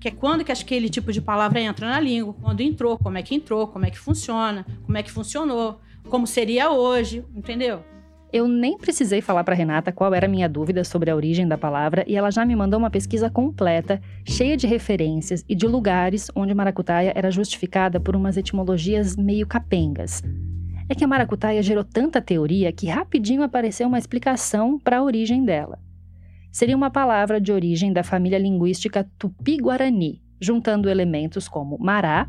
Que 0.00 0.08
é 0.08 0.10
quando 0.12 0.44
que 0.44 0.52
aquele 0.52 0.88
tipo 0.88 1.12
de 1.12 1.20
palavra 1.20 1.60
entra 1.60 1.88
na 1.88 1.98
língua, 1.98 2.32
quando 2.40 2.60
entrou, 2.60 2.96
como 2.96 3.18
é 3.18 3.22
que 3.22 3.34
entrou, 3.34 3.66
como 3.66 3.84
é 3.84 3.90
que 3.90 3.98
funciona, 3.98 4.64
como 4.84 4.96
é 4.96 5.02
que 5.02 5.10
funcionou, 5.10 5.80
como 6.08 6.26
seria 6.26 6.70
hoje, 6.70 7.24
entendeu? 7.34 7.82
Eu 8.30 8.46
nem 8.46 8.76
precisei 8.76 9.22
falar 9.22 9.42
para 9.42 9.54
Renata 9.54 9.90
qual 9.90 10.12
era 10.12 10.26
a 10.26 10.28
minha 10.28 10.46
dúvida 10.46 10.84
sobre 10.84 11.10
a 11.10 11.16
origem 11.16 11.48
da 11.48 11.56
palavra 11.56 12.04
e 12.06 12.14
ela 12.14 12.30
já 12.30 12.44
me 12.44 12.54
mandou 12.54 12.78
uma 12.78 12.90
pesquisa 12.90 13.30
completa, 13.30 14.02
cheia 14.22 14.54
de 14.54 14.66
referências 14.66 15.42
e 15.48 15.54
de 15.54 15.66
lugares 15.66 16.30
onde 16.34 16.52
maracutaia 16.52 17.10
era 17.16 17.30
justificada 17.30 17.98
por 17.98 18.14
umas 18.14 18.36
etimologias 18.36 19.16
meio 19.16 19.46
capengas. 19.46 20.22
É 20.90 20.94
que 20.94 21.02
a 21.04 21.08
maracutaia 21.08 21.62
gerou 21.62 21.82
tanta 21.82 22.20
teoria 22.20 22.70
que 22.70 22.86
rapidinho 22.86 23.42
apareceu 23.42 23.88
uma 23.88 23.98
explicação 23.98 24.78
para 24.78 24.98
a 24.98 25.02
origem 25.02 25.42
dela. 25.42 25.78
Seria 26.52 26.76
uma 26.76 26.90
palavra 26.90 27.40
de 27.40 27.50
origem 27.50 27.94
da 27.94 28.02
família 28.02 28.38
linguística 28.38 29.10
tupi-guarani, 29.18 30.22
juntando 30.38 30.90
elementos 30.90 31.48
como 31.48 31.78
mará, 31.78 32.28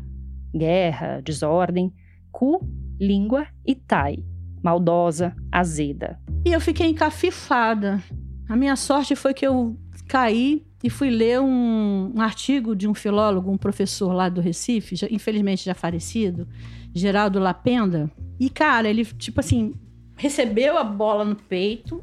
guerra, 0.54 1.20
desordem, 1.22 1.92
cu, 2.32 2.58
língua 2.98 3.46
e 3.66 3.74
tai, 3.74 4.24
maldosa, 4.62 5.34
azeda. 5.50 6.18
E 6.44 6.52
eu 6.52 6.60
fiquei 6.60 6.88
encafifada. 6.88 8.02
A 8.48 8.56
minha 8.56 8.76
sorte 8.76 9.14
foi 9.14 9.34
que 9.34 9.46
eu 9.46 9.76
caí 10.08 10.64
e 10.82 10.88
fui 10.88 11.10
ler 11.10 11.40
um, 11.40 12.12
um 12.14 12.20
artigo 12.20 12.74
de 12.74 12.88
um 12.88 12.94
filólogo, 12.94 13.50
um 13.50 13.58
professor 13.58 14.12
lá 14.12 14.28
do 14.28 14.40
Recife, 14.40 14.96
já, 14.96 15.06
infelizmente 15.10 15.64
já 15.64 15.74
falecido, 15.74 16.48
Geraldo 16.94 17.38
Lapenda. 17.38 18.10
E, 18.38 18.48
cara, 18.48 18.88
ele, 18.88 19.04
tipo 19.04 19.40
assim, 19.40 19.74
recebeu 20.16 20.78
a 20.78 20.84
bola 20.84 21.24
no 21.24 21.36
peito, 21.36 22.02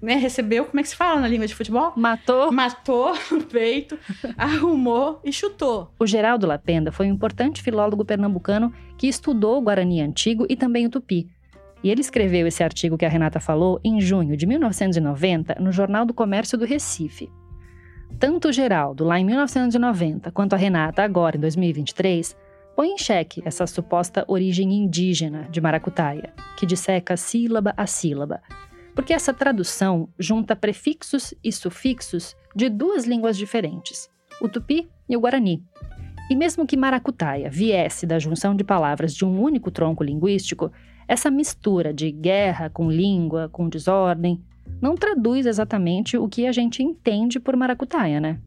né, 0.00 0.14
recebeu, 0.14 0.64
como 0.64 0.80
é 0.80 0.82
que 0.82 0.88
se 0.88 0.96
fala 0.96 1.20
na 1.20 1.28
língua 1.28 1.46
de 1.46 1.54
futebol? 1.54 1.92
Matou. 1.96 2.50
Matou 2.50 3.14
no 3.30 3.42
peito, 3.42 3.98
arrumou 4.36 5.20
e 5.24 5.32
chutou. 5.32 5.92
O 5.98 6.06
Geraldo 6.06 6.46
Lapenda 6.46 6.90
foi 6.90 7.06
um 7.06 7.14
importante 7.14 7.62
filólogo 7.62 8.04
pernambucano 8.04 8.72
que 8.96 9.06
estudou 9.06 9.58
o 9.58 9.62
Guarani 9.62 10.00
antigo 10.00 10.46
e 10.48 10.56
também 10.56 10.86
o 10.86 10.90
Tupi. 10.90 11.28
E 11.82 11.90
ele 11.90 12.00
escreveu 12.00 12.46
esse 12.46 12.62
artigo 12.62 12.96
que 12.96 13.04
a 13.04 13.08
Renata 13.08 13.40
falou 13.40 13.80
em 13.82 14.00
junho 14.00 14.36
de 14.36 14.46
1990 14.46 15.56
no 15.60 15.72
Jornal 15.72 16.06
do 16.06 16.14
Comércio 16.14 16.56
do 16.56 16.64
Recife. 16.64 17.30
Tanto 18.18 18.48
o 18.48 18.52
Geraldo, 18.52 19.04
lá 19.04 19.18
em 19.18 19.24
1990, 19.24 20.30
quanto 20.30 20.54
a 20.54 20.56
Renata, 20.56 21.02
agora 21.02 21.36
em 21.36 21.40
2023, 21.40 22.36
põe 22.76 22.90
em 22.90 22.98
xeque 22.98 23.42
essa 23.44 23.66
suposta 23.66 24.24
origem 24.28 24.72
indígena 24.72 25.48
de 25.50 25.60
maracutaia, 25.60 26.32
que 26.56 26.66
disseca 26.66 27.16
sílaba 27.16 27.74
a 27.76 27.86
sílaba, 27.86 28.40
porque 28.94 29.12
essa 29.12 29.32
tradução 29.32 30.08
junta 30.18 30.54
prefixos 30.54 31.34
e 31.42 31.50
sufixos 31.50 32.36
de 32.54 32.68
duas 32.68 33.04
línguas 33.04 33.36
diferentes, 33.36 34.08
o 34.40 34.48
tupi 34.48 34.88
e 35.08 35.16
o 35.16 35.20
guarani. 35.20 35.64
E 36.30 36.36
mesmo 36.36 36.66
que 36.66 36.76
maracutaia 36.76 37.50
viesse 37.50 38.06
da 38.06 38.18
junção 38.18 38.54
de 38.54 38.64
palavras 38.64 39.14
de 39.14 39.24
um 39.24 39.40
único 39.40 39.70
tronco 39.70 40.04
linguístico, 40.04 40.70
essa 41.12 41.30
mistura 41.30 41.92
de 41.92 42.10
guerra 42.10 42.70
com 42.70 42.90
língua, 42.90 43.46
com 43.52 43.68
desordem, 43.68 44.40
não 44.80 44.94
traduz 44.94 45.44
exatamente 45.44 46.16
o 46.16 46.26
que 46.26 46.46
a 46.46 46.52
gente 46.52 46.82
entende 46.82 47.38
por 47.38 47.54
maracutaia, 47.54 48.18
né? 48.18 48.38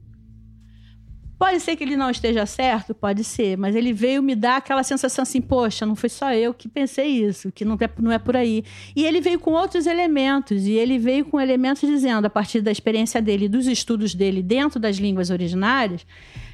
Pode 1.38 1.60
ser 1.60 1.76
que 1.76 1.84
ele 1.84 1.98
não 1.98 2.10
esteja 2.10 2.46
certo, 2.46 2.96
pode 2.96 3.24
ser, 3.24 3.58
mas 3.58 3.76
ele 3.76 3.92
veio 3.92 4.24
me 4.24 4.36
dar 4.36 4.58
aquela 4.58 4.84
sensação 4.84 5.24
assim, 5.24 5.42
poxa, 5.42 5.86
não 5.86 5.96
foi 5.96 6.08
só 6.08 6.34
eu 6.34 6.54
que 6.54 6.70
pensei 6.70 7.08
isso, 7.08 7.52
que 7.52 7.66
não 7.66 7.76
é, 7.76 7.90
não 8.02 8.12
é 8.12 8.18
por 8.18 8.38
aí. 8.38 8.64
E 8.96 9.04
ele 9.04 9.20
veio 9.20 9.38
com 9.38 9.52
outros 9.52 9.86
elementos, 9.86 10.66
e 10.66 10.72
ele 10.72 10.98
veio 10.98 11.26
com 11.26 11.40
elementos 11.40 11.88
dizendo, 11.90 12.26
a 12.26 12.30
partir 12.30 12.62
da 12.62 12.72
experiência 12.72 13.22
dele, 13.22 13.50
dos 13.50 13.68
estudos 13.68 14.16
dele 14.16 14.42
dentro 14.42 14.80
das 14.80 14.96
línguas 14.96 15.30
originárias, 15.30 16.06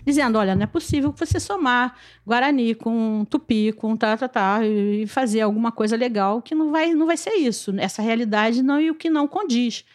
dizendo, 0.03 0.39
olha, 0.39 0.55
não 0.55 0.63
é 0.63 0.67
possível 0.67 1.13
você 1.15 1.39
somar 1.39 1.95
Guarani 2.25 2.73
com 2.73 3.23
Tupi, 3.29 3.71
com 3.73 3.95
tá, 3.95 4.17
tá, 4.17 4.27
tá, 4.27 4.65
e 4.65 5.05
fazer 5.05 5.41
alguma 5.41 5.71
coisa 5.71 5.95
legal, 5.95 6.41
que 6.41 6.55
não 6.55 6.71
vai, 6.71 6.95
não 6.95 7.05
vai 7.05 7.17
ser 7.17 7.35
isso. 7.35 7.71
Essa 7.77 8.01
realidade 8.01 8.63
não 8.63 8.81
e 8.81 8.89
o 8.89 8.95
que 8.95 9.11
não 9.11 9.27
condiz. 9.27 9.85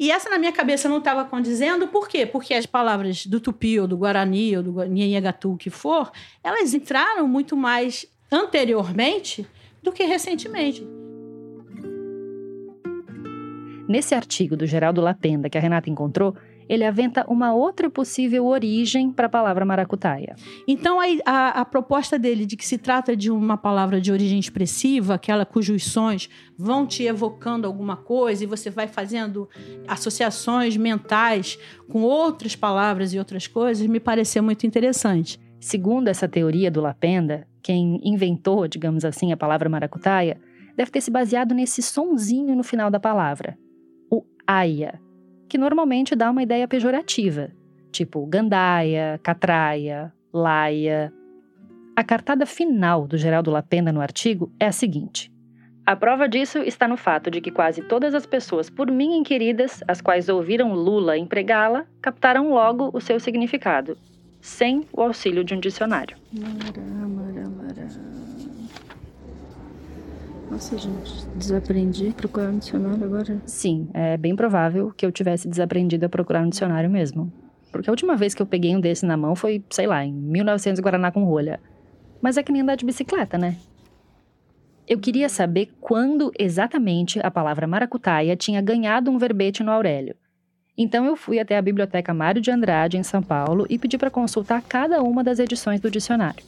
E 0.00 0.10
essa 0.10 0.30
na 0.30 0.38
minha 0.38 0.50
cabeça 0.50 0.88
não 0.88 0.96
estava 0.96 1.26
condizendo, 1.26 1.86
por 1.86 2.08
quê? 2.08 2.24
Porque 2.24 2.54
as 2.54 2.64
palavras 2.64 3.26
do 3.26 3.38
tupi 3.38 3.78
ou 3.78 3.86
do 3.86 3.98
guarani 3.98 4.56
ou 4.56 4.62
do 4.62 4.72
nhanhagatu, 4.86 5.58
que 5.58 5.68
for, 5.68 6.10
elas 6.42 6.72
entraram 6.72 7.28
muito 7.28 7.54
mais 7.54 8.06
anteriormente 8.32 9.46
do 9.82 9.92
que 9.92 10.02
recentemente. 10.04 10.82
Nesse 13.86 14.14
artigo 14.14 14.56
do 14.56 14.66
Geraldo 14.66 15.02
Lapenda 15.02 15.50
que 15.50 15.58
a 15.58 15.60
Renata 15.60 15.90
encontrou, 15.90 16.34
ele 16.70 16.84
aventa 16.84 17.24
uma 17.28 17.52
outra 17.52 17.90
possível 17.90 18.46
origem 18.46 19.10
para 19.10 19.26
a 19.26 19.28
palavra 19.28 19.64
maracutaia. 19.64 20.36
Então, 20.68 21.00
a, 21.00 21.04
a, 21.26 21.48
a, 21.62 21.64
proposta 21.64 22.16
dele 22.16 22.46
de 22.46 22.56
que 22.56 22.64
se 22.64 22.78
trata 22.78 23.16
de 23.16 23.28
uma 23.28 23.56
palavra 23.56 24.00
de 24.00 24.12
origem 24.12 24.38
expressiva, 24.38 25.14
aquela 25.14 25.44
cujos 25.44 25.82
sons 25.82 26.30
vão 26.56 26.86
te 26.86 27.02
evocando 27.02 27.66
alguma 27.66 27.96
coisa 27.96 28.44
e 28.44 28.46
você 28.46 28.70
vai 28.70 28.86
fazendo 28.86 29.48
associações 29.88 30.76
mentais 30.76 31.58
com 31.88 32.02
outras 32.02 32.54
palavras 32.54 33.12
e 33.12 33.18
outras 33.18 33.48
coisas, 33.48 33.84
me 33.88 33.98
pareceu 33.98 34.40
muito 34.40 34.64
interessante. 34.64 35.40
Segundo 35.58 36.06
essa 36.06 36.28
teoria 36.28 36.70
do 36.70 36.80
Lapenda, 36.80 37.48
quem 37.60 38.00
inventou, 38.04 38.68
digamos 38.68 39.04
assim, 39.04 39.32
a 39.32 39.36
palavra 39.36 39.68
maracutaia, 39.68 40.40
deve 40.76 40.92
ter 40.92 41.00
se 41.00 41.10
baseado 41.10 41.52
nesse 41.52 41.82
sonzinho 41.82 42.54
no 42.54 42.62
final 42.62 42.92
da 42.92 43.00
palavra, 43.00 43.58
o 44.08 44.24
aia, 44.46 45.00
que 45.50 45.58
normalmente 45.58 46.14
dá 46.14 46.30
uma 46.30 46.44
ideia 46.44 46.68
pejorativa, 46.68 47.50
tipo 47.90 48.24
gandaia, 48.24 49.18
catraia, 49.20 50.12
laia. 50.32 51.12
A 51.96 52.04
cartada 52.04 52.46
final 52.46 53.06
do 53.06 53.18
Geraldo 53.18 53.50
Lapenda 53.50 53.90
no 53.92 54.00
artigo 54.00 54.52
é 54.60 54.66
a 54.66 54.72
seguinte: 54.72 55.30
a 55.84 55.96
prova 55.96 56.28
disso 56.28 56.58
está 56.58 56.86
no 56.86 56.96
fato 56.96 57.32
de 57.32 57.40
que 57.40 57.50
quase 57.50 57.82
todas 57.82 58.14
as 58.14 58.24
pessoas 58.24 58.70
por 58.70 58.88
mim 58.92 59.16
inquiridas, 59.16 59.82
as 59.88 60.00
quais 60.00 60.28
ouviram 60.28 60.72
Lula 60.72 61.18
empregá-la, 61.18 61.84
captaram 62.00 62.50
logo 62.50 62.88
o 62.92 63.00
seu 63.00 63.18
significado, 63.18 63.98
sem 64.40 64.86
o 64.92 65.02
auxílio 65.02 65.42
de 65.42 65.52
um 65.52 65.58
dicionário. 65.58 66.16
Nossa, 70.50 70.76
gente, 70.76 71.26
desaprendi 71.36 72.12
procurar 72.16 72.48
um 72.48 72.58
dicionário 72.58 73.04
agora? 73.04 73.40
Sim, 73.46 73.88
é 73.94 74.16
bem 74.16 74.34
provável 74.34 74.92
que 74.96 75.06
eu 75.06 75.12
tivesse 75.12 75.48
desaprendido 75.48 76.04
a 76.06 76.08
procurar 76.08 76.42
um 76.42 76.48
dicionário 76.48 76.90
mesmo. 76.90 77.32
Porque 77.70 77.88
a 77.88 77.92
última 77.92 78.16
vez 78.16 78.34
que 78.34 78.42
eu 78.42 78.46
peguei 78.46 78.74
um 78.74 78.80
desse 78.80 79.06
na 79.06 79.16
mão 79.16 79.36
foi, 79.36 79.62
sei 79.70 79.86
lá, 79.86 80.04
em 80.04 80.12
1900 80.12 80.80
Guaraná 80.80 81.12
com 81.12 81.22
rolha. 81.22 81.60
Mas 82.20 82.36
é 82.36 82.42
que 82.42 82.50
nem 82.50 82.62
andar 82.62 82.74
de 82.74 82.84
bicicleta, 82.84 83.38
né? 83.38 83.56
Eu 84.88 84.98
queria 84.98 85.28
saber 85.28 85.70
quando 85.80 86.32
exatamente 86.36 87.20
a 87.22 87.30
palavra 87.30 87.68
maracutaia 87.68 88.34
tinha 88.34 88.60
ganhado 88.60 89.08
um 89.08 89.18
verbete 89.18 89.62
no 89.62 89.70
Aurélio. 89.70 90.16
Então 90.76 91.04
eu 91.04 91.14
fui 91.14 91.38
até 91.38 91.56
a 91.56 91.62
Biblioteca 91.62 92.12
Mário 92.12 92.42
de 92.42 92.50
Andrade, 92.50 92.96
em 92.96 93.04
São 93.04 93.22
Paulo, 93.22 93.66
e 93.70 93.78
pedi 93.78 93.96
para 93.96 94.10
consultar 94.10 94.60
cada 94.62 95.00
uma 95.00 95.22
das 95.22 95.38
edições 95.38 95.78
do 95.78 95.88
dicionário. 95.88 96.42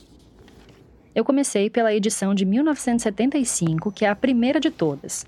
Eu 1.15 1.25
comecei 1.25 1.69
pela 1.69 1.95
edição 1.95 2.35
de 2.35 2.47
1975, 2.47 3.93
que 3.93 4.05
é 4.05 4.09
a 4.09 4.17
primeira 4.17 4.59
de 4.59 4.71
todas, 4.71 5.27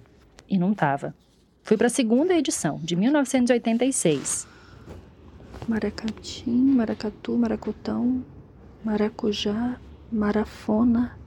e 0.49 0.57
não 0.57 0.73
tava. 0.73 1.15
Fui 1.63 1.77
para 1.77 1.89
a 1.89 1.91
segunda 1.91 2.35
edição, 2.35 2.81
de 2.83 2.97
1986. 2.97 4.49
Maracatim, 5.69 6.75
maracatu, 6.75 7.37
maracutão, 7.37 8.25
maracujá, 8.83 9.79
marafona. 10.11 11.19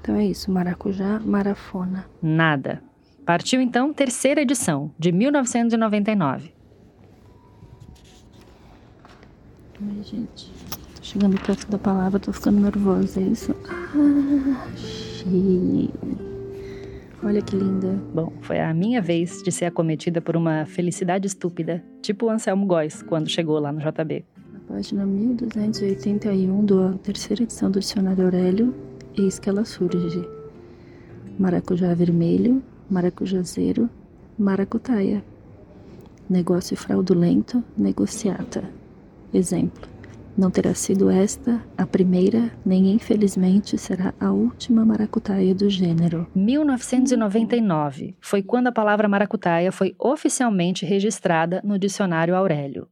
Então 0.00 0.16
é 0.16 0.26
isso, 0.26 0.50
maracujá, 0.50 1.20
marafona. 1.20 2.04
Nada. 2.20 2.82
Partiu 3.24 3.60
então 3.60 3.92
terceira 3.92 4.40
edição, 4.40 4.92
de 4.98 5.12
1999. 5.12 6.52
Ai, 9.80 10.02
gente. 10.02 10.50
Chegando 11.08 11.40
perto 11.40 11.70
da 11.70 11.78
palavra, 11.78 12.20
tô 12.20 12.30
ficando 12.34 12.60
nervosa, 12.60 13.18
é 13.18 13.22
isso? 13.22 13.56
Ah, 13.66 14.66
achei. 14.74 15.88
Olha 17.24 17.40
que 17.40 17.56
linda. 17.56 17.98
Bom, 18.12 18.30
foi 18.42 18.60
a 18.60 18.74
minha 18.74 19.00
vez 19.00 19.42
de 19.42 19.50
ser 19.50 19.64
acometida 19.64 20.20
por 20.20 20.36
uma 20.36 20.66
felicidade 20.66 21.26
estúpida, 21.26 21.82
tipo 22.02 22.26
o 22.26 22.30
Anselmo 22.30 22.66
Góes, 22.66 23.00
quando 23.00 23.26
chegou 23.26 23.58
lá 23.58 23.72
no 23.72 23.80
JB. 23.80 24.22
Na 24.52 24.60
página 24.68 25.06
1281 25.06 26.66
da 26.66 26.92
terceira 26.98 27.42
edição 27.42 27.70
do 27.70 27.80
Dicionário 27.80 28.24
Aurélio, 28.24 28.74
eis 29.16 29.38
que 29.38 29.48
ela 29.48 29.64
surge. 29.64 30.28
Maracujá 31.38 31.94
vermelho, 31.94 32.62
maracujazeiro, 32.90 33.88
maracutaia. 34.38 35.24
Negócio 36.28 36.76
fraudulento, 36.76 37.64
negociata. 37.78 38.62
Exemplo. 39.32 39.97
Não 40.38 40.52
terá 40.52 40.72
sido 40.72 41.10
esta 41.10 41.60
a 41.76 41.84
primeira, 41.84 42.52
nem 42.64 42.92
infelizmente 42.92 43.76
será 43.76 44.14
a 44.20 44.30
última 44.30 44.84
maracutaia 44.84 45.52
do 45.52 45.68
gênero. 45.68 46.30
1999 46.32 48.16
foi 48.20 48.40
quando 48.40 48.68
a 48.68 48.72
palavra 48.72 49.08
maracutaia 49.08 49.72
foi 49.72 49.96
oficialmente 49.98 50.86
registrada 50.86 51.60
no 51.64 51.76
dicionário 51.76 52.36
Aurélio. 52.36 52.88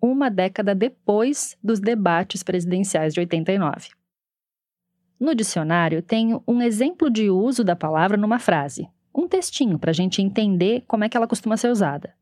Uma 0.00 0.30
década 0.30 0.74
depois 0.74 1.54
dos 1.62 1.80
debates 1.80 2.42
presidenciais 2.42 3.12
de 3.12 3.20
89. 3.20 3.90
No 5.20 5.34
dicionário 5.34 6.00
tem 6.00 6.40
um 6.48 6.62
exemplo 6.62 7.10
de 7.10 7.28
uso 7.28 7.62
da 7.62 7.76
palavra 7.76 8.16
numa 8.16 8.38
frase, 8.38 8.88
um 9.14 9.28
textinho 9.28 9.78
para 9.78 9.90
a 9.90 9.94
gente 9.94 10.22
entender 10.22 10.82
como 10.88 11.04
é 11.04 11.10
que 11.10 11.16
ela 11.18 11.28
costuma 11.28 11.58
ser 11.58 11.68
usada. 11.68 12.14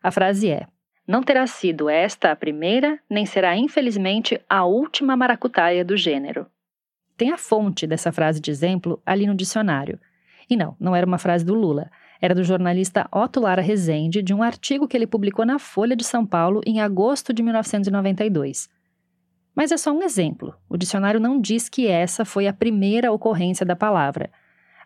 A 0.00 0.12
frase 0.12 0.48
é: 0.48 0.68
não 1.08 1.22
terá 1.22 1.46
sido 1.46 1.88
esta 1.88 2.30
a 2.30 2.36
primeira, 2.36 3.00
nem 3.08 3.24
será, 3.24 3.56
infelizmente, 3.56 4.38
a 4.46 4.66
última 4.66 5.16
maracutaia 5.16 5.82
do 5.82 5.96
gênero. 5.96 6.46
Tem 7.16 7.32
a 7.32 7.38
fonte 7.38 7.86
dessa 7.86 8.12
frase 8.12 8.38
de 8.38 8.50
exemplo 8.50 9.00
ali 9.06 9.26
no 9.26 9.34
dicionário. 9.34 9.98
E 10.50 10.54
não, 10.54 10.76
não 10.78 10.94
era 10.94 11.06
uma 11.06 11.16
frase 11.16 11.46
do 11.46 11.54
Lula. 11.54 11.90
Era 12.20 12.34
do 12.34 12.44
jornalista 12.44 13.08
Otto 13.10 13.40
Lara 13.40 13.62
Rezende, 13.62 14.20
de 14.20 14.34
um 14.34 14.42
artigo 14.42 14.86
que 14.86 14.94
ele 14.94 15.06
publicou 15.06 15.46
na 15.46 15.58
Folha 15.58 15.96
de 15.96 16.04
São 16.04 16.26
Paulo 16.26 16.60
em 16.66 16.78
agosto 16.78 17.32
de 17.32 17.42
1992. 17.42 18.68
Mas 19.54 19.72
é 19.72 19.78
só 19.78 19.90
um 19.92 20.02
exemplo. 20.02 20.54
O 20.68 20.76
dicionário 20.76 21.18
não 21.18 21.40
diz 21.40 21.70
que 21.70 21.86
essa 21.86 22.22
foi 22.22 22.46
a 22.46 22.52
primeira 22.52 23.10
ocorrência 23.10 23.64
da 23.64 23.74
palavra. 23.74 24.30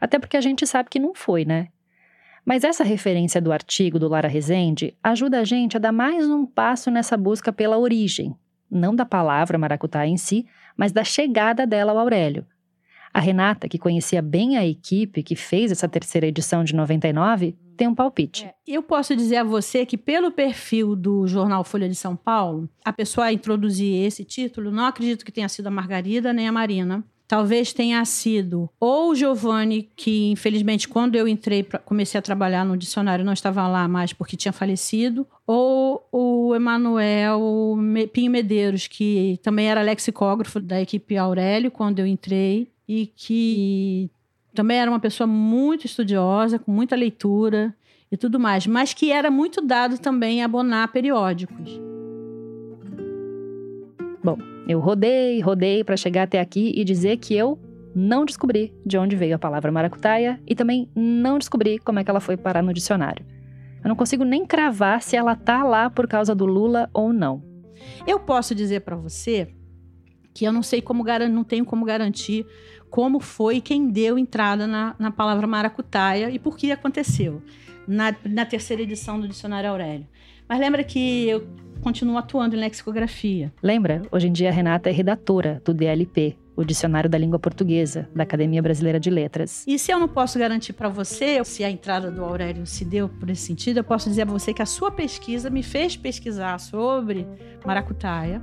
Até 0.00 0.20
porque 0.20 0.36
a 0.36 0.40
gente 0.40 0.68
sabe 0.68 0.88
que 0.88 1.00
não 1.00 1.14
foi, 1.14 1.44
né? 1.44 1.68
Mas 2.44 2.64
essa 2.64 2.82
referência 2.82 3.40
do 3.40 3.52
artigo 3.52 3.98
do 3.98 4.08
Lara 4.08 4.28
Rezende 4.28 4.96
ajuda 5.02 5.40
a 5.40 5.44
gente 5.44 5.76
a 5.76 5.80
dar 5.80 5.92
mais 5.92 6.28
um 6.28 6.44
passo 6.44 6.90
nessa 6.90 7.16
busca 7.16 7.52
pela 7.52 7.78
origem, 7.78 8.34
não 8.70 8.94
da 8.94 9.04
palavra 9.04 9.58
maracutá 9.58 10.06
em 10.06 10.16
si, 10.16 10.44
mas 10.76 10.90
da 10.90 11.04
chegada 11.04 11.66
dela 11.66 11.92
ao 11.92 11.98
Aurélio. 11.98 12.44
A 13.14 13.20
Renata, 13.20 13.68
que 13.68 13.78
conhecia 13.78 14.22
bem 14.22 14.56
a 14.56 14.66
equipe 14.66 15.22
que 15.22 15.36
fez 15.36 15.70
essa 15.70 15.86
terceira 15.86 16.26
edição 16.26 16.64
de 16.64 16.74
99, 16.74 17.54
tem 17.76 17.86
um 17.86 17.94
palpite. 17.94 18.46
É, 18.46 18.54
eu 18.66 18.82
posso 18.82 19.14
dizer 19.14 19.36
a 19.36 19.44
você 19.44 19.84
que, 19.84 19.98
pelo 19.98 20.30
perfil 20.30 20.96
do 20.96 21.26
jornal 21.26 21.62
Folha 21.62 21.88
de 21.88 21.94
São 21.94 22.16
Paulo, 22.16 22.68
a 22.84 22.92
pessoa 22.92 23.26
a 23.26 23.32
introduzir 23.32 24.04
esse 24.04 24.24
título, 24.24 24.70
não 24.70 24.86
acredito 24.86 25.24
que 25.24 25.32
tenha 25.32 25.48
sido 25.48 25.66
a 25.66 25.70
Margarida 25.70 26.32
nem 26.32 26.48
a 26.48 26.52
Marina. 26.52 27.04
Talvez 27.26 27.72
tenha 27.72 28.04
sido 28.04 28.68
ou 28.78 29.10
o 29.10 29.14
Giovanni, 29.14 29.88
que 29.96 30.30
infelizmente 30.30 30.88
quando 30.88 31.16
eu 31.16 31.26
entrei, 31.26 31.66
comecei 31.84 32.18
a 32.18 32.22
trabalhar 32.22 32.64
no 32.64 32.76
dicionário, 32.76 33.24
não 33.24 33.32
estava 33.32 33.66
lá 33.68 33.88
mais 33.88 34.12
porque 34.12 34.36
tinha 34.36 34.52
falecido, 34.52 35.26
ou 35.46 36.06
o 36.12 36.54
Emanuel 36.54 37.76
Pinho 38.12 38.30
Medeiros, 38.30 38.86
que 38.86 39.38
também 39.42 39.66
era 39.66 39.82
lexicógrafo 39.82 40.60
da 40.60 40.80
equipe 40.80 41.16
Aurélio 41.16 41.70
quando 41.70 41.98
eu 41.98 42.06
entrei 42.06 42.68
e 42.88 43.06
que 43.06 44.10
também 44.54 44.78
era 44.78 44.90
uma 44.90 45.00
pessoa 45.00 45.26
muito 45.26 45.86
estudiosa, 45.86 46.58
com 46.58 46.70
muita 46.70 46.94
leitura 46.94 47.74
e 48.10 48.16
tudo 48.16 48.38
mais, 48.38 48.66
mas 48.66 48.92
que 48.92 49.10
era 49.10 49.30
muito 49.30 49.62
dado 49.62 49.98
também 49.98 50.42
a 50.42 50.44
abonar 50.44 50.92
periódicos. 50.92 51.80
Bom, 54.22 54.38
eu 54.66 54.80
rodei, 54.80 55.40
rodei 55.40 55.82
para 55.82 55.96
chegar 55.96 56.24
até 56.24 56.40
aqui 56.40 56.72
e 56.74 56.84
dizer 56.84 57.16
que 57.18 57.34
eu 57.34 57.58
não 57.94 58.24
descobri 58.24 58.72
de 58.86 58.96
onde 58.96 59.16
veio 59.16 59.34
a 59.34 59.38
palavra 59.38 59.70
maracutaia 59.70 60.40
e 60.46 60.54
também 60.54 60.88
não 60.94 61.38
descobri 61.38 61.78
como 61.78 61.98
é 61.98 62.04
que 62.04 62.10
ela 62.10 62.20
foi 62.20 62.36
parar 62.36 62.62
no 62.62 62.72
dicionário. 62.72 63.24
Eu 63.82 63.88
não 63.88 63.96
consigo 63.96 64.24
nem 64.24 64.46
cravar 64.46 65.02
se 65.02 65.16
ela 65.16 65.34
tá 65.34 65.64
lá 65.64 65.90
por 65.90 66.06
causa 66.06 66.34
do 66.34 66.46
Lula 66.46 66.88
ou 66.94 67.12
não. 67.12 67.42
Eu 68.06 68.20
posso 68.20 68.54
dizer 68.54 68.80
para 68.80 68.96
você 68.96 69.48
que 70.32 70.44
eu 70.44 70.52
não 70.52 70.62
sei 70.62 70.80
como 70.80 71.04
não 71.30 71.44
tenho 71.44 71.64
como 71.64 71.84
garantir 71.84 72.46
como 72.88 73.20
foi 73.20 73.60
quem 73.60 73.88
deu 73.88 74.18
entrada 74.18 74.66
na, 74.66 74.94
na 74.98 75.10
palavra 75.10 75.46
maracutaia 75.46 76.30
e 76.30 76.38
por 76.38 76.56
que 76.56 76.70
aconteceu 76.70 77.42
na, 77.88 78.14
na 78.24 78.44
terceira 78.44 78.82
edição 78.82 79.18
do 79.18 79.26
Dicionário 79.26 79.70
Aurélio. 79.70 80.06
Mas 80.48 80.60
lembra 80.60 80.84
que 80.84 81.28
eu 81.28 81.46
continuo 81.82 82.16
atuando 82.16 82.54
em 82.54 82.60
lexicografia. 82.60 83.52
Lembra? 83.62 84.02
Hoje 84.10 84.28
em 84.28 84.32
dia 84.32 84.48
a 84.48 84.52
Renata 84.52 84.88
é 84.88 84.92
redatora 84.92 85.60
do 85.64 85.74
DLP, 85.74 86.38
o 86.56 86.64
Dicionário 86.64 87.10
da 87.10 87.18
Língua 87.18 87.38
Portuguesa, 87.38 88.08
da 88.14 88.22
Academia 88.22 88.62
Brasileira 88.62 89.00
de 89.00 89.10
Letras. 89.10 89.64
E 89.66 89.78
se 89.78 89.90
eu 89.92 89.98
não 89.98 90.08
posso 90.08 90.38
garantir 90.38 90.72
para 90.74 90.88
você 90.88 91.44
se 91.44 91.64
a 91.64 91.70
entrada 91.70 92.10
do 92.10 92.24
Aurélio 92.24 92.64
se 92.66 92.84
deu 92.84 93.08
por 93.08 93.28
esse 93.28 93.42
sentido, 93.42 93.78
eu 93.78 93.84
posso 93.84 94.08
dizer 94.08 94.24
para 94.24 94.32
você 94.32 94.54
que 94.54 94.62
a 94.62 94.66
sua 94.66 94.92
pesquisa 94.92 95.50
me 95.50 95.62
fez 95.62 95.96
pesquisar 95.96 96.58
sobre 96.58 97.26
maracutaia 97.66 98.40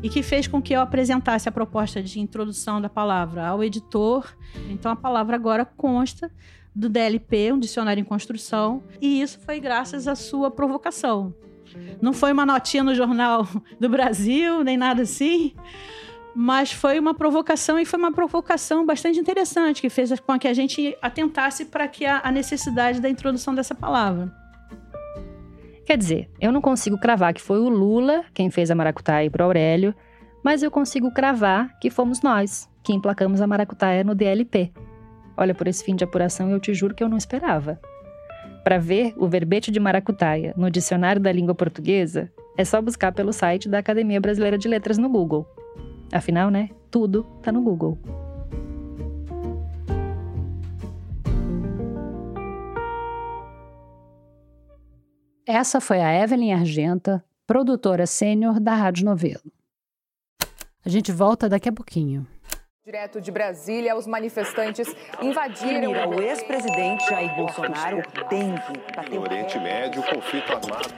e 0.00 0.08
que 0.08 0.22
fez 0.22 0.46
com 0.46 0.62
que 0.62 0.72
eu 0.72 0.80
apresentasse 0.80 1.48
a 1.48 1.52
proposta 1.52 2.00
de 2.00 2.20
introdução 2.20 2.80
da 2.80 2.88
palavra 2.88 3.46
ao 3.46 3.62
editor. 3.62 4.36
Então 4.70 4.92
a 4.92 4.96
palavra 4.96 5.34
agora 5.34 5.64
consta 5.64 6.30
do 6.74 6.88
DLP, 6.88 7.52
um 7.52 7.58
dicionário 7.58 8.00
em 8.00 8.04
construção, 8.04 8.84
e 9.00 9.20
isso 9.20 9.38
foi 9.40 9.60
graças 9.60 10.08
à 10.08 10.14
sua 10.14 10.50
provocação. 10.50 11.34
Não 12.00 12.12
foi 12.12 12.32
uma 12.32 12.46
notinha 12.46 12.82
no 12.82 12.94
Jornal 12.94 13.46
do 13.78 13.88
Brasil, 13.88 14.62
nem 14.62 14.76
nada 14.76 15.02
assim. 15.02 15.54
Mas 16.34 16.72
foi 16.72 16.98
uma 16.98 17.14
provocação 17.14 17.78
e 17.78 17.84
foi 17.84 17.98
uma 17.98 18.12
provocação 18.12 18.86
bastante 18.86 19.18
interessante, 19.18 19.82
que 19.82 19.90
fez 19.90 20.18
com 20.20 20.38
que 20.38 20.48
a 20.48 20.54
gente 20.54 20.96
atentasse 21.02 21.66
para 21.66 21.86
que 21.86 22.06
a, 22.06 22.30
necessidade 22.30 23.00
da 23.00 23.08
introdução 23.08 23.54
dessa 23.54 23.74
palavra. 23.74 24.32
Quer 25.84 25.98
dizer, 25.98 26.30
eu 26.40 26.50
não 26.50 26.60
consigo 26.60 26.98
cravar 26.98 27.34
que 27.34 27.42
foi 27.42 27.58
o 27.58 27.68
Lula 27.68 28.24
quem 28.32 28.50
fez 28.50 28.70
a 28.70 28.74
maracutaia 28.74 29.30
para 29.30 29.44
Aurélio, 29.44 29.94
mas 30.42 30.62
eu 30.62 30.70
consigo 30.70 31.12
cravar 31.12 31.78
que 31.78 31.90
fomos 31.90 32.22
nós 32.22 32.68
que 32.82 32.92
emplacamos 32.92 33.40
a 33.40 33.46
maracutaia 33.46 34.02
no 34.02 34.14
DLP. 34.14 34.72
Olha, 35.36 35.54
por 35.54 35.68
esse 35.68 35.84
fim 35.84 35.94
de 35.94 36.04
apuração 36.04 36.50
eu 36.50 36.58
te 36.58 36.74
juro 36.74 36.94
que 36.94 37.02
eu 37.02 37.08
não 37.08 37.16
esperava. 37.16 37.80
Para 38.62 38.78
ver 38.78 39.12
o 39.16 39.26
verbete 39.26 39.70
de 39.72 39.80
maracutaia 39.80 40.54
no 40.56 40.70
dicionário 40.70 41.20
da 41.20 41.32
língua 41.32 41.54
portuguesa, 41.54 42.30
é 42.56 42.64
só 42.64 42.80
buscar 42.80 43.12
pelo 43.12 43.32
site 43.32 43.68
da 43.68 43.78
Academia 43.78 44.20
Brasileira 44.20 44.56
de 44.56 44.68
Letras 44.68 44.98
no 44.98 45.08
Google. 45.08 45.46
Afinal, 46.12 46.48
né? 46.50 46.70
Tudo 46.90 47.24
tá 47.42 47.50
no 47.50 47.60
Google. 47.60 47.98
Essa 55.44 55.80
foi 55.80 56.00
a 56.00 56.22
Evelyn 56.22 56.52
Argenta, 56.52 57.24
produtora 57.46 58.06
sênior 58.06 58.60
da 58.60 58.74
Rádio 58.74 59.04
Novelo. 59.04 59.52
A 60.84 60.88
gente 60.88 61.10
volta 61.10 61.48
daqui 61.48 61.68
a 61.68 61.72
pouquinho. 61.72 62.26
Direto 62.84 63.20
de 63.20 63.30
Brasília, 63.30 63.94
os 63.94 64.08
manifestantes 64.08 64.92
invadiram. 65.22 65.92
o 66.10 66.20
ex-presidente 66.20 67.08
Jair 67.08 67.32
Bolsonaro 67.36 68.02
tem 68.28 68.56
que 68.56 68.96
bater 68.96 69.14
No 69.14 69.20
Oriente 69.22 69.56
Médio, 69.60 70.02
conflito 70.02 70.52
armado. 70.52 70.88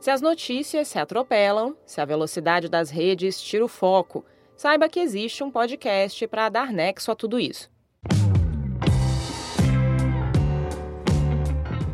Se 0.00 0.10
as 0.10 0.22
notícias 0.22 0.88
se 0.88 0.98
atropelam, 0.98 1.76
se 1.84 2.00
a 2.00 2.06
velocidade 2.06 2.70
das 2.70 2.88
redes 2.88 3.38
tira 3.42 3.62
o 3.62 3.68
foco, 3.68 4.24
saiba 4.56 4.88
que 4.88 5.00
existe 5.00 5.44
um 5.44 5.50
podcast 5.50 6.26
para 6.26 6.48
dar 6.48 6.72
nexo 6.72 7.12
a 7.12 7.14
tudo 7.14 7.38
isso. 7.38 7.70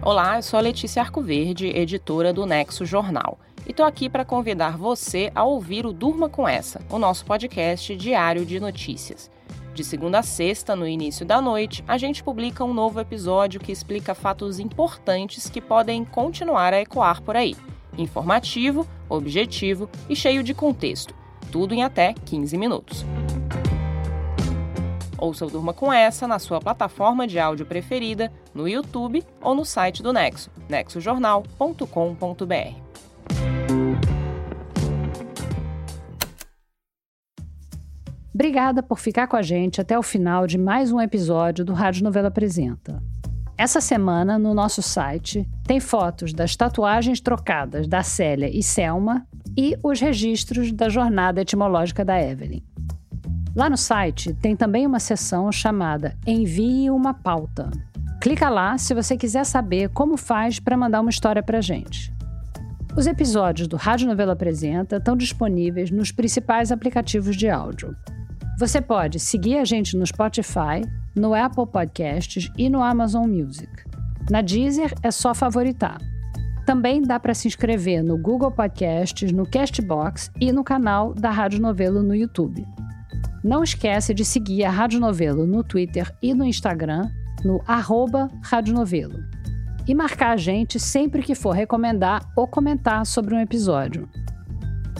Olá, 0.06 0.36
eu 0.36 0.42
sou 0.44 0.56
a 0.56 0.62
Letícia 0.62 1.02
Arcoverde, 1.02 1.66
editora 1.66 2.32
do 2.32 2.46
Nexo 2.46 2.86
Jornal 2.86 3.40
e 3.66 3.72
tô 3.72 3.82
aqui 3.82 4.08
para 4.08 4.24
convidar 4.24 4.78
você 4.78 5.32
a 5.34 5.42
ouvir 5.42 5.84
o 5.84 5.92
Durma 5.92 6.28
com 6.28 6.46
Essa, 6.46 6.80
o 6.88 6.96
nosso 6.96 7.24
podcast 7.24 7.96
diário 7.96 8.46
de 8.46 8.60
notícias. 8.60 9.28
De 9.74 9.82
segunda 9.82 10.20
a 10.20 10.22
sexta, 10.22 10.76
no 10.76 10.86
início 10.86 11.26
da 11.26 11.40
noite, 11.40 11.82
a 11.88 11.98
gente 11.98 12.22
publica 12.22 12.62
um 12.62 12.72
novo 12.72 13.00
episódio 13.00 13.58
que 13.58 13.72
explica 13.72 14.14
fatos 14.14 14.60
importantes 14.60 15.50
que 15.50 15.60
podem 15.60 16.04
continuar 16.04 16.72
a 16.72 16.80
ecoar 16.80 17.20
por 17.20 17.34
aí. 17.34 17.56
Informativo, 17.98 18.86
objetivo 19.08 19.90
e 20.08 20.14
cheio 20.14 20.44
de 20.44 20.54
contexto. 20.54 21.16
Tudo 21.50 21.74
em 21.74 21.82
até 21.82 22.12
15 22.12 22.56
minutos. 22.56 23.04
Ouça 25.18 25.46
o 25.46 25.50
Durma 25.50 25.72
com 25.72 25.92
Essa 25.92 26.26
na 26.26 26.38
sua 26.38 26.60
plataforma 26.60 27.26
de 27.26 27.38
áudio 27.38 27.66
preferida, 27.66 28.32
no 28.54 28.68
YouTube 28.68 29.24
ou 29.40 29.54
no 29.54 29.64
site 29.64 30.02
do 30.02 30.12
Nexo, 30.12 30.50
nexojornal.com.br. 30.68 32.86
Obrigada 38.34 38.82
por 38.82 38.98
ficar 38.98 39.26
com 39.28 39.36
a 39.36 39.40
gente 39.40 39.80
até 39.80 39.98
o 39.98 40.02
final 40.02 40.46
de 40.46 40.58
mais 40.58 40.92
um 40.92 41.00
episódio 41.00 41.64
do 41.64 41.72
Rádio 41.72 42.04
Novela 42.04 42.28
Apresenta. 42.28 43.02
Essa 43.56 43.80
semana, 43.80 44.38
no 44.38 44.52
nosso 44.52 44.82
site, 44.82 45.48
tem 45.64 45.80
fotos 45.80 46.34
das 46.34 46.54
tatuagens 46.54 47.18
trocadas 47.18 47.88
da 47.88 48.02
Célia 48.02 48.54
e 48.54 48.62
Selma 48.62 49.26
e 49.56 49.74
os 49.82 49.98
registros 49.98 50.70
da 50.70 50.90
jornada 50.90 51.40
etimológica 51.40 52.04
da 52.04 52.22
Evelyn. 52.22 52.62
Lá 53.56 53.70
no 53.70 53.76
site 53.78 54.34
tem 54.34 54.54
também 54.54 54.86
uma 54.86 55.00
seção 55.00 55.50
chamada 55.50 56.14
Envie 56.26 56.90
uma 56.90 57.14
pauta. 57.14 57.70
Clica 58.20 58.50
lá 58.50 58.76
se 58.76 58.92
você 58.92 59.16
quiser 59.16 59.46
saber 59.46 59.88
como 59.88 60.18
faz 60.18 60.60
para 60.60 60.76
mandar 60.76 61.00
uma 61.00 61.08
história 61.08 61.42
para 61.42 61.62
gente. 61.62 62.12
Os 62.94 63.06
episódios 63.06 63.66
do 63.66 63.76
Rádio 63.76 64.08
Novela 64.08 64.34
Apresenta 64.34 64.96
estão 64.96 65.16
disponíveis 65.16 65.90
nos 65.90 66.12
principais 66.12 66.70
aplicativos 66.70 67.34
de 67.34 67.48
áudio. 67.48 67.96
Você 68.58 68.78
pode 68.78 69.18
seguir 69.18 69.56
a 69.56 69.64
gente 69.64 69.96
no 69.96 70.06
Spotify, 70.06 70.82
no 71.14 71.34
Apple 71.34 71.66
Podcasts 71.66 72.52
e 72.58 72.68
no 72.68 72.82
Amazon 72.82 73.26
Music. 73.26 73.70
Na 74.30 74.42
Deezer 74.42 74.92
é 75.02 75.10
só 75.10 75.32
favoritar. 75.34 75.96
Também 76.66 77.00
dá 77.00 77.18
para 77.18 77.32
se 77.32 77.48
inscrever 77.48 78.04
no 78.04 78.18
Google 78.18 78.50
Podcasts, 78.50 79.32
no 79.32 79.48
Castbox 79.48 80.30
e 80.38 80.52
no 80.52 80.62
canal 80.62 81.14
da 81.14 81.30
Rádio 81.30 81.58
Novelo 81.58 82.02
no 82.02 82.14
YouTube. 82.14 82.66
Não 83.46 83.62
esquece 83.62 84.12
de 84.12 84.24
seguir 84.24 84.64
a 84.64 84.70
Rádio 84.70 84.98
Novelo 84.98 85.46
no 85.46 85.62
Twitter 85.62 86.12
e 86.20 86.34
no 86.34 86.44
Instagram, 86.44 87.08
no 87.44 87.62
arroba 87.64 88.28
Rádio 88.42 88.74
Novelo. 88.74 89.20
E 89.86 89.94
marcar 89.94 90.32
a 90.32 90.36
gente 90.36 90.80
sempre 90.80 91.22
que 91.22 91.32
for 91.32 91.52
recomendar 91.52 92.28
ou 92.36 92.48
comentar 92.48 93.06
sobre 93.06 93.36
um 93.36 93.40
episódio. 93.40 94.08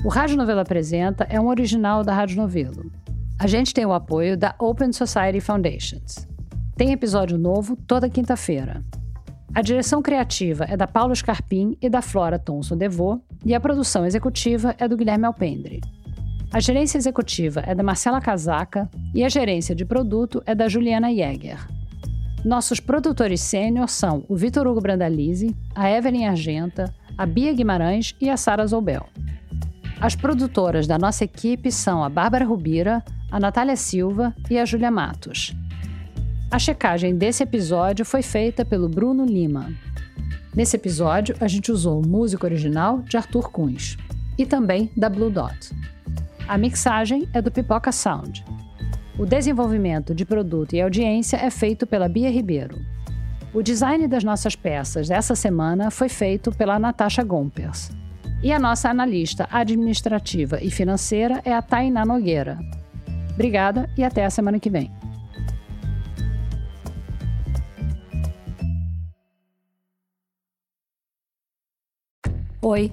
O 0.05 0.09
Rádio 0.09 0.37
Novelo 0.37 0.61
Apresenta 0.61 1.27
é 1.29 1.41
um 1.41 1.49
original 1.49 2.05
da 2.05 2.15
Rádio 2.15 2.37
Novelo. 2.37 2.89
A 3.37 3.49
gente 3.49 3.75
tem 3.75 3.85
o 3.85 3.93
apoio 3.93 4.37
da 4.37 4.55
Open 4.61 4.93
Society 4.93 5.41
Foundations. 5.41 6.29
Tem 6.77 6.93
episódio 6.93 7.37
novo 7.37 7.75
toda 7.75 8.09
quinta-feira. 8.09 8.81
A 9.53 9.61
direção 9.61 10.01
criativa 10.01 10.67
é 10.69 10.77
da 10.77 10.87
Paulo 10.87 11.17
Scarpim 11.17 11.77
e 11.83 11.91
da 11.91 12.01
Flora 12.01 12.39
Thomson 12.39 12.77
Devô, 12.77 13.21
e 13.45 13.57
a 13.57 13.61
produção 13.61 14.07
executiva 14.07 14.73
é 14.79 14.87
do 14.87 14.97
Guilherme 14.97 15.27
Alpendre. 15.27 15.81
A 16.53 16.61
gerência 16.61 16.97
executiva 16.97 17.63
é 17.67 17.75
da 17.75 17.83
Marcela 17.83 18.21
Casaca 18.21 18.89
e 19.15 19.25
a 19.25 19.29
gerência 19.29 19.75
de 19.75 19.85
produto 19.85 20.43
é 20.47 20.55
da 20.55 20.69
Juliana 20.69 21.13
Jäger. 21.13 21.59
Nossos 22.45 22.79
produtores 22.79 23.41
sênior 23.41 23.89
são 23.89 24.25
o 24.29 24.37
Vitor 24.37 24.67
Hugo 24.67 24.81
Brandalize, 24.81 25.55
a 25.75 25.91
Evelyn 25.91 26.27
Argenta, 26.27 26.95
a 27.19 27.27
Bia 27.27 27.53
Guimarães 27.53 28.15
e 28.21 28.31
a 28.31 28.37
Sara 28.37 28.67
Zoubel. 28.67 29.07
As 30.01 30.15
produtoras 30.15 30.87
da 30.87 30.99
nossa 30.99 31.25
equipe 31.25 31.73
são 31.73 32.05
a 32.05 32.09
Bárbara 32.09 32.45
Rubira, 32.45 33.03
a 33.31 33.41
Natália 33.41 33.77
Silva 33.77 34.35
e 34.49 34.59
a 34.59 34.65
Júlia 34.65 34.91
Matos. 34.91 35.55
A 36.51 36.59
checagem 36.59 37.17
desse 37.17 37.43
episódio 37.43 38.05
foi 38.05 38.23
feita 38.23 38.65
pelo 38.65 38.89
Bruno 38.89 39.25
Lima. 39.25 39.73
Nesse 40.55 40.77
episódio, 40.77 41.35
a 41.41 41.49
gente 41.49 41.73
usou 41.73 42.01
música 42.07 42.47
original 42.47 43.03
de 43.03 43.17
Arthur 43.17 43.51
Kunz 43.51 43.97
e 44.39 44.47
também 44.47 44.91
da 44.97 45.09
Blue 45.09 45.31
Dot. 45.31 45.71
A 46.49 46.57
mixagem 46.57 47.29
é 47.35 47.43
do 47.43 47.51
Pipoca 47.51 47.91
Sound. 47.91 48.45
O 49.19 49.27
desenvolvimento 49.27 50.15
de 50.15 50.25
produto 50.25 50.75
e 50.75 50.81
audiência 50.81 51.37
é 51.37 51.51
feito 51.51 51.89
pela 51.89 52.09
Bia 52.09 52.31
Ribeiro. 52.31 52.79
O 53.53 53.63
design 53.63 54.07
das 54.07 54.23
nossas 54.23 54.55
peças 54.55 55.09
dessa 55.09 55.35
semana 55.35 55.91
foi 55.91 56.09
feito 56.09 56.53
pela 56.53 56.79
Natasha 56.79 57.25
Gompers. 57.25 57.91
E 58.45 58.53
a 58.53 58.61
nossa 58.61 58.89
analista 58.89 59.49
administrativa 59.51 60.63
e 60.63 60.71
financeira 60.71 61.41
é 61.45 61.53
a 61.53 61.61
Tainá 61.61 62.05
Nogueira. 62.05 62.57
Obrigada 63.35 63.91
e 63.99 64.05
até 64.05 64.25
a 64.25 64.31
semana 64.31 64.61
que 64.61 64.71
vem. 64.71 64.93
Oi! 72.63 72.93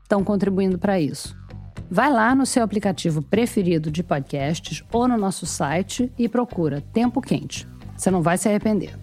estão 0.11 0.25
contribuindo 0.25 0.77
para 0.77 0.99
isso. 0.99 1.37
Vai 1.89 2.11
lá 2.11 2.35
no 2.35 2.45
seu 2.45 2.63
aplicativo 2.63 3.21
preferido 3.21 3.89
de 3.89 4.03
podcasts 4.03 4.83
ou 4.91 5.07
no 5.07 5.17
nosso 5.17 5.45
site 5.45 6.11
e 6.17 6.27
procura 6.27 6.81
Tempo 6.93 7.21
Quente. 7.21 7.65
Você 7.95 8.11
não 8.11 8.21
vai 8.21 8.37
se 8.37 8.49
arrepender. 8.49 8.97